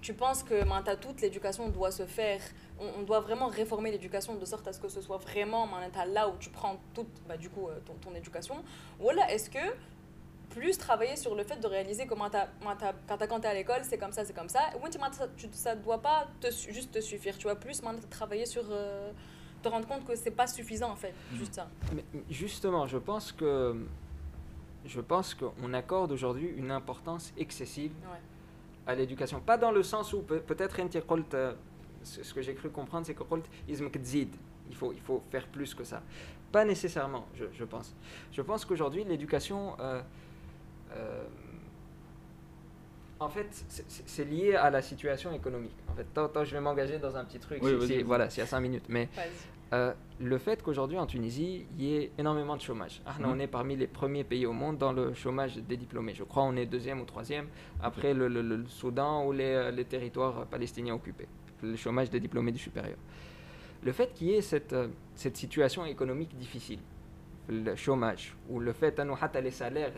tu 0.00 0.14
penses 0.14 0.42
que 0.44 0.62
maintenant, 0.64 0.94
toute 1.00 1.20
l'éducation 1.20 1.68
doit 1.68 1.90
se 1.90 2.06
faire 2.06 2.40
on, 2.78 3.00
on 3.00 3.02
doit 3.02 3.20
vraiment 3.20 3.48
réformer 3.48 3.90
l'éducation 3.90 4.34
de 4.34 4.44
sorte 4.44 4.68
à 4.68 4.72
ce 4.72 4.78
que 4.80 4.88
ce 4.88 5.00
soit 5.00 5.16
vraiment 5.16 5.66
maintenant, 5.66 6.04
là 6.12 6.28
où 6.28 6.36
tu 6.38 6.50
prends 6.50 6.76
toute 6.94 7.08
bah, 7.26 7.36
du 7.36 7.48
coup, 7.48 7.68
euh, 7.68 7.78
ton, 7.84 7.94
ton 7.94 8.14
éducation? 8.14 8.62
Ou 9.00 9.10
là, 9.10 9.32
est-ce 9.32 9.48
que 9.50 9.58
plus 10.50 10.78
travailler 10.78 11.16
sur 11.16 11.34
le 11.34 11.42
fait 11.42 11.56
de 11.58 11.66
réaliser 11.66 12.06
comment 12.06 12.30
t'as- 12.30 12.48
comment 12.60 12.76
t'as- 12.76 13.26
quand 13.26 13.40
t'es 13.40 13.48
à 13.48 13.54
l'école, 13.54 13.80
c'est 13.82 13.98
comme 13.98 14.12
ça, 14.12 14.24
c'est 14.24 14.32
comme 14.34 14.48
ça. 14.48 14.60
Ou 14.80 14.86
ça, 15.12 15.26
tu- 15.36 15.48
ça 15.52 15.74
doit 15.74 16.00
pas 16.00 16.28
te, 16.40 16.48
juste 16.50 16.92
te 16.92 17.00
suffire. 17.00 17.36
Tu 17.36 17.44
vois, 17.44 17.56
plus 17.56 17.82
maintenant 17.82 18.00
travailler 18.08 18.46
sur. 18.46 18.64
euh, 18.70 19.10
te 19.62 19.68
rendre 19.70 19.88
compte 19.88 20.04
que 20.04 20.14
c'est 20.14 20.30
pas 20.30 20.46
suffisant 20.46 20.90
en 20.90 20.96
fait. 20.96 21.14
Juste 21.34 21.54
ça. 21.54 21.66
Mais 21.94 22.04
justement, 22.30 22.86
je 22.86 22.98
pense 22.98 23.32
que 23.32 23.74
je 24.86 25.00
pense 25.00 25.34
qu'on 25.34 25.74
accorde 25.74 26.12
aujourd'hui 26.12 26.52
une 26.56 26.70
importance 26.70 27.32
excessive 27.36 27.92
à 28.86 28.94
l'éducation. 28.94 29.40
Pas 29.40 29.58
dans 29.58 29.72
le 29.72 29.82
sens 29.82 30.12
où 30.12 30.22
peut-être 30.22 30.80
euh, 31.34 31.52
ce 32.02 32.32
que 32.32 32.42
j'ai 32.42 32.54
cru 32.54 32.70
comprendre, 32.70 33.06
c'est 33.06 33.14
que 33.14 33.22
il 34.68 34.74
faut, 34.74 35.22
faire 35.30 35.46
plus 35.46 35.74
que 35.74 35.84
ça. 35.84 36.02
Pas 36.52 36.64
nécessairement, 36.64 37.26
je, 37.34 37.64
pense. 37.64 37.94
Je 38.32 38.42
pense 38.42 38.64
qu'aujourd'hui, 38.64 39.04
l'éducation, 39.04 39.76
euh, 39.80 40.00
euh, 40.92 41.24
en 43.18 43.28
fait, 43.28 43.48
c'est 44.06 44.24
lié 44.24 44.54
à 44.54 44.70
la 44.70 44.82
situation 44.82 45.32
économique. 45.32 45.76
En 45.88 45.94
fait, 45.94 46.04
tant, 46.14 46.44
je 46.44 46.52
vais 46.52 46.60
m'engager 46.60 46.98
dans 46.98 47.16
un 47.16 47.24
petit 47.24 47.38
truc, 47.38 47.60
oui, 47.62 47.76
si, 47.80 47.86
si, 47.86 48.02
voilà, 48.02 48.30
c'est 48.30 48.42
à 48.42 48.46
5 48.46 48.60
minutes. 48.60 48.84
Euh, 49.72 49.92
le 50.20 50.38
fait 50.38 50.62
qu'aujourd'hui 50.62 50.96
en 50.96 51.06
Tunisie, 51.06 51.66
il 51.76 51.84
y 51.84 51.96
ait 51.96 52.12
énormément 52.18 52.56
de 52.56 52.60
chômage. 52.60 53.02
Ah, 53.04 53.16
on 53.24 53.34
mhm. 53.34 53.40
est 53.40 53.46
parmi 53.48 53.76
les 53.76 53.88
premiers 53.88 54.24
pays 54.24 54.46
au 54.46 54.52
monde 54.52 54.78
dans 54.78 54.92
le 54.92 55.12
chômage 55.12 55.56
des 55.56 55.76
diplômés. 55.76 56.14
Je 56.14 56.24
crois 56.24 56.44
on 56.44 56.54
est 56.56 56.66
deuxième 56.66 57.00
ou 57.00 57.04
troisième 57.04 57.48
après 57.82 58.14
le, 58.14 58.64
Soudan 58.68 59.26
ou 59.26 59.32
les, 59.32 59.54
euh, 59.54 59.84
territoires 59.84 60.40
euh, 60.40 60.44
palestiniens 60.44 60.94
occupés. 60.94 61.26
Le 61.62 61.76
chômage 61.76 62.10
des 62.10 62.20
diplômés 62.20 62.52
du 62.52 62.58
supérieur. 62.58 62.96
Le 63.82 63.92
fait 63.92 64.14
qu'il 64.14 64.28
y 64.28 64.34
ait 64.34 64.40
cette, 64.40 64.74
situation 65.14 65.84
économique 65.84 66.36
difficile, 66.36 66.80
le 67.48 67.74
chômage, 67.76 68.36
ou 68.48 68.58
le 68.60 68.72
fait 68.72 68.98
hein, 68.98 69.14
que 69.32 69.38
les 69.38 69.50
salaires, 69.50 69.92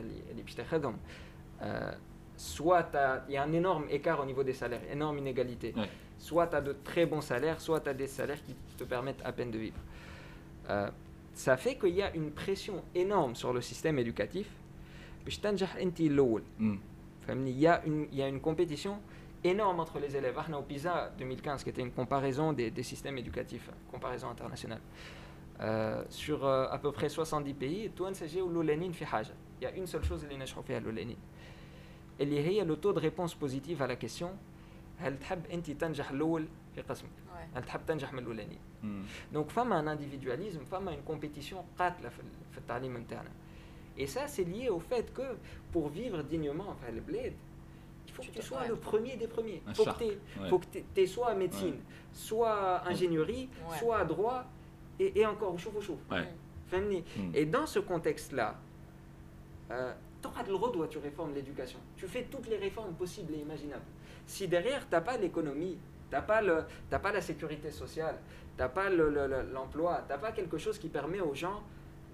il 3.28 3.34
y 3.34 3.36
a 3.36 3.42
un 3.42 3.52
énorme 3.52 3.84
écart 3.90 4.20
au 4.20 4.26
niveau 4.26 4.42
des 4.42 4.52
salaires, 4.52 4.80
énorme 4.90 5.18
inégalité. 5.18 5.74
Soit 6.18 6.48
tu 6.48 6.56
as 6.56 6.60
de 6.60 6.76
très 6.84 7.06
bons 7.06 7.20
salaires, 7.20 7.60
soit 7.60 7.80
tu 7.80 7.88
as 7.88 7.94
des 7.94 8.06
salaires 8.06 8.42
qui 8.42 8.54
te 8.76 8.84
permettent 8.84 9.22
à 9.24 9.32
peine 9.32 9.50
de 9.50 9.58
vivre. 9.58 9.78
Euh, 10.70 10.88
ça 11.34 11.56
fait 11.56 11.76
qu'il 11.76 11.94
y 11.94 12.02
a 12.02 12.14
une 12.14 12.30
pression 12.32 12.82
énorme 12.94 13.34
sur 13.34 13.52
le 13.52 13.60
système 13.60 13.98
éducatif. 13.98 14.48
Mm. 16.58 16.76
Il 17.46 17.58
y, 17.58 17.66
a 17.66 17.84
une, 17.84 18.06
y 18.12 18.22
a 18.22 18.28
une 18.28 18.40
compétition 18.40 18.98
énorme 19.44 19.80
entre 19.80 19.98
les 19.98 20.16
élèves. 20.16 20.38
Arna 20.38 20.58
au 20.58 20.62
PISA 20.62 21.12
2015, 21.18 21.62
qui 21.62 21.70
était 21.70 21.82
une 21.82 21.92
comparaison 21.92 22.52
des, 22.52 22.82
systèmes 22.82 23.18
éducatifs, 23.18 23.70
comparaison 23.90 24.28
internationale. 24.30 24.80
Euh, 25.60 26.02
sur 26.08 26.44
euh, 26.46 26.66
à 26.70 26.78
peu 26.78 26.92
près 26.92 27.08
70 27.08 27.54
pays, 27.54 27.90
il 27.98 28.02
y 29.60 29.66
a 29.66 29.70
une 29.72 29.86
seule 29.86 30.04
chose 30.04 30.24
qui 30.26 30.72
est 30.72 30.80
le 32.64 32.76
taux 32.76 32.92
de 32.92 32.98
réponse 32.98 33.34
positive 33.34 33.82
à 33.82 33.86
la 33.86 33.96
question 33.96 34.30
هل 34.99 35.19
تحب 35.19 35.45
أنت 35.45 35.71
تنجح 35.71 36.11
الأول 36.11 36.45
في 36.75 36.81
قسمك؟ 36.81 37.09
Ouais. 37.09 37.57
هل 37.57 37.63
تحب 37.63 37.81
تنجح 37.87 38.13
من 38.13 38.19
الأولانيين؟ 38.19 38.59
Hmm. 38.83 39.35
Donc, 39.35 39.49
femme 39.49 39.71
a 39.71 39.77
un 39.77 39.87
individualisme, 39.87 40.65
femme 40.71 40.87
a 40.87 40.91
une 40.91 41.03
compétition 41.13 41.57
قاتلة 41.79 42.09
في 42.09 42.19
ال- 42.19 42.51
في 42.51 42.57
التعليم 42.57 42.97
نتاعنا. 42.97 43.31
Et 43.97 44.07
ça, 44.07 44.27
c'est 44.27 44.43
lié 44.43 44.69
au 44.69 44.79
fait 44.79 45.13
que 45.13 45.27
pour 45.71 45.87
vivre 45.89 46.23
dignement, 46.23 46.67
enfin, 46.69 46.91
le 46.91 47.01
bled, 47.01 47.33
il 48.07 48.11
faut 48.13 48.23
Tu 48.23 48.29
que 48.29 48.33
tu 48.33 48.39
dois- 48.39 48.47
sois 48.49 48.61
ouais. 48.61 48.67
le 48.69 48.75
premier 48.75 49.15
des 49.17 49.27
premiers. 49.27 49.61
Un 49.67 49.71
Il 49.71 49.75
faut 49.75 49.83
shark, 49.85 49.99
que 49.99 50.05
tu 50.05 50.39
ouais. 50.39 50.49
faut 50.49 50.59
que 50.59 50.67
tu 50.95 51.07
soit 51.07 51.33
médecine, 51.35 51.77
soit 52.11 52.59
ingénierie, 52.91 53.49
Ouais. 53.69 53.77
soit 53.79 54.03
droit, 54.13 54.41
et, 54.99 55.09
et 55.19 55.25
encore, 55.25 55.53
au 55.53 55.57
chauffe, 55.57 55.75
au 55.75 55.81
chauffe. 55.81 56.05
Ouais. 56.11 56.27
فهمني؟ 56.71 57.03
Hmm. 57.17 57.35
Et 57.35 57.45
dans 57.45 57.67
ce 57.67 57.79
contexte-là, 57.79 58.55
euh, 59.71 59.93
t'auras 60.21 60.43
le 60.43 60.53
droit, 60.53 60.87
tu 60.87 60.97
réformes 60.97 61.33
l'éducation. 61.33 61.79
Tu 61.97 62.07
fais 62.07 62.23
toutes 62.31 62.47
les 62.47 62.57
réformes 62.57 62.93
possibles 62.93 63.33
et 63.35 63.39
imaginables. 63.47 63.89
Si 64.28 64.46
derrière, 64.46 64.86
tu 64.86 64.92
n'as 64.94 65.00
pas 65.00 65.16
l'économie, 65.16 65.78
tu 66.10 66.14
n'as 66.14 66.20
pas, 66.20 66.42
pas 66.98 67.12
la 67.12 67.20
sécurité 67.22 67.70
sociale, 67.70 68.16
tu 68.56 68.62
n'as 68.62 68.68
pas 68.68 68.90
l'emploi, 68.90 69.96
le, 69.96 70.06
tu 70.06 70.12
n'as 70.12 70.18
pas 70.18 70.32
quelque 70.32 70.58
chose 70.58 70.78
qui 70.78 70.88
permet 70.88 71.20
aux 71.20 71.34
gens 71.34 71.62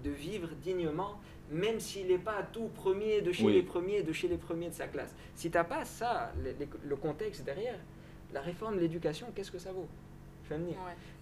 de 0.01 0.09
vivre 0.09 0.47
dignement, 0.63 1.19
même 1.51 1.79
s'il 1.81 2.07
n'est 2.07 2.17
pas 2.17 2.41
tout 2.53 2.69
premier 2.73 3.21
de 3.21 3.33
chez 3.33 3.49
les 3.49 3.63
premiers, 3.63 4.01
de 4.01 4.13
chez 4.13 4.29
les 4.29 4.37
premiers 4.37 4.69
de 4.69 4.73
sa 4.73 4.87
classe. 4.87 5.13
Si 5.35 5.51
tu 5.51 5.57
n'as 5.57 5.65
pas 5.65 5.83
ça, 5.83 6.31
le, 6.41 6.95
contexte 6.95 7.43
derrière, 7.43 7.79
la 8.33 8.39
réforme 8.39 8.77
de 8.77 8.79
l'éducation, 8.79 9.27
qu'est-ce 9.35 9.51
que 9.51 9.59
ça 9.59 9.73
vaut? 9.73 9.87
Ouais. 10.49 10.65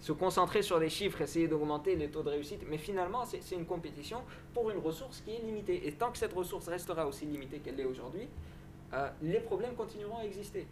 Se 0.00 0.12
concentrer 0.12 0.62
sur 0.62 0.78
les 0.78 0.90
chiffres, 0.90 1.22
essayer 1.22 1.48
d'augmenter 1.48 1.96
les 1.96 2.08
taux 2.08 2.22
de 2.22 2.28
réussite, 2.28 2.60
mais 2.68 2.78
finalement, 2.78 3.24
c'est 3.24 3.56
une 3.56 3.64
compétition 3.64 4.20
pour 4.52 4.70
une 4.70 4.78
ressource 4.78 5.22
qui 5.22 5.34
est 5.34 5.40
limitée. 5.40 5.88
Et 5.88 5.92
tant 5.92 6.12
que 6.12 6.18
cette 6.18 6.34
ressource 6.34 6.68
restera 6.68 7.06
aussi 7.06 7.24
limitée 7.24 7.58
qu'elle 7.58 7.76
l'est 7.76 7.86
aujourd'hui, 7.86 8.28
euh, 8.92 9.08
les 9.22 9.40
problèmes 9.40 9.74
continueront 9.74 10.18
à 10.18 10.24
exister. 10.24 10.66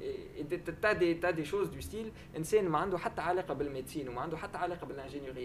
Et 0.00 0.46
tu 0.46 1.26
as, 1.26 1.32
des 1.32 1.44
choses 1.44 1.70
du 1.70 1.82
style, 1.82 2.10
eh 2.34 2.38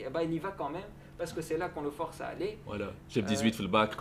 ben, 0.10 0.22
il 0.22 0.34
y 0.34 0.40
va 0.40 0.52
quand 0.52 0.70
même 0.70 0.84
parce 1.18 1.34
que 1.34 1.42
c'est 1.42 1.58
là 1.58 1.70
qu'on 1.70 1.82
le 1.82 1.90
force 1.90 2.22
à 2.22 2.28
aller. 2.28 2.58
Voilà, 2.66 2.92
j'ai 3.10 3.22
18 3.22 3.60
le 3.60 3.68
bac, 3.68 3.96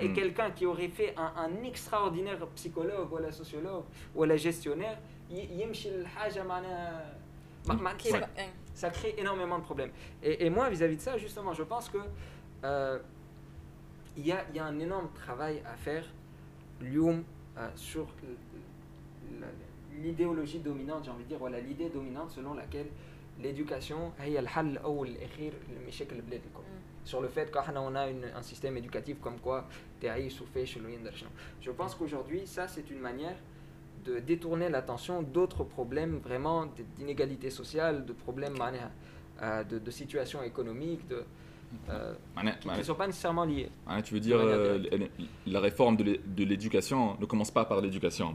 et 0.00 0.12
quelqu'un 0.12 0.50
qui 0.50 0.66
aurait 0.66 0.88
fait 0.88 1.14
un, 1.16 1.32
un, 1.36 1.62
extraordinaire 1.64 2.38
psychologue, 2.54 3.12
ou 3.12 3.18
la 3.18 3.32
sociologue, 3.32 3.84
ou 4.14 4.24
la 4.24 4.36
gestionnaire, 4.36 4.98
hmm. 5.30 5.34
ça 8.74 8.90
crée 8.90 9.14
énormément 9.18 9.58
de 9.58 9.64
problèmes. 9.64 9.90
Et, 10.22 10.48
moi, 10.50 10.68
vis-à-vis 10.68 10.96
de 10.96 11.02
ça, 11.02 11.18
justement, 11.18 11.54
je 11.54 11.62
pense 11.62 11.88
que. 11.88 11.98
Euh, 12.64 12.98
il 14.18 14.26
y 14.26 14.32
a, 14.32 14.44
un 14.64 14.78
énorme 14.80 15.08
travail 15.14 15.62
à 15.64 15.76
faire, 15.76 16.04
euh, 16.82 17.68
sur 17.76 18.08
l'idéologie 20.02 20.58
dominante, 20.58 21.04
j'ai 21.04 21.10
envie 21.10 21.22
de 21.24 21.28
dire, 21.28 21.38
voilà, 21.38 21.60
l'idée 21.60 21.88
dominante 21.88 22.30
selon 22.32 22.54
laquelle 22.54 22.88
l'éducation 23.40 24.12
est 24.24 24.40
mm. 24.40 24.46
sur 27.04 27.20
le 27.20 27.28
fait 27.28 27.52
qu'on 27.52 27.94
a 27.94 28.08
un 28.36 28.42
système 28.42 28.76
éducatif 28.76 29.20
comme 29.20 29.38
quoi 29.38 29.68
je 31.60 31.70
pense 31.70 31.94
qu'aujourd'hui 31.94 32.46
ça 32.46 32.66
c'est 32.66 32.90
une 32.90 32.98
manière 32.98 33.36
de 34.04 34.18
détourner 34.18 34.68
l'attention 34.68 35.22
d'autres 35.22 35.62
problèmes 35.62 36.18
vraiment 36.18 36.66
d'inégalité 36.96 37.50
sociale 37.50 38.04
de 38.04 38.12
problèmes 38.12 38.56
euh, 39.42 39.62
de, 39.62 39.78
de 39.78 39.90
situation 39.92 40.42
économique 40.42 41.06
de, 41.06 41.24
euh, 41.90 42.14
qui 42.60 42.68
ne 42.68 42.82
sont 42.82 42.94
pas 42.94 43.06
nécessairement 43.06 43.44
liées. 43.44 43.70
tu 44.04 44.14
veux 44.14 44.20
dire, 44.20 44.38
euh, 44.40 44.78
la 45.46 45.60
réforme 45.60 45.96
de 45.96 46.44
l'éducation 46.44 47.16
ne 47.18 47.26
commence 47.26 47.50
pas 47.50 47.64
par 47.64 47.80
l'éducation, 47.80 48.34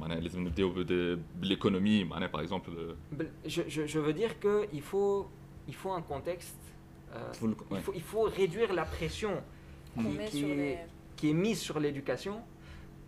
l'économie, 1.41 2.05
par 2.31 2.41
exemple. 2.41 2.69
Euh. 2.75 3.25
Je, 3.45 3.99
veux 3.99 4.13
dire 4.13 4.39
qu'il 4.39 4.81
faut, 4.81 5.27
il 5.67 5.73
faut 5.73 5.91
un 5.91 6.01
contexte, 6.01 6.57
il, 7.93 8.01
faut, 8.01 8.23
réduire 8.23 8.73
la 8.73 8.85
pression 8.85 9.41
qui, 10.29 11.29
est 11.29 11.33
mise 11.33 11.59
sur 11.59 11.79
l'éducation 11.79 12.41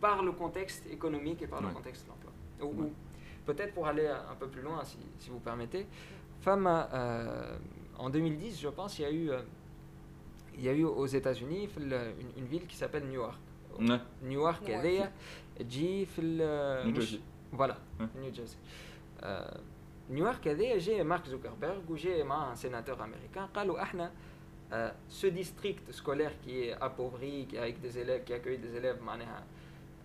par 0.01 0.23
le 0.23 0.31
contexte 0.31 0.85
économique 0.91 1.41
et 1.41 1.47
par 1.47 1.61
le 1.61 1.69
contexte 1.69 2.05
de 2.05 2.09
l'emploi. 2.09 2.87
peut-être 3.45 3.73
pour 3.73 3.87
aller 3.87 4.07
un 4.07 4.35
peu 4.35 4.47
plus 4.47 4.61
loin, 4.61 4.83
si, 4.83 5.29
vous 5.29 5.39
permettez, 5.39 5.85
femme, 6.41 6.67
en 7.97 8.09
2010, 8.09 8.59
je 8.59 8.69
pense, 8.69 8.97
il 8.97 9.01
y 9.03 9.05
a 9.05 9.11
eu 9.11 9.29
il 10.58 10.62
y 10.64 10.68
a 10.68 10.72
eu 10.72 10.84
aux 10.84 11.06
États-Unis 11.06 11.68
le- 11.78 12.12
une, 12.22 12.32
une 12.40 12.46
ville 12.52 12.66
qui 12.66 12.76
s'appelle 12.76 13.04
Newark. 13.12 13.38
Ouais. 13.78 14.00
Newark, 14.22 14.62
Newark. 14.62 14.70
هذيا 14.70 15.12
تجي 15.58 16.06
في 16.06 16.20
ال- 16.20 16.94
New 16.94 16.98
مش- 16.98 17.14
Jersey. 17.14 17.56
فوالا 17.56 17.74
Ouais. 18.00 18.02
نيو 18.20 18.30
جيرسي 18.32 18.56
آه، 19.20 19.60
نيويورك 20.10 20.48
هذايا 20.48 20.78
جاء 20.78 21.04
مارك 21.04 21.26
زوكربيرغ 21.26 21.80
وجاء 21.88 22.24
مع 22.24 22.54
un 22.54 22.58
sénateur 22.58 22.98
américain 23.00 23.40
قالوا 23.54 23.82
احنا 23.82 24.10
euh, 24.72 24.90
ce 25.20 25.26
district 25.26 25.90
scolaire 25.92 26.32
qui 26.44 26.50
est 26.50 26.72
appauvri 26.80 27.46
qui 27.48 27.58
avec 27.58 27.80
des 27.80 27.98
élèves 27.98 28.24
qui 28.24 28.32
accueille 28.34 28.58
des 28.58 28.74
élèves 28.80 29.02
معناها 29.02 29.44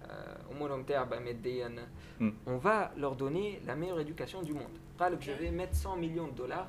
آه، 0.05 0.37
امورهم 0.51 0.83
تعبه 0.83 1.19
ماديا 1.19 1.87
Mm. 2.21 2.31
on 2.47 2.57
va 2.67 2.77
leur 3.03 3.15
donner 3.23 3.59
la 3.67 3.75
meilleure 3.75 3.99
éducation 3.99 4.41
du 4.47 4.53
monde 4.53 4.75
قال 4.99 5.13
لك 5.13 5.21
je 5.21 5.31
vais 5.31 5.51
mettre 5.51 5.75
100 5.75 5.97
millions 5.97 6.27
de 6.33 6.37
dollars 6.41 6.67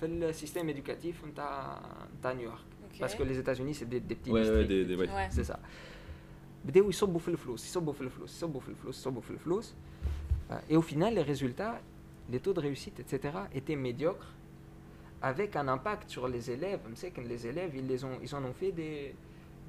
في 0.00 0.06
السيستم 0.06 0.72
éducatif 0.74 1.24
نتاع 1.26 1.80
نتاع 2.18 2.32
نيويورك 2.32 2.58
Ok. 2.58 2.69
Parce 3.01 3.15
que 3.15 3.23
les 3.23 3.37
États-Unis, 3.37 3.73
c'est 3.73 3.89
des, 3.89 3.99
des, 3.99 4.15
petits 4.15 4.31
ouais, 4.31 4.41
districts. 4.41 4.69
Des, 4.69 4.85
des, 4.85 4.95
ouais. 4.95 5.09
C'est 5.29 5.43
ça. 5.43 5.59
Bdeo, 6.63 6.89
ils 6.89 6.93
sont 6.93 7.07
bouffés 7.07 7.31
le 7.31 7.37
flou, 7.37 7.55
ils 7.55 7.59
sont 7.59 7.81
bouffés 7.81 8.03
le 8.03 8.09
flou, 8.11 8.25
ils 8.25 8.29
sont 8.29 8.47
bouffés 8.47 8.69
le 8.71 8.75
flou, 8.75 8.89
ils 8.89 8.93
sont 8.93 9.11
bouffés 9.11 9.33
le 9.33 9.39
flou. 9.39 9.59
Euh, 10.51 10.59
et 10.69 10.77
au 10.77 10.81
final, 10.81 11.15
les 11.15 11.23
résultats, 11.23 11.81
les 12.29 12.39
taux 12.39 12.53
de 12.53 12.59
réussite, 12.59 12.99
etc., 12.99 13.33
étaient 13.53 13.75
médiocres, 13.75 14.31
avec 15.21 15.55
un 15.55 15.67
impact 15.67 16.09
sur 16.09 16.27
les 16.27 16.51
élèves. 16.51 16.79
que 17.13 17.21
les 17.21 17.47
élèves, 17.47 17.71
ils, 17.75 17.87
les 17.87 18.03
ont, 18.03 18.19
ils 18.21 18.35
en 18.35 18.43
ont 18.43 18.53
fait 18.53 18.71
des, 18.71 19.15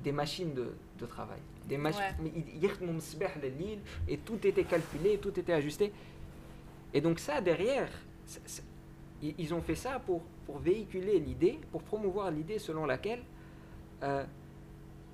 des 0.05 0.13
machines 0.13 0.53
de, 0.53 0.73
de 0.99 1.07
travail. 1.07 1.41
Des 1.67 1.79
machines. 1.79 2.03
Ouais. 2.23 3.79
Et 4.09 4.19
tout 4.19 4.47
était 4.47 4.65
calculé, 4.65 5.19
tout 5.19 5.39
était 5.39 5.53
ajusté. 5.53 5.93
Et 6.93 7.01
donc, 7.01 7.19
ça, 7.19 7.41
derrière, 7.41 7.89
ils 9.39 9.55
ont 9.55 9.61
fait 9.63 9.75
ça 9.75 9.99
pour 10.01 10.23
pour 10.47 10.59
véhiculer 10.59 11.19
l'idée 11.21 11.59
pour 11.71 11.83
promouvoir 11.83 12.31
l'idée 12.31 12.59
selon 12.59 12.85
laquelle 12.87 13.23
euh, 14.03 14.25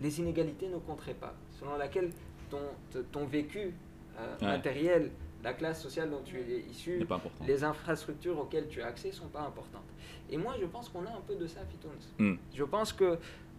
les 0.01 0.21
inégalités 0.21 0.69
ne 0.69 0.79
compteraient 0.79 1.15
pas, 1.15 1.35
selon 1.59 1.77
laquelle 1.77 2.11
ton, 2.51 3.03
ton 3.13 3.27
vécu 3.27 3.75
euh, 4.19 4.37
Ouais. 4.41 4.47
matériel, 4.47 5.11
la 5.45 5.53
classe 5.53 5.83
sociale 5.83 6.11
dont 6.11 6.23
tu 6.25 6.39
es 6.39 6.61
issu, 6.71 7.05
les 7.47 7.63
infrastructures 7.65 8.39
auxquelles 8.39 8.69
tu 8.69 8.81
as 8.83 8.87
accès 8.87 9.13
sont 9.13 9.29
pas 9.29 9.43
importantes. 9.43 9.85
Et 10.31 10.37
moi, 10.37 10.55
je 10.61 10.67
pense 10.67 10.89
qu'on 10.89 11.05
a 11.05 11.11
un 11.11 11.21
peu 11.27 11.35
de 11.37 11.47
ça 11.47 11.61
à 11.61 11.65
Fitounes. 11.67 11.91
Hmm. 12.19 12.37
Je 12.55 12.65
pense 12.65 12.93
que 12.93 13.19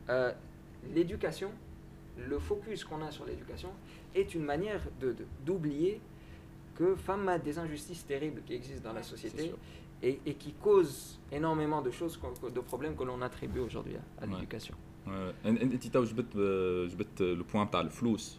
euh, 0.10 0.32
l'éducation, 0.94 1.52
le 2.18 2.40
focus 2.40 2.84
qu'on 2.84 3.02
a 3.04 3.12
sur 3.12 3.26
l'éducation, 3.26 3.70
est 4.16 4.34
une 4.34 4.44
manière 4.44 4.82
de- 5.00 5.14
de- 5.14 5.26
d'oublier 5.46 6.02
que 6.76 6.96
femme 6.96 7.28
a 7.30 7.38
des 7.38 7.60
injustices 7.60 8.06
terribles 8.06 8.42
qui 8.46 8.54
existent 8.56 8.90
dans 8.90 8.96
la 8.96 9.04
société 9.04 9.54
et, 10.09 10.15
et 10.29 10.35
qui 10.43 10.53
causent 10.67 11.05
énormément 11.39 11.81
de 11.87 11.91
choses, 11.99 12.15
qu'on- 12.21 12.51
de 12.59 12.63
problèmes 12.71 12.95
que 13.01 13.05
l'on 13.09 13.21
attribue 13.29 13.63
aujourd'hui 13.69 13.97
à, 13.97 14.05
à 14.23 14.27
Ouais. 14.27 14.31
l'éducation. 14.33 14.75
Ouais. 15.07 15.33
انت 15.47 15.63
انت 15.63 15.87
تو 15.87 16.05
جبت 16.05 16.37
جبت 16.93 17.23
لو 17.23 17.45
بوان 17.55 17.71
تاع 17.71 17.81
الفلوس 17.81 18.39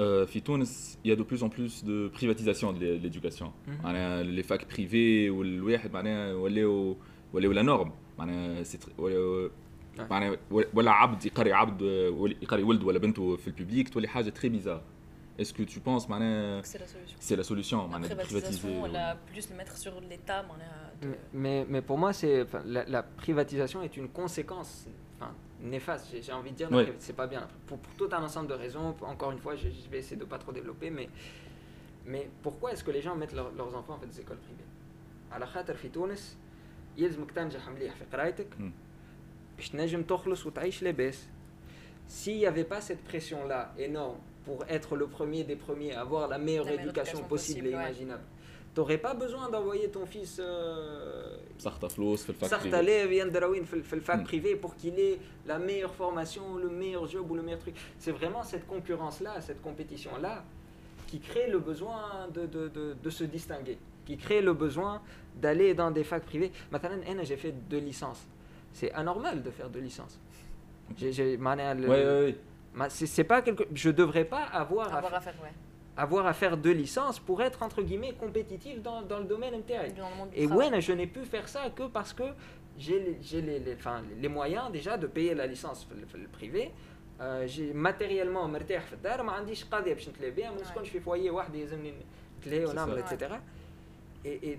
آه، 0.00 0.24
في 0.24 0.40
تونس 0.40 0.98
il 1.06 1.08
y 1.10 1.12
a 1.12 1.16
de 1.16 1.22
plus 1.24 1.42
en 1.42 1.48
plus 1.48 1.84
de 1.84 2.08
privatisation 2.18 2.72
de 2.72 2.78
l'é- 2.80 2.98
l'éducation 3.04 3.46
Mhm. 3.68 3.84
معناها 3.84 4.22
لي 4.22 4.42
فاك 4.42 4.66
بريفي 4.74 5.30
والواحد 5.30 5.92
معناها 5.92 6.34
ولاو 6.34 6.96
ولاو 7.32 7.52
لا 7.52 7.62
نورم 7.62 7.92
معناها 8.18 8.62
سي 8.62 8.78
تر- 8.78 8.92
ولاو 8.98 9.50
معناها 10.10 10.36
ولا 10.74 10.90
عبد 10.90 11.26
يقري 11.26 11.52
عبد 11.52 11.82
ولا 11.82 12.34
يقري 12.42 12.62
ولد 12.62 12.82
ولا 12.82 12.98
بنته 12.98 13.36
في 13.36 13.48
الببليك 13.48 13.88
تولي 13.88 14.08
حاجه 14.08 14.28
تري 14.30 14.48
بيزار 14.48 14.82
اسكو 15.40 15.64
تو 15.64 15.80
بونس 15.80 16.10
معناها 16.10 16.62
C'est 16.62 16.66
la 16.66 16.86
solution. 16.86 17.20
سي 17.20 17.36
لا 17.36 17.42
سوليوشن 17.42 17.76
La 17.78 17.90
معناها 17.90 18.08
de 18.10 18.12
privatisation, 18.26 18.60
privatiser 18.60 18.92
la, 18.92 19.16
plus 19.32 19.50
le 19.50 19.56
mettre 19.56 19.76
sur 19.76 20.00
l'État, 20.00 20.42
معناها 20.48 20.92
de- 21.02 21.06
Mais, 21.06 21.18
mais, 21.34 21.66
mais 21.72 21.82
pour 21.88 21.98
moi, 21.98 22.12
c'est 22.12 22.42
enfin, 22.42 22.62
la, 22.64 22.84
la 22.84 23.02
privatisation 23.02 23.82
est 23.82 23.96
une 23.96 24.08
conséquence 24.20 24.72
enfin, 25.16 25.32
néfaste. 25.74 26.04
J'ai 26.12 26.22
j'ai 26.26 26.32
envie 26.40 26.52
de 26.52 26.56
dire, 26.60 26.70
la 26.70 26.76
Ouais. 26.76 26.84
priva- 26.86 27.00
c'est 27.06 27.16
pas 27.22 27.26
bien. 27.34 27.42
Pour, 27.66 27.78
pour 27.84 27.92
tout 28.00 28.10
un 28.18 28.22
ensemble 28.28 28.48
de 28.54 28.56
raisons. 28.64 28.88
Encore 29.14 29.30
une 29.36 29.42
fois, 29.44 29.54
je, 29.62 29.68
je 29.82 29.88
vais 29.92 29.98
essayer 30.02 30.18
de 30.24 30.28
pas 30.32 30.38
trop 30.44 30.52
développer, 30.60 30.88
mais 30.98 31.06
mais 32.12 32.22
pourquoi 32.44 32.68
est-ce 32.72 32.84
que 32.86 32.92
les 32.96 33.02
gens 33.06 33.14
mettent 33.20 33.36
leurs- 33.40 33.54
leurs 33.60 33.72
enfants 33.80 33.94
en 33.96 34.00
fait 34.02 34.10
des 34.14 34.20
écoles 34.24 34.42
privées 34.48 34.68
على 35.32 35.46
خاطر 35.46 35.74
في 35.74 35.88
تونس 35.88 36.36
يلزمك 36.96 37.30
تنجح 37.30 37.68
مليح 37.68 37.94
في 37.94 38.04
قرايتك 38.12 38.46
مم. 38.58 38.72
باش 39.56 39.68
تنجم 39.68 40.02
تخلص 40.02 40.46
وتعيش 40.46 40.82
لاباس. 40.82 41.26
S'il 42.08 42.36
n'y 42.40 42.46
avait 42.46 42.68
pas 42.74 42.80
cette 42.88 43.02
pression-là 43.10 43.60
énorme 43.78 44.18
pour 44.45 44.63
être 44.67 44.95
le 44.95 45.07
premier 45.07 45.43
des 45.43 45.55
premiers, 45.55 45.93
avoir 45.93 46.27
la 46.27 46.37
meilleure, 46.37 46.69
éducation, 46.69 47.23
possible, 47.23 47.67
et 47.67 47.69
ouais. 47.69 47.75
imaginable. 47.75 48.23
T'aurais 48.75 48.97
pas 48.97 49.13
besoin 49.13 49.49
d'envoyer 49.49 49.89
ton 49.89 50.05
fils 50.05 50.39
euh, 50.39 51.37
le 53.95 54.01
fac 54.01 54.23
privé 54.23 54.55
pour 54.55 54.75
qu'il 54.75 54.99
ait 54.99 55.19
la 55.47 55.57
meilleure 55.57 55.93
formation, 55.93 56.55
le 56.55 56.69
meilleur 56.69 57.07
job 57.07 57.29
ou 57.29 57.35
le 57.35 57.41
meilleur 57.41 57.59
truc. 57.59 57.75
C'est 57.97 58.11
vraiment 58.11 58.43
cette 58.43 58.67
concurrence-là, 58.67 59.41
cette 59.41 59.61
compétition-là 59.61 60.43
qui 61.07 61.19
crée 61.19 61.49
le 61.49 61.57
besoin 61.57 62.27
de, 62.33 62.45
de, 62.45 62.67
de, 62.67 62.95
de, 63.01 63.09
se 63.09 63.23
distinguer, 63.23 63.79
qui 64.05 64.15
crée 64.15 64.41
le 64.41 64.53
besoin 64.53 65.01
d'aller 65.41 65.73
dans 65.73 65.89
des 65.89 66.03
facs 66.03 66.23
privés. 66.23 66.51
Maintenant, 66.71 66.91
j'ai 67.23 67.37
fait 67.37 67.51
deux 67.51 67.79
licences. 67.79 68.27
C'est 68.71 68.91
anormal 68.93 69.41
de 69.41 69.49
faire 69.49 69.69
deux 69.69 69.79
licences. 69.79 70.19
J'ai, 70.95 71.11
j'ai, 71.11 71.37
ouais, 71.37 71.87
ouais, 71.87 71.87
ouais 71.87 72.37
ma- 72.74 72.90
c'est, 72.90 73.06
c'est 73.06 73.24
pas 73.24 73.40
quelque, 73.42 73.64
je 73.74 73.90
devrais 73.90 74.24
pas 74.24 74.44
avoir, 74.44 74.92
à, 74.94 74.98
avoir 74.98 75.10
fa- 75.12 75.18
à 75.18 75.20
faire, 75.20 75.34
ouais. 75.42 75.52
avoir 75.96 76.26
à 76.26 76.32
faire 76.32 76.56
deux 76.56 76.72
licences 76.72 77.18
pour 77.18 77.42
être 77.42 77.62
entre 77.62 77.82
guillemets 77.82 78.14
compétitif 78.14 78.80
dans, 78.82 79.02
dans 79.02 79.18
le 79.18 79.24
domaine 79.24 79.54
MTI. 79.58 79.92
Dans 79.96 80.10
le 80.10 80.16
monde 80.16 80.30
du 80.30 80.36
Et 80.40 80.46
travail. 80.46 80.70
ouais, 80.70 80.80
je 80.80 80.92
n'ai 80.92 81.06
pu 81.06 81.24
faire 81.24 81.48
ça 81.48 81.70
que 81.70 81.84
parce 81.88 82.12
que 82.12 82.24
j'ai 82.78 82.98
les, 83.04 83.16
j'ai 83.22 83.40
les, 83.40 83.58
les, 83.60 83.74
enfin, 83.74 84.02
les 84.22 84.28
moyens 84.28 84.70
déjà 84.72 84.96
de 84.98 85.06
payer 85.06 85.34
la 85.34 85.46
licence 85.46 85.84
في 85.86 85.92
ال- 85.92 86.06
في 86.08 86.14
البريفي 86.14 86.70
آه، 87.20 87.46
j'ai 87.46 87.72
matériellement 87.74 88.46
مرتاح 88.48 88.82
في 88.82 88.92
الدار 88.92 89.22
ما 89.22 89.32
عنديش 89.32 89.64
قضيه 89.64 89.94
باش 89.94 90.08
نتلاهى 90.08 90.30
بها 90.30 90.50
ما 90.50 90.60
نسكنش 90.60 90.88
في 90.88 91.00
فويه 91.00 91.30
واحد 91.30 91.54
يلزمني 91.54 91.94
نتلاهى 92.40 92.66
C'est 92.66 92.70
ونعمل 92.70 93.04
ça. 93.04 93.12
etc. 93.12 93.34
Et, 94.24 94.48
et 94.48 94.58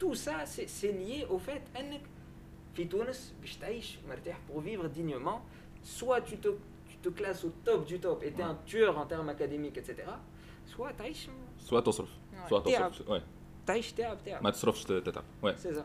tout 0.00 0.14
ça 0.14 0.44
c'est 0.44 0.68
c'est 0.68 0.92
lié 0.92 1.24
au 1.30 1.38
fait 1.38 1.78
انك 1.80 2.00
في 2.76 2.84
تونس 2.84 3.34
باش 3.40 3.56
تعيش 3.56 3.98
مرتاح 4.08 4.36
pour 4.48 4.58
vivre 4.60 4.88
dignement 4.98 5.38
soit 6.00 6.20
tu 6.30 6.36
te 6.36 6.48
tu 6.48 6.52
te 7.02 7.08
classes 7.18 7.44
au 7.44 7.50
top 7.66 7.80
du 7.86 7.98
top 8.00 8.18
et 8.26 8.32
tu 8.32 8.40
es 8.40 8.44
un 8.52 8.56
tueur 8.70 8.92
en 9.02 9.06
termes 9.12 9.28
académiques 9.36 9.78
etc. 9.82 9.94
soit 10.76 10.92
تعيش 10.98 11.28
سواء 11.58 11.82
تصرف 11.82 12.08
Ouais. 12.08 12.48
سواء 12.48 12.62
تعب. 12.62 12.92
تصرف 12.92 13.08
ouais. 13.10 13.22
تعيش 13.66 13.92
تعب 13.92 14.18
تعب 14.24 14.42
ما 14.44 14.50
تصرفش 14.50 14.84
تتعب 14.84 15.24
ouais 15.44 15.54
c'est 15.62 15.74
ça 15.74 15.84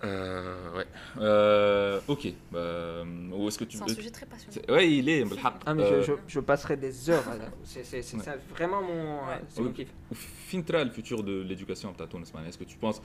Euh, 0.00 0.76
ouais. 0.76 0.86
Euh, 1.18 2.00
ok. 2.14 2.24
Bah, 2.52 3.02
où 3.38 3.48
est-ce 3.48 3.58
que 3.58 3.64
tu 3.64 3.76
C'est 3.76 3.82
un 3.82 3.86
veux 3.86 3.94
sujet 3.94 4.10
très 4.18 4.26
passionnant. 4.26 4.54
C'est- 4.54 4.70
Ouais, 4.70 4.86
il 4.98 5.08
est. 5.08 5.24
بالحق. 5.24 5.58
Ah 5.66 5.74
mais 5.74 5.82
Euh, 5.82 6.02
je, 6.02 6.12
je, 6.12 6.12
je 6.34 6.40
passerai 6.50 6.76
des 6.76 7.10
heures 7.10 7.26
à 7.28 7.34
c'est 7.64 7.84
c'est 7.90 8.02
c'est 8.08 8.16
Ouais. 8.16 8.22
ça, 8.28 8.34
vraiment 8.56 8.80
mon 8.90 9.00
Ouais. 9.28 9.40
c'est 9.48 9.60
mon 9.60 9.68
Oui. 9.70 9.74
kiff. 9.74 9.88
وفين 10.12 10.64
ترى 10.64 10.82
الفيتور 10.82 11.20
دو 11.20 11.42
ليدوكاسيون 11.42 11.96
تاع 11.96 12.06
تونس 12.06 12.34
معناها 12.34 12.48
اسكو 12.48 12.64
تو 12.64 12.74
بونس 12.82 13.00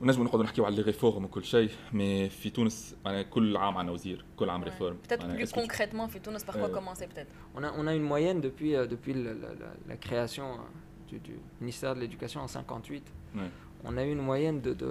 ونجم 0.00 0.22
نقعدوا 0.24 0.44
نحكيو 0.44 0.64
على 0.64 0.76
لي 0.76 0.82
ريفورم 0.82 1.24
وكل 1.24 1.44
شيء 1.44 1.70
مي 1.92 2.28
في 2.28 2.50
تونس 2.50 2.96
معناها 3.04 3.22
كل 3.22 3.56
عام 3.56 3.76
عندنا 3.76 3.92
وزير 3.92 4.24
كل 4.36 4.50
عام 4.50 4.62
Ouais. 4.62 4.64
ريفورم 4.64 4.96
Peut-être 5.08 5.20
معناها 5.20 5.36
plus 5.36 5.40
est-ce 5.40 5.52
que 5.52 5.54
tu- 5.54 5.60
concrètement, 5.60 6.08
Fitounos, 6.08 6.44
par 6.46 6.54
quoi 6.58 6.68
Euh, 6.68 6.74
commencer 6.78 7.06
peut-être 7.06 7.30
On 7.56 7.62
a 7.64 7.70
on 7.80 7.86
a 7.86 7.94
une 7.94 8.06
moyenne 8.12 8.40
depuis 8.40 8.72
euh, 8.76 8.86
depuis 8.94 9.14
le- 9.14 9.32
la, 9.42 9.50
la- 9.62 9.76
la 9.90 9.96
création 10.06 10.46
euh, 10.54 11.08
du, 11.10 11.16
du 11.28 11.34
ministère 11.60 11.94
de 11.94 12.00
l'éducation 12.00 12.40
en 12.42 12.48
58. 12.48 13.12
Ouais. 13.36 13.42
On 13.84 13.96
a 13.96 14.04
eu 14.08 14.10
une 14.16 14.24
moyenne 14.30 14.58
de 14.66 14.72
de 14.82 14.90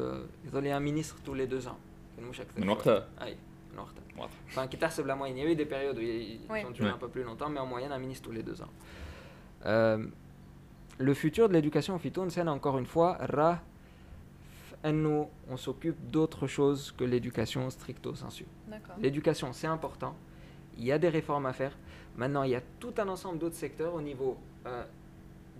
il 0.61 0.67
y 0.67 0.71
a 0.71 0.77
un 0.81 0.85
ministre 0.91 1.15
tous 1.25 1.35
les 1.41 1.47
deux 1.53 1.63
ans. 1.67 1.79
كان 2.17 2.25
مش 2.29 2.41
أكثر 2.41 2.57
من 2.59 2.63
شوية. 2.63 2.75
وقتها 2.75 3.07
أي 3.21 3.35
من 3.73 3.79
وقتها. 3.79 4.03
واضح. 4.17 4.31
Enfin, 4.49 4.67
qui 4.67 4.77
تحسب 4.77 5.05
la 5.07 5.15
moyenne. 5.15 5.37
Il 5.37 5.43
y 5.43 5.47
a 5.47 5.51
eu 5.51 5.55
des 5.55 5.65
périodes 5.75 5.97
où 5.97 6.01
ils 6.01 6.39
Ouais. 6.49 6.65
ont 6.65 6.71
duré 6.71 6.89
Ouais. 6.89 6.95
un 6.95 6.97
peu 7.03 7.09
plus 7.15 7.23
longtemps, 7.23 7.49
mais 7.49 7.59
en 7.59 7.65
moyenne, 7.73 7.91
un 7.91 7.99
ministre 8.05 8.23
tous 8.29 8.35
les 8.39 8.43
deux 8.49 8.59
ans. 8.65 8.71
Euh, 9.65 10.05
le 11.07 11.13
futur 11.13 11.49
de 11.49 11.53
l'éducation 11.53 11.97
في 11.97 12.09
تونس 12.09 12.39
أنا 12.39 12.59
encore 12.59 12.77
une 12.79 12.87
fois 12.95 13.21
راه 13.21 13.59
في 14.79 14.79
أنه 14.89 15.29
on 15.51 15.57
s'occupe 15.57 15.97
d'autre 16.11 16.47
chose 16.47 16.91
que 16.97 17.03
l'éducation 17.03 17.69
stricto 17.69 18.15
sensu. 18.15 18.45
D'accord. 18.67 18.95
L'éducation, 19.01 19.51
c'est 19.53 19.67
important. 19.67 20.15
Il 20.77 20.83
y 20.85 20.91
a 20.91 20.99
des 20.99 21.09
réformes 21.09 21.45
à 21.45 21.53
faire. 21.53 21.73
Maintenant, 22.17 22.43
il 22.43 22.51
y 22.51 22.55
a 22.55 22.61
tout 22.79 22.93
un 22.97 23.07
ensemble 23.07 23.37
d'autres 23.39 23.55
secteurs 23.65 23.93
au 23.93 24.01
niveau 24.01 24.37
euh, 24.67 24.83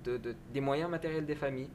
de, 0.03 0.17
de- 0.17 0.35
des 0.53 0.61
moyens 0.61 0.89
matériels 0.89 1.25
des 1.25 1.35
familles, 1.35 1.69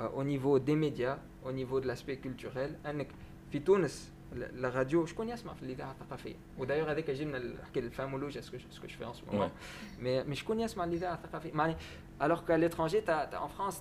euh, 0.00 0.08
au 0.14 0.24
niveau 0.24 0.58
des 0.58 0.76
médias, 0.76 1.18
au 1.44 1.52
niveau 1.52 1.80
de 1.80 1.86
l'aspect 1.86 2.16
culturel. 2.16 2.76
أنك 2.86 3.06
في 3.52 3.58
تونس 3.58 4.10
la- 4.34 4.62
la 4.62 4.70
radio 4.70 5.04
شكون 5.06 5.28
يسمع 5.28 5.54
في 5.54 5.62
الإذاعة 5.62 5.90
الثقافية 5.92 6.34
ودايوغ 6.58 6.90
هذاك 6.90 7.10
جبنا 7.10 7.38
نحكي 7.38 7.80
الفامولوجيا 7.80 8.40
ce 8.40 8.44
que 8.50 8.58
je- 8.58 8.74
ce 8.76 8.80
que 8.80 8.88
je 8.88 8.96
fais 8.96 9.04
en 9.04 9.14
ce 9.14 9.22
moment 9.24 9.44
Ouais. 9.46 10.02
mais 10.04 10.24
mais 10.30 10.34
شكون 10.34 10.60
يسمع 10.60 10.84
الإذاعة 10.84 11.14
الثقافية 11.14 11.52
معني 11.52 11.76
alors 12.20 12.44
qu'à 12.44 12.56
l'étranger 12.58 13.02
t'as- 13.06 13.26
t'as- 13.26 13.40
en 13.42 13.48
France 13.48 13.80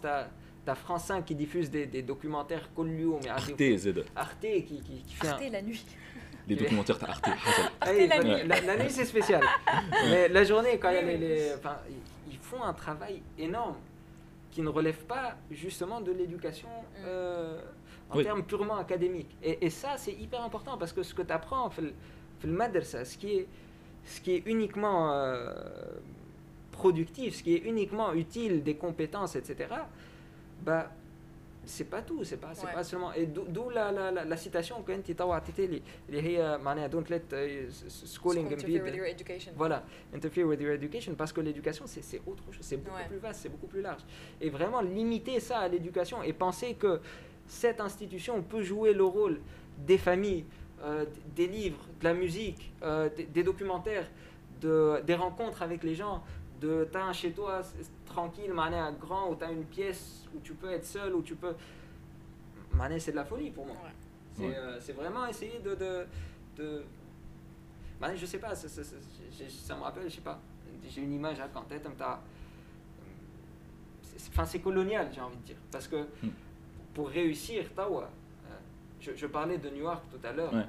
T'as 0.64 0.74
France 0.74 1.04
5 1.04 1.24
qui 1.24 1.34
diffuse 1.34 1.70
des, 1.70 1.86
des 1.86 2.02
documentaires 2.02 2.72
Collio, 2.74 3.20
mais 3.22 3.28
Arte, 3.28 3.76
Zed. 3.76 4.04
Arte 4.16 4.40
qui, 4.40 4.62
qui, 4.62 5.02
qui 5.06 5.14
fait 5.14 5.28
Arte 5.28 5.50
la 5.50 5.62
nuit. 5.62 5.84
Les 6.48 6.56
documentaires, 6.56 6.98
t'as 6.98 7.08
Arte. 7.08 7.24
Ah 7.26 7.88
Arte 7.88 7.96
la, 8.08 8.22
nuit. 8.22 8.48
La, 8.66 8.76
nuit 8.76 8.90
c'est 8.90 9.04
spécial. 9.04 9.42
mais 10.08 10.28
la 10.28 10.44
journée, 10.44 10.78
quand 10.78 10.90
même 10.90 11.22
ils 12.30 12.38
font 12.38 12.62
un 12.62 12.72
travail 12.72 13.22
énorme 13.38 13.76
qui 14.50 14.62
ne 14.62 14.68
relève 14.68 15.04
pas 15.04 15.36
justement 15.50 16.00
de 16.00 16.12
l'éducation 16.12 16.68
mm. 16.68 17.04
euh, 17.06 17.60
en 18.10 18.22
termes 18.22 18.44
purement 18.44 18.76
académiques. 18.76 19.36
Et, 19.42 19.68
ça, 19.68 19.96
c'est 19.96 20.12
hyper 20.12 20.42
important 20.42 20.78
parce 20.78 20.92
que 20.92 21.02
ce 21.02 21.12
que 21.12 21.22
tu 21.22 21.32
apprends, 21.32 21.70
le 21.78 22.50
madrasa, 22.50 23.04
ce 23.04 23.18
qui 23.18 23.38
est, 23.38 23.46
ce 24.04 24.20
qui 24.20 24.34
est 24.34 24.42
uniquement 24.46 25.12
euh, 25.12 25.52
productif, 26.70 27.36
ce 27.36 27.42
qui 27.42 27.54
est 27.54 27.64
uniquement 27.64 28.12
utile, 28.12 28.62
des 28.62 28.76
compétences, 28.76 29.34
etc., 29.36 29.68
Bah, 30.63 30.91
c'est 31.65 31.83
pas 31.89 32.01
tout, 32.01 32.23
c'est 32.23 32.37
pas, 32.37 32.53
c'est 32.53 32.65
Ouais. 32.65 32.73
pas 32.73 32.83
seulement. 32.83 33.13
Et 33.13 33.25
d'où 33.27 33.43
d'où 33.47 33.69
la, 33.69 33.91
la, 33.91 34.11
la, 34.11 34.25
la 34.25 34.37
citation 34.37 34.81
que 34.81 34.91
tu 34.91 35.13
as 35.19 35.41
اللي 36.09 36.21
هي 36.21 36.57
معناها 36.57 36.87
don't 36.89 37.09
let 37.09 37.31
uh, 37.31 37.67
s- 37.67 38.05
schooling 38.05 38.47
Interfere 38.47 38.77
impede 38.77 38.83
with 38.83 38.95
your 38.95 39.05
education. 39.05 39.51
voilà, 39.55 39.83
interfere 40.13 40.45
with 40.47 40.59
your 40.61 40.71
education, 40.73 41.13
parce 41.15 41.31
que 41.31 41.41
l'éducation, 41.41 41.85
c'est 41.85 42.03
c'est 42.03 42.21
autre 42.25 42.43
chose, 42.51 42.65
c'est 42.69 42.77
beaucoup 42.77 42.95
Ouais. 42.97 43.07
plus 43.07 43.17
vaste, 43.19 43.41
c'est 43.43 43.49
beaucoup 43.49 43.67
plus 43.67 43.81
large. 43.81 44.01
Et 44.41 44.49
vraiment 44.49 44.81
limiter 44.81 45.39
ça 45.39 45.59
à 45.59 45.67
l'éducation 45.67 46.23
et 46.23 46.33
penser 46.33 46.73
que 46.73 46.99
cette 47.47 47.79
institution 47.81 48.41
peut 48.41 48.63
jouer 48.63 48.93
le 48.93 49.03
rôle 49.03 49.39
des 49.89 49.97
familles, 49.97 50.45
euh, 50.83 51.05
d- 51.05 51.11
des 51.35 51.47
livres, 51.47 51.83
de 51.99 52.03
la 52.09 52.13
musique, 52.13 52.61
euh, 52.81 53.09
des, 53.15 53.25
des 53.25 53.43
documentaires, 53.43 54.07
de, 54.61 55.01
des 55.09 55.15
rencontres 55.15 55.61
avec 55.61 55.83
les 55.83 55.95
gens, 56.01 56.23
de 56.64 56.88
t'as 56.90 57.04
un 57.04 57.12
chez 57.12 57.32
toi 57.32 57.60
tranquille, 58.06 58.52
mané, 58.52 58.78
à 58.78 58.90
grand, 58.92 59.30
ou 59.30 59.34
t'as 59.34 59.52
une 59.52 59.64
pièce 59.64 60.24
où 60.34 60.40
tu 60.40 60.54
peux 60.54 60.70
être 60.70 60.86
seul, 60.86 61.14
où 61.14 61.22
tu 61.22 61.36
peux. 61.36 61.54
Mané, 62.72 62.98
c'est 62.98 63.12
de 63.12 63.16
la 63.16 63.24
folie 63.24 63.50
pour 63.50 63.66
moi. 63.66 63.76
Ouais. 63.76 63.90
C'est 64.34 64.48
ouais. 64.48 64.56
euh, 64.56 64.94
vraiment 64.96 65.26
essayer 65.26 65.58
de. 65.60 65.74
de, 65.74 66.06
de... 66.56 66.84
Mané, 68.00 68.16
je 68.16 68.26
sais 68.26 68.38
pas, 68.38 68.54
ça, 68.54 68.68
ça, 68.68 68.82
ça, 68.82 68.96
ça, 69.48 69.76
me 69.76 69.82
rappelle, 69.82 70.08
je 70.08 70.16
sais 70.16 70.20
pas, 70.20 70.40
j'ai 70.88 71.02
une 71.02 71.12
image 71.12 71.38
à 71.40 71.48
en 71.54 71.62
tête, 71.62 71.86
Enfin, 74.30 74.44
c'est 74.44 74.60
colonial, 74.60 75.10
j'ai 75.12 75.20
envie 75.20 75.36
de 75.36 75.42
dire. 75.42 75.56
Parce 75.70 75.86
que 75.86 75.96
hmm. 76.22 76.30
pour 76.94 77.08
réussir, 77.08 77.66
t'as 77.74 77.88
ouais. 77.88 78.04
Euh, 78.04 78.54
je, 79.00 79.12
je, 79.14 79.26
parlais 79.26 79.58
de 79.58 79.68
New 79.70 79.82
York 79.82 80.02
tout 80.10 80.26
à 80.26 80.32
l'heure. 80.32 80.52
Ouais. 80.52 80.66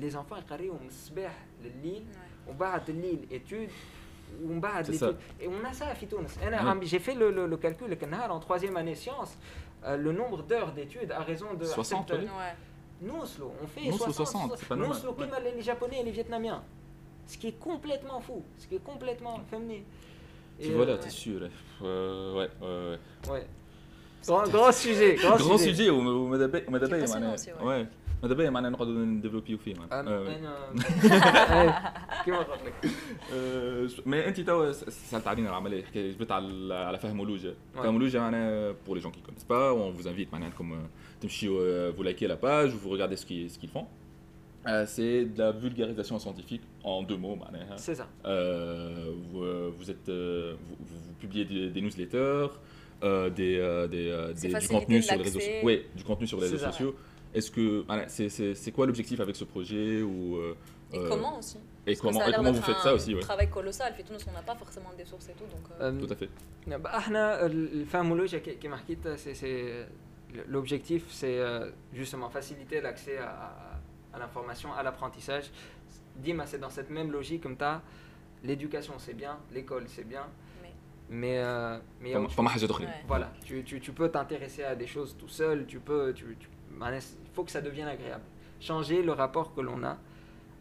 Les 0.00 0.14
enfants, 0.16 0.36
ils 0.36 0.70
ont 0.70 0.78
le 0.84 1.70
l'île, 1.82 2.04
on 2.46 2.54
bat 2.54 2.80
l'île, 2.92 3.26
études. 3.30 3.70
ومن 4.45 4.59
بعد 4.61 4.85
C'est 4.85 4.91
l'étude. 4.91 5.15
Et 5.41 5.47
on 5.47 5.65
a 5.69 5.73
ça 5.73 5.93
في 5.95 6.05
تونس. 6.05 6.37
أنا 6.37 6.57
Ouais. 6.57 6.61
عم- 6.61 6.83
J'ai 6.83 6.99
fait 6.99 7.15
le, 7.15 7.31
le, 7.31 7.47
le 7.47 7.57
calcul 7.57 7.89
هاك 7.91 8.03
النهار 8.03 8.31
en 8.31 8.39
troisième 8.39 8.77
année 8.77 8.95
sciences, 8.95 9.37
euh, 9.85 9.97
le 9.97 10.11
nombre 10.11 10.43
d'heures 10.43 10.71
d'études 10.71 11.11
à 11.11 11.19
raison 11.23 11.53
de 11.59 11.65
60 11.65 12.11
حسبت- 12.11 12.19
oui. 12.19 12.25
Ouais. 12.25 12.55
نوصلوا 13.03 13.51
on 13.63 13.67
fait 13.67 13.89
نوصلوا 13.89 14.11
60 14.13 14.51
60, 14.51 14.57
c'est 14.57 14.67
pas 14.67 14.75
normal. 14.75 14.87
نوصلوا 14.97 15.13
Ouais. 15.13 15.17
كيما 15.17 15.39
les 15.39 15.61
japonais 15.61 15.99
et 16.01 16.03
les 16.03 16.11
vietnamiens 16.11 16.61
ce 17.27 17.37
qui 17.37 17.47
est 17.47 17.59
complètement 17.69 18.19
fou 18.27 18.43
ce 18.59 18.65
qui 18.67 18.75
est 18.75 18.83
complètement 18.91 19.39
فهمني 19.51 19.83
Et, 20.59 20.65
Tu 20.67 20.71
vois 20.73 20.85
là, 20.85 20.93
euh, 20.93 20.97
t'es 21.03 21.09
sûr. 21.09 21.39
hein. 21.43 21.49
Euh, 21.83 22.37
ouais, 22.37 22.49
ouais, 22.61 22.79
ouais. 22.89 23.31
Ouais. 23.31 23.45
Grand, 24.27 24.43
grand 24.55 24.71
sujet, 24.71 25.11
grand, 25.15 25.37
Grand 25.43 25.57
sujet 25.57 25.89
وماذا 25.89 26.45
بيا 26.45 26.69
ماذا 26.69 26.87
Qui 26.87 26.89
est 26.89 26.93
بيا 26.93 27.05
passionnant 27.05 27.13
معناها 27.13 27.33
aussi, 27.33 27.49
ouais. 27.51 27.85
ouais 28.17 28.23
ماذا 28.23 28.33
بيا 28.33 28.49
معناها 28.49 28.71
نقعدوا 28.71 28.93
نديفلوبيو 29.05 29.57
فيه 29.57 29.73
أنا- 29.75 29.79
معناها. 29.79 30.07
آه، 30.07 30.25
ouais. 30.25 30.29
أنا- 30.29 32.25
كيما 32.25 32.37
قلت 32.37 32.59
لك 32.65 32.91
آه، 33.33 33.87
مي 34.05 34.27
انت 34.27 34.39
توا 34.39 34.71
سالت 34.71 35.27
علينا 35.27 35.49
العمليه 35.49 35.83
حكايه 35.83 36.11
جبت 36.11 36.31
على 36.31 36.73
على 36.73 36.97
فهمولوجيا 36.99 37.53
Ouais. 37.75 37.77
فهمولوجيا 37.77 38.19
معناها 38.19 38.71
pour 38.87 38.91
les 38.95 38.99
gens 39.01 39.11
qui 39.11 39.21
connaissent 39.21 39.49
pas 39.49 39.73
on 39.73 40.01
vous 40.01 40.07
invite 40.07 40.33
معناها 40.33 40.47
انكم 40.49 40.73
آه، 40.73 40.85
تمشيوا 41.21 41.61
آه، 41.63 41.91
vous 41.91 42.03
likez 42.03 42.27
la 42.27 42.37
page 42.45 42.71
vous 42.83 42.89
regardez 42.89 43.15
ce 43.15 43.25
qu'ils 43.25 43.49
ce 43.51 43.59
qu'ils 43.59 43.69
font 43.69 43.85
Euh, 44.65 44.85
c'est 44.95 45.25
de 45.35 45.39
la 45.43 45.51
vulgarisation 45.51 46.17
scientifique 46.23 46.61
en 46.83 47.03
deux 47.09 47.17
mots 47.17 47.35
معناها 47.35 47.75
C'est 47.77 47.95
ça. 47.95 48.07
Euh, 48.25 49.11
vous, 49.31 49.43
euh, 49.43 49.69
vous 49.77 49.87
êtes, 49.91 50.07
euh, 50.09 50.53
vous, 50.65 50.75
vous- 50.89 51.01
vous 51.07 51.13
publiez 51.23 51.45
des, 51.51 51.63
des 51.75 51.81
newsletters, 51.85 52.47
euh, 53.03 53.29
des, 53.39 53.55
euh, 53.57 53.87
des, 53.95 54.07
euh, 54.09 54.31
C'est 54.35 54.41
des- 54.41 54.47
du 54.47 54.53
faciliter 54.53 54.75
contenu 54.79 55.01
sur 55.01 55.15
les 55.17 55.23
réseaux 55.27 55.39
l'accès. 55.39 55.51
sociaux. 55.53 55.67
Oui, 55.67 55.75
du 55.99 56.03
contenu 56.09 56.27
sur 56.31 56.39
les 56.41 56.47
C'est 56.47 56.55
réseaux 56.57 56.65
ça. 56.65 56.71
sociaux. 56.71 56.93
Est-ce 57.35 57.49
que 57.55 57.65
voilà, 57.89 58.03
c'est 58.15 58.29
c'est- 58.29 58.55
c'est 58.61 58.71
quoi 58.75 58.85
l'objectif 58.87 59.19
avec 59.25 59.35
ce 59.41 59.45
projet 59.53 60.01
ou 60.03 60.17
euh, 60.37 60.55
Et 60.93 60.99
euh, 60.99 61.09
comment 61.09 61.33
aussi 61.39 61.57
et 61.57 61.61
Parce 61.85 61.97
que 61.99 62.05
comment, 62.05 62.19
ça 62.19 62.25
a 62.25 62.27
et 62.27 62.31
l'air 62.31 62.37
comment 62.39 62.51
vous 62.51 62.59
d'être 62.59 62.65
faites 62.67 62.75
un 62.77 62.87
ça 62.89 62.93
aussi 62.97 63.11
ouais. 63.15 63.21
travail 63.21 63.49
colossal. 63.57 63.89
Fait 63.95 64.03
tout, 64.03 64.13
nous, 64.13 64.19
on 64.31 64.35
n'a 64.39 64.45
pas 64.51 64.55
forcément 64.63 64.91
des 64.99 65.05
sources 65.11 65.27
et 65.31 65.35
tout. 65.39 65.47
Donc, 65.55 65.65
euh, 65.71 65.83
Euh, 65.91 65.99
Tout 66.01 66.11
à 66.13 66.15
fait. 66.15 66.29
bah, 66.83 66.97
احنا 66.97 67.45
الفهمولوجيا 67.45 68.39
كي- 68.39 68.55
كيما 68.55 68.77
حكيت 68.77 69.07
c'est 69.17 69.33
c'est 69.33 69.87
l'objectif 70.47 71.03
c'est 71.09 71.37
euh, 71.39 71.69
justement 71.93 72.29
faciliter 72.29 72.81
l'accès 72.81 73.17
à, 73.17 73.29
à- 73.29 73.79
à 74.15 74.19
l'information 74.19 74.69
à 74.73 74.81
l'apprentissage 74.83 75.45
Dima 76.23 76.45
c'est 76.45 76.59
dans 76.59 76.69
cette 76.77 76.89
même 76.97 77.11
logique 77.11 77.41
comme 77.43 77.57
ça 77.59 77.81
l'éducation 78.43 78.93
c'est 79.05 79.13
bien 79.23 79.33
l'école 79.55 79.85
c'est 79.95 80.07
bien 80.13 80.25
Mais- 80.63 80.73
mais 81.19 81.37
euh, 81.39 81.77
mais 82.01 82.09
il 82.09 82.11
y 82.11 82.15
a 82.15 82.19
فما 82.19 82.25
autre 82.27 82.33
فما 82.35 82.49
حاجات 82.49 82.69
أخرين. 82.69 82.87
Ouais. 82.89 83.07
Voilà, 83.07 83.27
tu, 83.45 83.63
tu, 83.63 83.79
tu 83.79 83.91
peux 83.91 84.09
t'intéresser 84.09 84.63
à 84.63 84.75
des 84.75 84.87
choses 84.87 85.11
tout 85.19 85.27
seul, 85.41 85.65
tu 85.67 85.79
peux, 85.79 86.13
tu, 86.13 86.25
tu- 86.39 86.47
Manes, 86.47 86.56
il 86.86 87.30
faut 87.34 87.44
que 87.44 87.50
ça 87.50 87.60
devienne 87.60 87.88
agréable. 87.88 88.24
Changer 88.60 89.02
le 89.02 89.12
rapport 89.12 89.54
que 89.54 89.60
l'on 89.60 89.82
a 89.84 89.96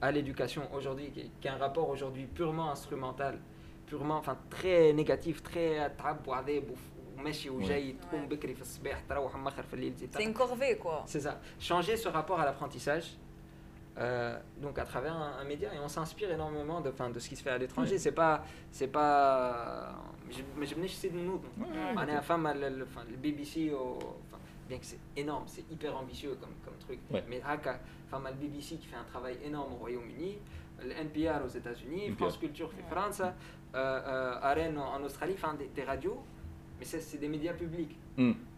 à 0.02 0.12
l'éducation 0.12 0.64
aujourd'hui, 0.74 1.12
qui 1.12 1.48
est 1.48 1.52
un 1.52 1.58
rapport 1.58 1.90
aujourd'hui 1.90 2.26
purement 2.26 2.72
instrumental, 2.72 3.40
purement, 3.88 4.18
enfin 4.18 4.38
très 4.50 4.94
négatif, 4.94 5.42
très 5.42 5.80
c'est 10.12 10.24
une 10.24 10.34
corvée 10.34 10.78
quoi. 10.78 11.04
C'est 11.08 11.22
ça. 11.22 11.40
Changer 11.60 11.98
ce 11.98 12.08
rapport 12.08 12.40
à 12.40 12.46
l'apprentissage, 12.46 13.18
euh, 13.98 14.38
donc 14.62 14.78
à 14.78 14.86
travers 14.86 15.16
un, 15.16 15.44
média 15.44 15.74
et 15.74 15.80
on 15.80 15.88
s'inspire 15.88 16.30
énormément 16.30 16.82
de, 16.82 16.92
fin, 16.92 17.10
de 17.10 17.18
ce 17.20 17.28
qui 17.28 17.36
se 17.36 17.42
fait 17.42 17.50
à 17.50 17.58
l'étranger 17.58 17.98
c'est 17.98 18.12
pas 18.12 18.44
c'est 18.70 18.90
pas 18.90 19.92
mais 20.56 20.68
je 20.68 20.76
me 20.76 20.86
suis 20.86 21.10
de 21.10 21.18
nous 21.18 21.42
on 21.96 22.08
est 22.08 22.16
à 22.16 22.22
femme 22.22 22.48
le 22.60 23.16
BBC 23.16 23.72
au 23.74 23.98
bien 24.68 24.78
que 24.80 24.86
c'est 24.86 25.00
énorme, 25.16 25.44
c'est 25.48 25.70
hyper 25.72 25.96
ambitieux 25.98 26.36
comme, 26.40 26.54
comme 26.64 26.78
truc. 26.80 27.00
Ouais. 27.12 27.24
Mais 27.30 27.42
Haka, 27.46 27.80
femme, 28.10 28.28
le 28.30 28.36
BBC 28.36 28.76
qui 28.78 28.88
fait 28.88 28.96
un 28.96 29.04
travail 29.04 29.38
énorme 29.44 29.74
au 29.74 29.78
Royaume-Uni, 29.78 30.38
le 30.84 30.92
NPR 30.92 31.44
aux 31.46 31.50
États-Unis. 31.50 32.12
France 32.18 32.38
Culture 32.38 32.72
fait 32.72 32.84
France, 32.90 33.22
euh, 33.22 33.32
euh, 33.76 34.40
Arène 34.42 34.78
en 34.78 34.96
en 34.96 35.04
Australie, 35.04 35.36
'fin, 35.36 35.54
des, 35.56 35.68
des 35.68 35.84
radios, 35.84 36.20
mais 36.80 36.86
c'est 36.86 37.02
c'est 37.02 37.18
des 37.18 37.28
médias 37.30 37.54
publics. 37.54 37.98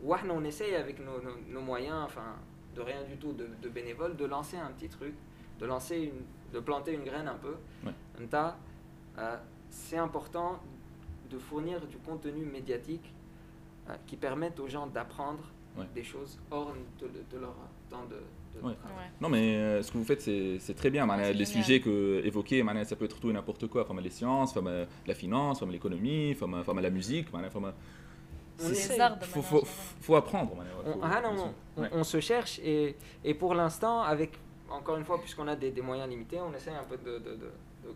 Wahna, 0.02 0.34
on 0.34 0.44
essaye 0.44 0.76
avec 0.76 1.00
nos, 1.00 1.22
nos- 1.22 1.38
nos 1.48 1.62
moyens, 1.62 2.04
enfin, 2.06 2.36
de 2.76 2.82
rien 2.82 3.04
du 3.04 3.18
tout, 3.18 3.34
de, 3.34 3.48
de 3.62 3.70
bénévoles, 3.70 4.16
de 4.16 4.26
lancer 4.26 4.58
un 4.58 4.72
petit 4.72 4.88
truc, 4.90 5.14
de 5.60 5.66
lancer 5.66 5.98
une, 5.98 6.22
de 6.54 6.60
planter 6.60 6.94
une 6.94 7.04
graine 7.04 7.28
un 7.28 7.36
peu. 7.36 7.56
Ouais. 7.86 7.92
Euh, 9.18 9.38
c'est 9.70 9.98
important 9.98 10.60
de 11.30 11.38
fournir 11.38 11.86
du 11.88 11.98
contenu 11.98 12.46
médiatique 12.46 13.14
euh, 13.90 13.96
qui 14.08 14.16
permette 14.18 14.60
aux 14.60 14.68
gens 14.68 14.88
d'apprendre 14.88 15.44
des 15.94 16.04
choses 16.04 16.40
hors 16.52 16.74
de, 17.00 17.38
leur 17.38 17.56
temps 17.90 18.06
de, 18.10 18.60
travail. 18.60 18.76
Non, 19.22 19.30
mais 19.30 19.56
euh, 19.56 19.82
ce 19.82 19.92
que 19.92 19.98
vous 19.98 20.04
faites, 20.04 20.22
c'est 20.22 20.76
très 20.76 20.90
bien. 20.90 21.08
les 21.34 21.46
sujets 21.46 21.80
que 21.80 22.22
évoqués, 22.24 22.64
ça 22.84 22.96
peut 22.96 23.06
être 23.06 23.20
tout 23.20 23.30
et 23.30 23.34
n'importe 23.34 23.68
quoi. 23.68 23.84
Enfin, 23.90 24.00
les 24.02 24.10
sciences, 24.10 24.56
enfin, 24.56 24.86
la 25.08 25.14
finance, 25.14 25.62
enfin, 25.62 25.72
l'économie, 25.72 26.36
enfin, 26.42 26.82
la 26.82 26.90
musique. 26.90 27.28
Enfin, 27.34 27.44
on 28.60 28.66
faut, 28.74 28.74
ah 29.00 29.18
faut, 29.22 29.64
faut, 30.02 30.16
apprendre. 30.16 30.52
On, 30.86 31.02
ah 31.02 31.22
non. 31.22 31.54
On, 31.94 32.04
se 32.04 32.20
cherche 32.20 32.60
et, 32.60 32.96
pour 33.36 33.54
l'instant, 33.54 34.02
avec 34.02 34.32
encore 34.70 34.98
une 34.98 35.06
fois, 35.06 35.20
puisqu'on 35.20 35.48
a 35.48 35.56
des, 35.56 35.82
moyens 35.82 36.10
limités, 36.10 36.40
on 36.40 36.54
essaie 36.54 36.72
un 36.72 36.84
peu 36.84 36.98
de, 36.98 37.22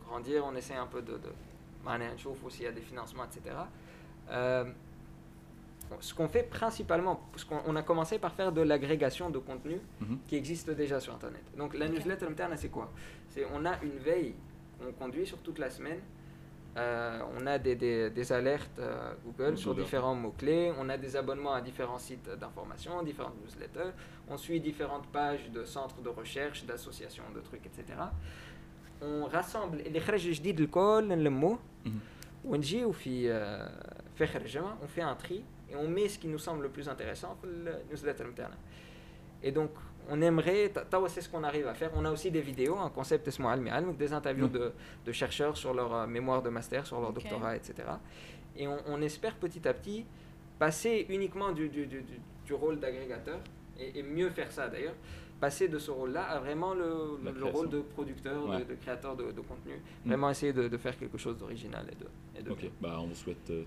grandir, 0.05 0.43
on 0.45 0.55
essaie 0.55 0.75
un 0.75 0.87
peu 0.87 1.01
de, 1.01 1.13
de, 1.13 1.29
aussi, 2.45 2.61
il 2.61 2.63
y 2.63 2.67
a 2.67 2.71
des 2.71 2.81
financements, 2.81 3.25
etc 3.25 3.55
ce 5.99 6.13
qu'on 6.13 6.27
fait 6.27 6.43
principalement, 6.43 7.27
parce 7.31 7.43
qu'on 7.43 7.75
a 7.75 7.83
commencé 7.83 8.17
par 8.19 8.33
faire 8.33 8.51
de 8.51 8.61
l'agrégation 8.61 9.29
de 9.29 9.39
contenu 9.39 9.79
qui 10.27 10.35
existe 10.35 10.69
déjà 10.71 10.99
sur 10.99 11.13
Internet. 11.13 11.43
Donc 11.57 11.77
la 11.77 11.87
newsletter 11.87 12.25
interne, 12.25 12.53
c'est 12.57 12.69
quoi? 12.69 12.91
C'est 13.29 13.45
on 13.53 13.65
a 13.65 13.81
une 13.83 13.97
veille 13.99 14.35
qu'on 14.79 14.91
conduit 14.91 15.25
sur 15.25 15.37
toute 15.39 15.59
la 15.59 15.69
semaine. 15.69 15.99
Euh, 16.75 17.19
on 17.37 17.45
a 17.45 17.59
des, 17.59 17.75
des, 17.75 18.33
alertes 18.33 18.79
euh, 18.79 19.13
Google 19.23 19.55
sur 19.59 19.75
différents 19.75 20.15
mots-clés, 20.15 20.73
on 20.79 20.89
a 20.89 20.97
des 20.97 21.15
abonnements 21.15 21.53
à 21.53 21.61
différents 21.61 21.99
sites 21.99 22.27
d'information, 22.39 23.03
différentes 23.03 23.39
newsletters, 23.43 23.91
on 24.27 24.37
suit 24.37 24.59
différentes 24.59 25.05
pages 25.07 25.51
de 25.51 25.65
centres 25.65 26.01
de 26.01 26.09
recherche, 26.09 26.65
d'associations, 26.65 27.25
de 27.35 27.41
trucs, 27.41 27.63
etc. 27.67 27.99
On 29.03 29.25
rassemble 29.25 29.77
les 29.77 29.99
je 29.99 30.41
dis 30.41 30.53
le 30.53 30.65
col, 30.65 31.09
le 31.09 31.29
mot, 31.29 31.59
euh, 33.27 33.67
on 34.81 34.87
fait 34.87 35.01
un 35.01 35.15
tri 35.15 35.43
et 35.73 35.75
on 35.75 35.87
met 35.87 36.07
ce 36.07 36.19
qui 36.19 36.27
nous 36.27 36.37
semble 36.37 36.63
le 36.63 36.69
plus 36.69 36.87
intéressant 36.87 37.37
dans 37.43 37.71
la 37.71 37.77
newsletter. 37.89 38.25
Et 39.41 39.51
donc, 39.51 39.71
on 40.09 40.21
aimerait, 40.21 40.71
c'est 41.07 41.21
ce 41.21 41.29
qu'on 41.29 41.43
arrive 41.43 41.67
à 41.67 41.73
faire. 41.73 41.91
On 41.95 42.05
a 42.05 42.11
aussi 42.11 42.29
des 42.29 42.41
vidéos, 42.41 42.77
un 42.77 42.89
concept 42.89 43.25
des 43.25 44.13
interviews 44.13 44.47
mm. 44.47 44.71
de, 45.05 45.11
chercheurs 45.11 45.57
sur 45.57 45.73
leur 45.73 45.93
euh, 45.93 46.07
mémoire 46.07 46.41
de 46.41 46.49
master, 46.49 46.85
sur 46.85 46.99
leur 47.01 47.11
doctorat, 47.11 47.55
etc. 47.55 47.87
Et 48.55 48.67
on, 48.67 49.01
espère 49.01 49.35
petit 49.35 49.67
à 49.67 49.73
petit 49.73 50.05
passer 50.59 51.07
uniquement 51.09 51.51
du, 51.51 51.71
rôle 52.51 52.79
d'agrégateur, 52.79 53.39
et, 53.79 54.03
mieux 54.03 54.29
faire 54.29 54.51
ça 54.51 54.67
d'ailleurs, 54.67 54.93
passer 55.39 55.67
de 55.67 55.79
ce 55.79 55.89
rôle-là 55.89 56.23
à 56.23 56.39
vraiment 56.39 56.75
le, 56.75 57.17
rôle 57.51 57.69
de 57.69 57.81
producteur, 57.81 58.59
de, 58.59 58.75
créateur 58.75 59.15
de, 59.15 59.23
contenu, 59.41 59.73
mm. 60.05 60.07
vraiment 60.09 60.29
essayer 60.29 60.53
de, 60.53 60.77
faire 60.77 60.97
quelque 60.97 61.17
chose 61.17 61.37
d'original 61.37 61.87
et 62.37 62.43
de... 62.43 62.51
Ok, 62.51 62.69
bah, 62.79 62.99
on 63.01 63.07
vous 63.07 63.15
souhaite... 63.15 63.49
Euh, 63.49 63.63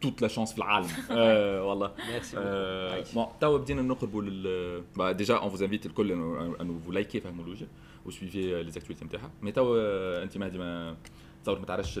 توت 0.00 0.22
لا 0.22 0.28
شونس 0.28 0.52
في 0.52 0.58
العالم 0.58 0.88
آه 1.10 1.64
والله 1.64 1.92
آه 2.36 3.04
بون 3.14 3.26
توا 3.40 3.58
بدينا 3.58 3.82
نقربوا 3.82 4.22
لل 4.22 5.16
ديجا 5.16 5.34
اون 5.34 5.50
فوز 5.50 5.62
انفيت 5.62 5.86
الكل 5.86 6.12
انو 6.12 6.54
انه 6.54 6.80
فو 6.86 6.92
لايكي 6.92 7.20
فهموا 7.20 7.44
لوجه 7.44 7.66
وسويفي 8.06 8.62
لي 8.62 8.70
زاكتويتي 8.70 9.04
نتاعها 9.04 9.30
مي 9.42 9.52
توا 9.52 10.22
انت 10.22 10.38
مهدي 10.38 10.58
ما 10.58 10.96
تصور 11.44 11.58
ما 11.58 11.66
تعرفش 11.66 11.98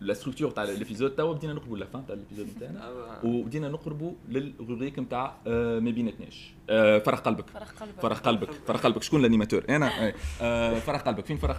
لا 0.00 0.14
ستركتور 0.14 0.50
تاع 0.50 0.64
الابيزود 0.64 1.10
توا 1.10 1.32
بدينا 1.34 1.52
نقربوا 1.52 1.78
لافان 1.78 2.06
تاع 2.06 2.14
الابيزود 2.14 2.46
نتاعنا 2.56 2.80
Ah, 2.80 3.22
bah, 3.22 3.24
وبدينا 3.24 3.68
نقربوا 3.68 4.12
للروبريك 4.28 4.98
نتاع 4.98 5.36
آه، 5.46 5.78
ما 5.78 5.90
بيناتناش. 5.90 6.52
آه، 6.70 6.98
فرح 6.98 7.18
قلبك. 7.18 7.50
فرح 7.50 7.68
قلبك. 7.70 8.00
فرح 8.00 8.18
قلبك. 8.18 8.50
فرح 8.66 8.80
قلبك. 8.80 9.02
شكون 9.02 9.20
الانيماتور 9.20 9.64
أنا. 9.68 10.12
آه، 10.42 10.78
فرح 10.78 11.00
قلبك. 11.00 11.24
فين 11.26 11.36
فرح؟ 11.36 11.56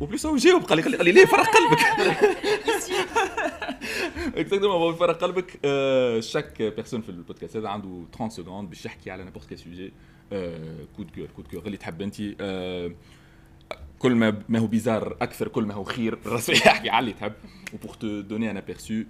وبليس 0.00 0.26
هو 0.26 0.36
جاوب 0.36 0.62
قال 0.62 0.78
لي 0.78 0.96
قال 0.96 1.04
لي- 1.04 1.12
ليه 1.12 1.24
فرح 1.26 1.50
قلبك؟ 1.56 1.78
اكزاكتومون 4.38 4.94
فرح 4.94 5.16
قلبك. 5.16 5.50
شاك 6.22 6.62
بيرسون 6.62 7.00
في 7.00 7.08
البودكاست 7.08 7.56
هذا 7.56 7.68
عنده 7.68 8.04
30 8.12 8.30
سكوند 8.30 8.68
باش 8.68 8.84
يحكي 8.86 9.10
على 9.10 9.24
نابورت 9.24 9.48
كي 9.48 9.56
سوجي 9.56 9.92
كود 10.96 11.10
كور 11.14 11.26
كود 11.36 11.46
كور 11.46 11.62
اللي 11.66 11.76
تحب 11.76 12.02
انت 12.02 12.16
آه، 12.40 12.90
كل 13.99 14.15
ما 14.15 14.41
ما 14.49 14.59
هو 14.59 14.67
بيزار 14.67 15.17
اكثر 15.21 15.47
كل 15.47 15.63
ما 15.65 15.73
هو 15.73 15.83
خير 15.83 16.13
الرسول 16.13 16.55
يحكي 16.55 16.89
على 16.89 16.99
اللي 16.99 17.13
تحب 17.13 17.33
وبور 17.73 17.93
te 17.95 18.27
donner 18.29 18.49
un 18.53 18.57
aperçu 18.57 19.07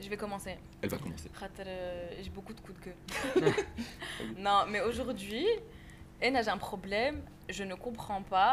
Je 0.00 0.08
vais 0.08 0.16
commencer. 0.16 0.54
elle 0.82 0.90
va 0.90 0.98
commencer 0.98 1.28
خاطر 1.34 1.64
euh, 1.64 2.22
j'ai 2.22 2.30
beaucoup 2.30 2.54
de 2.54 2.60
coups 2.60 2.78
de 2.78 2.84
queue. 2.84 2.94
non, 4.46 4.60
mais 4.70 4.80
aujourd'hui, 4.80 5.46
Ena, 6.22 6.42
j'ai 6.42 6.50
un 6.50 6.62
problème. 6.70 7.16
Je 7.56 7.64
ne 7.70 7.74
comprends 7.86 8.22
pas 8.36 8.52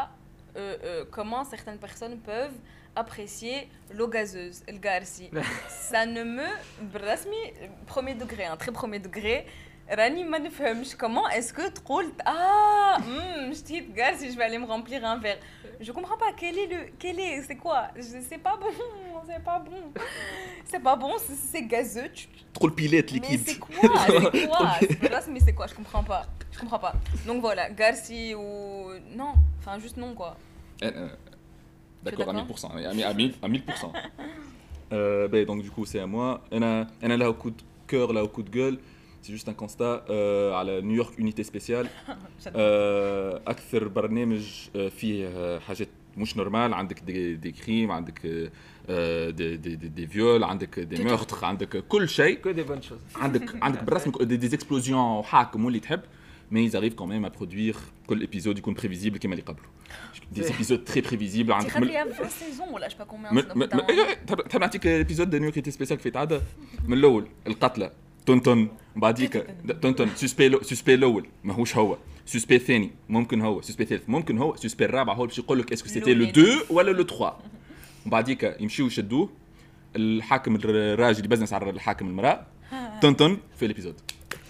euh, 0.56 0.76
euh, 0.84 1.04
comment 1.16 1.44
certaines 1.54 1.78
personnes 1.86 2.16
peuvent 2.30 2.58
apprécier 3.02 3.56
l'eau 3.96 4.08
gazeuse, 4.08 4.58
le 4.74 4.78
garci. 4.88 5.26
Ça 5.90 6.02
ne 6.06 6.22
me... 6.36 6.48
برسمي 6.92 7.42
premier 7.86 8.14
degré, 8.14 8.44
un 8.44 8.56
très 8.56 8.72
premier 8.72 8.98
degré. 8.98 9.46
Rani 9.90 10.22
ما 10.24 10.38
نفهمش 10.38 10.94
comment 10.94 11.28
est-ce 11.32 11.52
que 11.52 11.68
تقول 11.74 12.12
ah 12.26 12.98
hmm, 13.00 13.52
جديد 13.54 13.84
garci, 13.96 14.30
je 14.32 14.36
vais 14.38 14.44
aller 14.44 14.58
me 14.58 14.66
remplir 14.66 15.04
un 15.04 15.16
verre. 15.16 15.38
Je 15.80 15.92
comprends 15.92 16.18
pas 16.24 16.32
quel 16.40 16.58
est 16.58 16.66
le 16.74 16.80
quel 17.02 17.18
est 17.20 17.42
c'est 17.48 17.56
quoi 17.64 17.80
Je 17.96 18.02
sais 18.30 18.40
pas 18.46 18.56
bon, 18.62 18.72
c'est 19.28 19.42
pas 19.50 19.58
bon. 19.68 19.80
C'est 20.70 20.82
pas 20.88 20.96
bon, 21.02 21.12
c'est- 21.24 21.42
c'est 21.52 21.62
gazeux, 21.74 22.10
tu 22.14 22.26
تقول 22.54 22.70
بيلات 22.70 23.10
mais 23.10 23.12
ليكيد 23.12 23.40
c'est 23.48 23.58
quoi 23.58 23.74
C'est 24.32 24.46
quoi 24.48 25.20
C'est- 25.22 25.30
Mais 25.34 25.40
c'est 25.46 25.54
quoi 25.58 25.66
Je 25.70 25.74
comprends 25.80 26.04
pas. 26.12 26.22
Je 26.52 26.58
comprends 26.62 26.82
pas. 26.86 26.94
Donc 27.26 27.38
voilà, 27.46 27.64
Garci 27.80 28.34
ou. 28.34 28.42
Non, 29.20 29.32
enfin 29.60 29.74
juste 29.84 29.96
non 30.04 30.12
quoi. 30.20 30.30
d'accord 32.04 32.28
à 32.28 32.32
d'accord 32.32 32.34
1000% 32.34 32.70
à 33.10 33.14
1000 33.14 33.34
à 33.42 33.48
1000% 33.48 33.92
Euh, 34.92 35.28
ben, 35.32 35.44
donc 35.50 35.58
du 35.66 35.70
coup 35.74 35.84
c'est 35.90 36.00
à 36.00 36.06
moi. 36.06 36.40
انا 36.52 36.86
انا 37.04 37.16
là 37.16 37.26
au 37.30 37.34
coup 37.42 37.50
de 37.50 37.62
cœur 37.90 38.08
là 38.16 38.20
au 38.24 38.28
coup 38.36 38.42
de 38.42 38.50
gueule. 38.58 38.78
سي 39.23 39.31
جوست 39.31 39.49
ان 39.49 39.55
كونستا 39.55 40.05
على 40.53 40.81
نيويورك 40.81 41.19
يونيتي 41.19 41.43
سبيسيال 41.43 41.87
أكثر 43.47 43.87
برنامج 43.87 44.43
فيه 44.97 45.59
حاجات 45.59 45.87
مش 46.17 46.37
نورمال 46.37 46.73
عندك 46.73 46.99
دي, 46.99 47.35
دي 47.35 47.51
كريم 47.51 47.91
عندك 47.91 48.27
دي, 48.27 48.51
دي, 49.31 49.57
دي, 49.57 49.75
دي 49.75 50.07
فيول 50.07 50.43
عندك 50.43 50.79
دي 50.79 51.03
ميرتخ 51.03 51.43
عندك 51.43 51.83
كل 51.87 52.09
شيء 52.09 52.37
كو 52.37 52.51
دي 52.51 52.63
بون 52.63 52.81
شوز 52.81 52.99
عندك 53.15 53.63
عندك 53.63 53.83
بالرسم 53.83 54.11
دي, 54.21 54.37
دي 54.37 54.55
اكسبلوزيون 54.55 54.99
وحاكم 54.99 55.65
واللي 55.65 55.79
تحب 55.79 56.01
mais 56.51 56.63
ils 56.67 56.75
arrivent 56.79 56.97
quand 57.01 57.07
même 57.07 57.25
à 57.25 57.31
produire 57.39 57.77
que 58.07 58.13
l'épisode 58.13 58.57
est 58.59 58.73
prévisible 58.81 59.17
comme 59.19 59.33
les 59.33 59.45
Des 60.37 60.47
épisodes 60.53 60.83
très 60.91 61.01
prévisibles. 61.09 61.51
Il 61.81 61.91
y 61.91 61.97
a 61.97 62.05
20 62.05 62.29
saisons, 62.29 62.77
là, 62.81 62.85
je 62.87 62.91
sais 62.91 63.01
pas 63.03 63.09
combien. 63.13 63.29
Tu 64.49 64.55
as 64.57 64.95
un 64.97 64.99
épisode 65.07 65.29
de 65.33 65.37
New 65.39 65.45
York 65.45 65.55
qui 65.55 65.63
était 65.65 65.77
spécial 65.79 65.97
qui 65.97 66.03
fait 66.03 66.11
Tad, 66.11 66.31
mais 66.87 66.97
l'eau, 67.01 67.15
le 67.51 67.55
Katla. 67.63 67.87
تونتون 68.25 68.69
بعديك 68.95 69.45
تونتون 69.81 70.09
سوسبي 70.15 70.47
لو- 70.47 70.61
سوسبي 70.61 70.93
الأول 70.93 71.27
ماهوش 71.43 71.75
هو. 71.75 71.97
سوسبي 72.25 72.55
الثاني 72.55 72.91
ممكن 73.09 73.41
هو. 73.41 73.61
سوسبي 73.61 73.83
الثالث 73.83 74.03
ممكن 74.07 74.37
هو. 74.37 74.55
سوسبي 74.55 74.85
الرابع 74.85 75.13
هو 75.13 75.25
باش 75.25 75.39
يقول 75.39 75.59
لك 75.59 75.73
اسكو 75.73 75.87
سيتي 75.89 76.13
لو 76.13 76.25
2 76.25 76.59
ولا 76.69 76.91
لو 76.91 77.03
3 77.03 77.33
بعديك 78.05 78.55
يمشيو 78.59 78.85
يشدوه. 78.87 79.29
الحاكم 79.95 80.55
الراجل 80.65 81.25
يبزنس 81.25 81.53
على 81.53 81.69
الحاكم 81.69 82.07
المرأة. 82.07 82.45
تونتون 83.01 83.37
في 83.59 83.65
الإبيزود. 83.65 83.95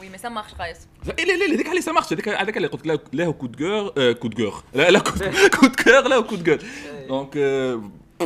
mais 0.03 0.17
ça 0.25 0.29
marche, 0.29 0.53
Raïs. 0.59 1.07
لا 1.07 1.13
لا 1.23 1.45
لا 1.47 1.55
هذيك 1.55 1.67
عليه 1.67 1.79
سا 1.81 1.91
مارش 1.91 2.13
هذيك 2.13 2.29
هذاك 2.29 2.57
اللي 2.57 2.67
قلت 2.67 2.87
لك 2.87 3.01
لا 3.13 3.25
هو 3.25 3.33
كود 3.33 3.55
كور 3.55 4.11
كود 4.13 4.33
كور 4.33 4.63
لا 4.73 4.91
لا 4.91 4.99
كود 4.99 5.75
كور 5.83 6.07
لا 6.07 6.21
كود 6.21 6.49
كور 6.49 6.59
دونك 7.07 7.37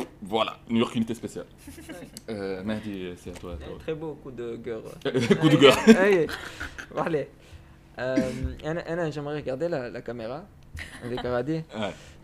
Voilà, 0.21 0.59
New 0.69 0.79
York 0.79 0.95
unité 0.95 1.13
spéciale. 1.13 1.45
Euh, 2.29 2.61
c'est 3.15 3.29
à 3.29 3.33
toi. 3.33 3.57
Très 3.79 3.93
beau 3.93 4.15
coup 4.15 4.31
de 4.31 4.57
gueule. 4.57 4.81
coup 5.39 5.47
de 5.47 5.55
gueule. 5.55 6.27
Allez. 6.97 7.29
Euh, 7.99 9.11
j'aimerais 9.11 9.35
regarder 9.37 9.69
la, 9.69 10.01
caméra. 10.01 10.45
Avec 11.05 11.23
Aradi. 11.23 11.63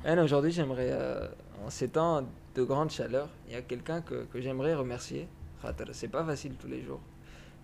Ouais. 0.05 0.19
Aujourd'hui, 0.19 0.51
j'aimerais, 0.51 0.89
euh, 0.91 1.25
en 1.65 1.69
ces 1.69 1.87
temps 1.87 2.27
de 2.53 2.63
grande 2.63 2.91
chaleur, 2.91 3.29
il 3.47 3.53
y 3.53 3.55
a 3.55 3.61
quelqu'un 3.61 4.01
que, 4.01 4.27
j'aimerais 4.35 4.75
remercier. 4.75 5.29
C'est 5.93 6.09
pas 6.09 6.25
facile 6.25 6.55
tous 6.59 6.67
les 6.67 6.81
jours. 6.81 6.99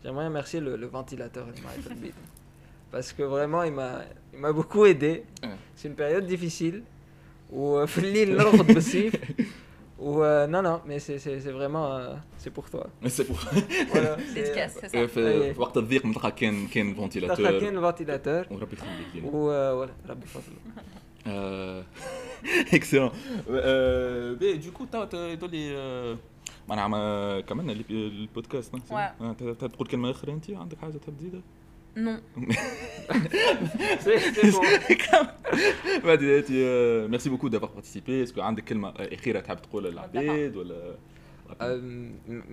J'aimerais 0.02 0.28
remercier 0.28 0.62
le, 0.62 0.86
ventilateur. 0.86 1.46
Parce 2.90 3.12
que 3.12 3.24
vraiment, 3.24 3.64
il 3.64 3.74
m'a 3.74 4.54
beaucoup 4.54 4.86
aidé. 4.86 5.26
C'est 5.76 5.90
une 5.90 5.96
période 5.96 6.26
difficile 6.26 6.84
où 7.52 7.76
euh, 7.76 7.88
في 9.99 10.03
الليل 10.03 10.15
نرقد 10.15 10.15
بالسيف. 10.15 10.15
Ou 10.15 10.23
euh, 10.23 10.47
non, 10.55 10.63
non, 10.69 10.79
mais 10.89 10.99
c'est 11.07 11.19
c'est- 11.25 11.41
c'est 11.45 11.55
vraiment. 11.61 11.87
euh, 11.97 12.17
c'est 12.45 12.53
pour 12.59 12.67
toi. 12.71 12.87
سي 13.09 13.23
بور 13.25 13.37
Voilà. 13.93 14.17
Dédicace, 14.35 14.75
c'est 14.81 14.89
ça. 14.89 15.07
في 15.07 15.09
في 15.55 15.61
وقت 15.61 15.77
الضيق 15.77 16.07
نلقى 16.07 16.33
كان 16.33 16.67
كان 16.67 16.85
تلقى 16.87 16.97
فونتيلاتور 16.97 17.51
كاين 17.61 17.79
الفنتيلاتور 17.79 18.47
وربي 18.51 18.73
يخليك 18.77 19.15
يعني 19.15 19.29
و 19.33 19.87
voilà, 19.87 20.11
ربي 20.11 20.27
فضله 20.27 21.85
اكسلون 22.75 23.11
بي 24.41 24.57
دو 24.57 24.71
كو 24.73 24.85
تو 24.85 25.17
يدول 25.19 25.51
لي 25.51 26.17
معناها 26.69 26.89
ما 26.89 27.41
كملنا 27.41 27.73
ال- 27.73 27.85
البودكاست 27.91 28.75
نعم؟ 28.75 28.83
Ouais. 28.91 29.23
آه، 29.23 29.33
تحب 29.33 29.69
تقول 29.73 29.87
كلمه 29.89 30.11
اخرى 30.11 30.33
انت 30.33 30.51
عندك 30.51 30.79
حاجه 30.79 30.93
تحب 30.97 31.17
تزيدها؟ 31.19 31.41
Non. 31.97 32.19
C'est 34.01 34.19
c'est 34.35 34.51
bon. 34.51 35.27
مهدي 36.05 36.39
انت 36.39 36.51
ميرسي 37.11 37.31
بوكو 37.31 37.49
دافوار 37.49 37.71
بارتيسيبي 37.71 38.23
اسكو 38.23 38.41
عندك 38.41 38.65
كلمه 38.65 38.89
اخيره 38.97 39.41
تحب 39.41 39.63
تقولها 39.63 39.91
للعباد 39.91 40.57
ولا 40.57 40.95
Euh, 41.61 41.79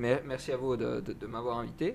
mer- 0.04 0.24
merci 0.32 0.50
à 0.52 0.58
vous 0.58 0.76
de, 0.84 0.90
de, 1.08 1.12
de 1.22 1.26
m'avoir 1.34 1.56
invité. 1.64 1.88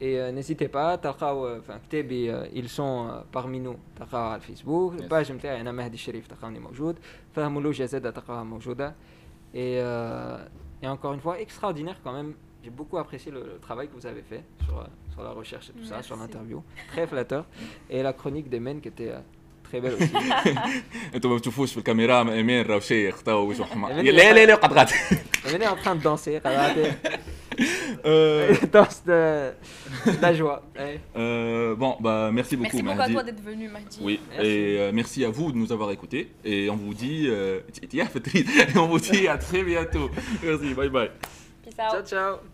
Et 0.00 0.14
euh, 0.18 0.32
n'hésitez 0.32 0.68
pas, 0.68 0.96
تلقاو 1.02 1.58
enfin 1.58 1.78
كتابي 1.88 2.32
euh, 2.32 2.46
ils 2.54 2.68
sont 2.68 3.08
euh, 3.08 3.22
parmi 3.36 3.60
nous 3.60 3.76
تلقاوها 3.98 4.28
على 4.28 4.36
الفيسبوك 4.36 4.92
Yes. 4.98 5.02
الباج 5.02 5.32
نتاعي 5.32 5.60
انا 5.60 5.72
مهدي 5.72 5.94
الشريف 5.94 6.26
تلقاوني 6.26 6.58
موجود 6.58 6.98
فهموا 7.34 7.62
لوجا 7.62 7.86
زاد 7.86 8.12
تلقاوها 8.12 8.42
موجوده 8.44 8.94
et 9.54 9.56
euh, 9.56 10.84
et 10.84 10.88
encore 10.88 11.12
une 11.12 11.20
fois 11.20 11.40
extraordinaire 11.40 11.96
quand 12.04 12.12
même 12.12 12.32
j'ai 12.64 12.70
beaucoup 12.78 12.98
apprécié 12.98 13.32
le, 13.32 13.40
le 13.52 13.58
travail 13.66 13.86
que 13.88 13.94
vous 14.00 14.06
avez 14.12 14.22
fait 14.30 14.42
sur, 14.64 14.78
euh, 14.78 14.84
sur 15.14 15.22
la 15.22 15.30
recherche 15.30 15.70
et 15.70 15.72
tout 15.72 15.84
ça 15.84 16.02
sur 16.02 16.16
Merci. 16.16 16.32
l'interview 16.32 16.62
très 16.92 17.06
flatteur 17.06 17.44
et 17.90 18.02
la 18.02 18.12
chronique 18.12 18.48
des 18.48 18.60
men 18.60 18.80
qui 18.80 18.88
était 18.88 19.10
euh, 19.10 19.18
très 19.68 19.80
belle 19.80 19.94
aussi 19.94 20.12
انتوا 21.14 21.30
ما 21.30 21.36
بتشوفوش 21.36 21.72
في 21.72 21.78
الكاميرا 21.78 22.22
ما 22.22 22.32
ايمان 22.32 22.64
راهو 22.66 22.80
شيخ 22.80 23.22
تو 23.22 23.32
وجهه 23.32 23.64
حمار 23.64 23.90
إيمان 23.90 24.04
لا 24.04 24.32
لا 24.32 24.46
لا 24.46 24.54
قد 24.54 24.72
غات 24.72 24.90
on 25.44 25.48
est 25.60 25.66
en 25.66 25.76
train 25.76 25.94
de 25.96 26.02
danser 26.02 26.38
regardez. 26.38 26.90
danse 28.72 29.02
de, 29.06 29.52
de 30.06 30.22
la 30.22 30.32
joie 30.34 30.62
eh. 30.78 30.98
bon 31.82 31.96
bah 32.00 32.30
merci 32.32 32.56
beaucoup 32.56 32.76
Merci 32.76 32.82
beaucoup 32.82 32.90
à 32.92 32.94
Mahdi 33.02 33.12
toi 33.14 33.22
d'être 33.22 33.42
venu, 33.50 33.68
Mahdi. 33.68 33.98
Oui, 34.06 34.20
Merci. 34.30 34.46
et 34.48 34.78
euh, 34.80 34.90
merci 35.00 35.24
à 35.24 35.30
vous 35.30 35.48
de 35.52 35.58
nous 35.62 35.70
avoir 35.76 35.90
écoutés. 35.90 36.24
Et 36.44 36.70
on 36.74 36.76
vous 36.76 36.94
dit. 36.94 37.20
euh, 37.28 37.60
tiens, 37.92 38.06
Patrice, 38.14 38.46
et 38.74 38.78
on 38.78 38.86
vous 38.92 39.00
dit 39.00 39.26
à 39.34 39.36
très 39.46 39.62
bientôt. 39.72 40.06
Merci, 40.42 40.68
bye 40.78 40.88
bye. 40.96 41.10
Peace 41.64 41.78
out. 41.84 41.90
ciao 41.92 42.02
ciao 42.12 42.50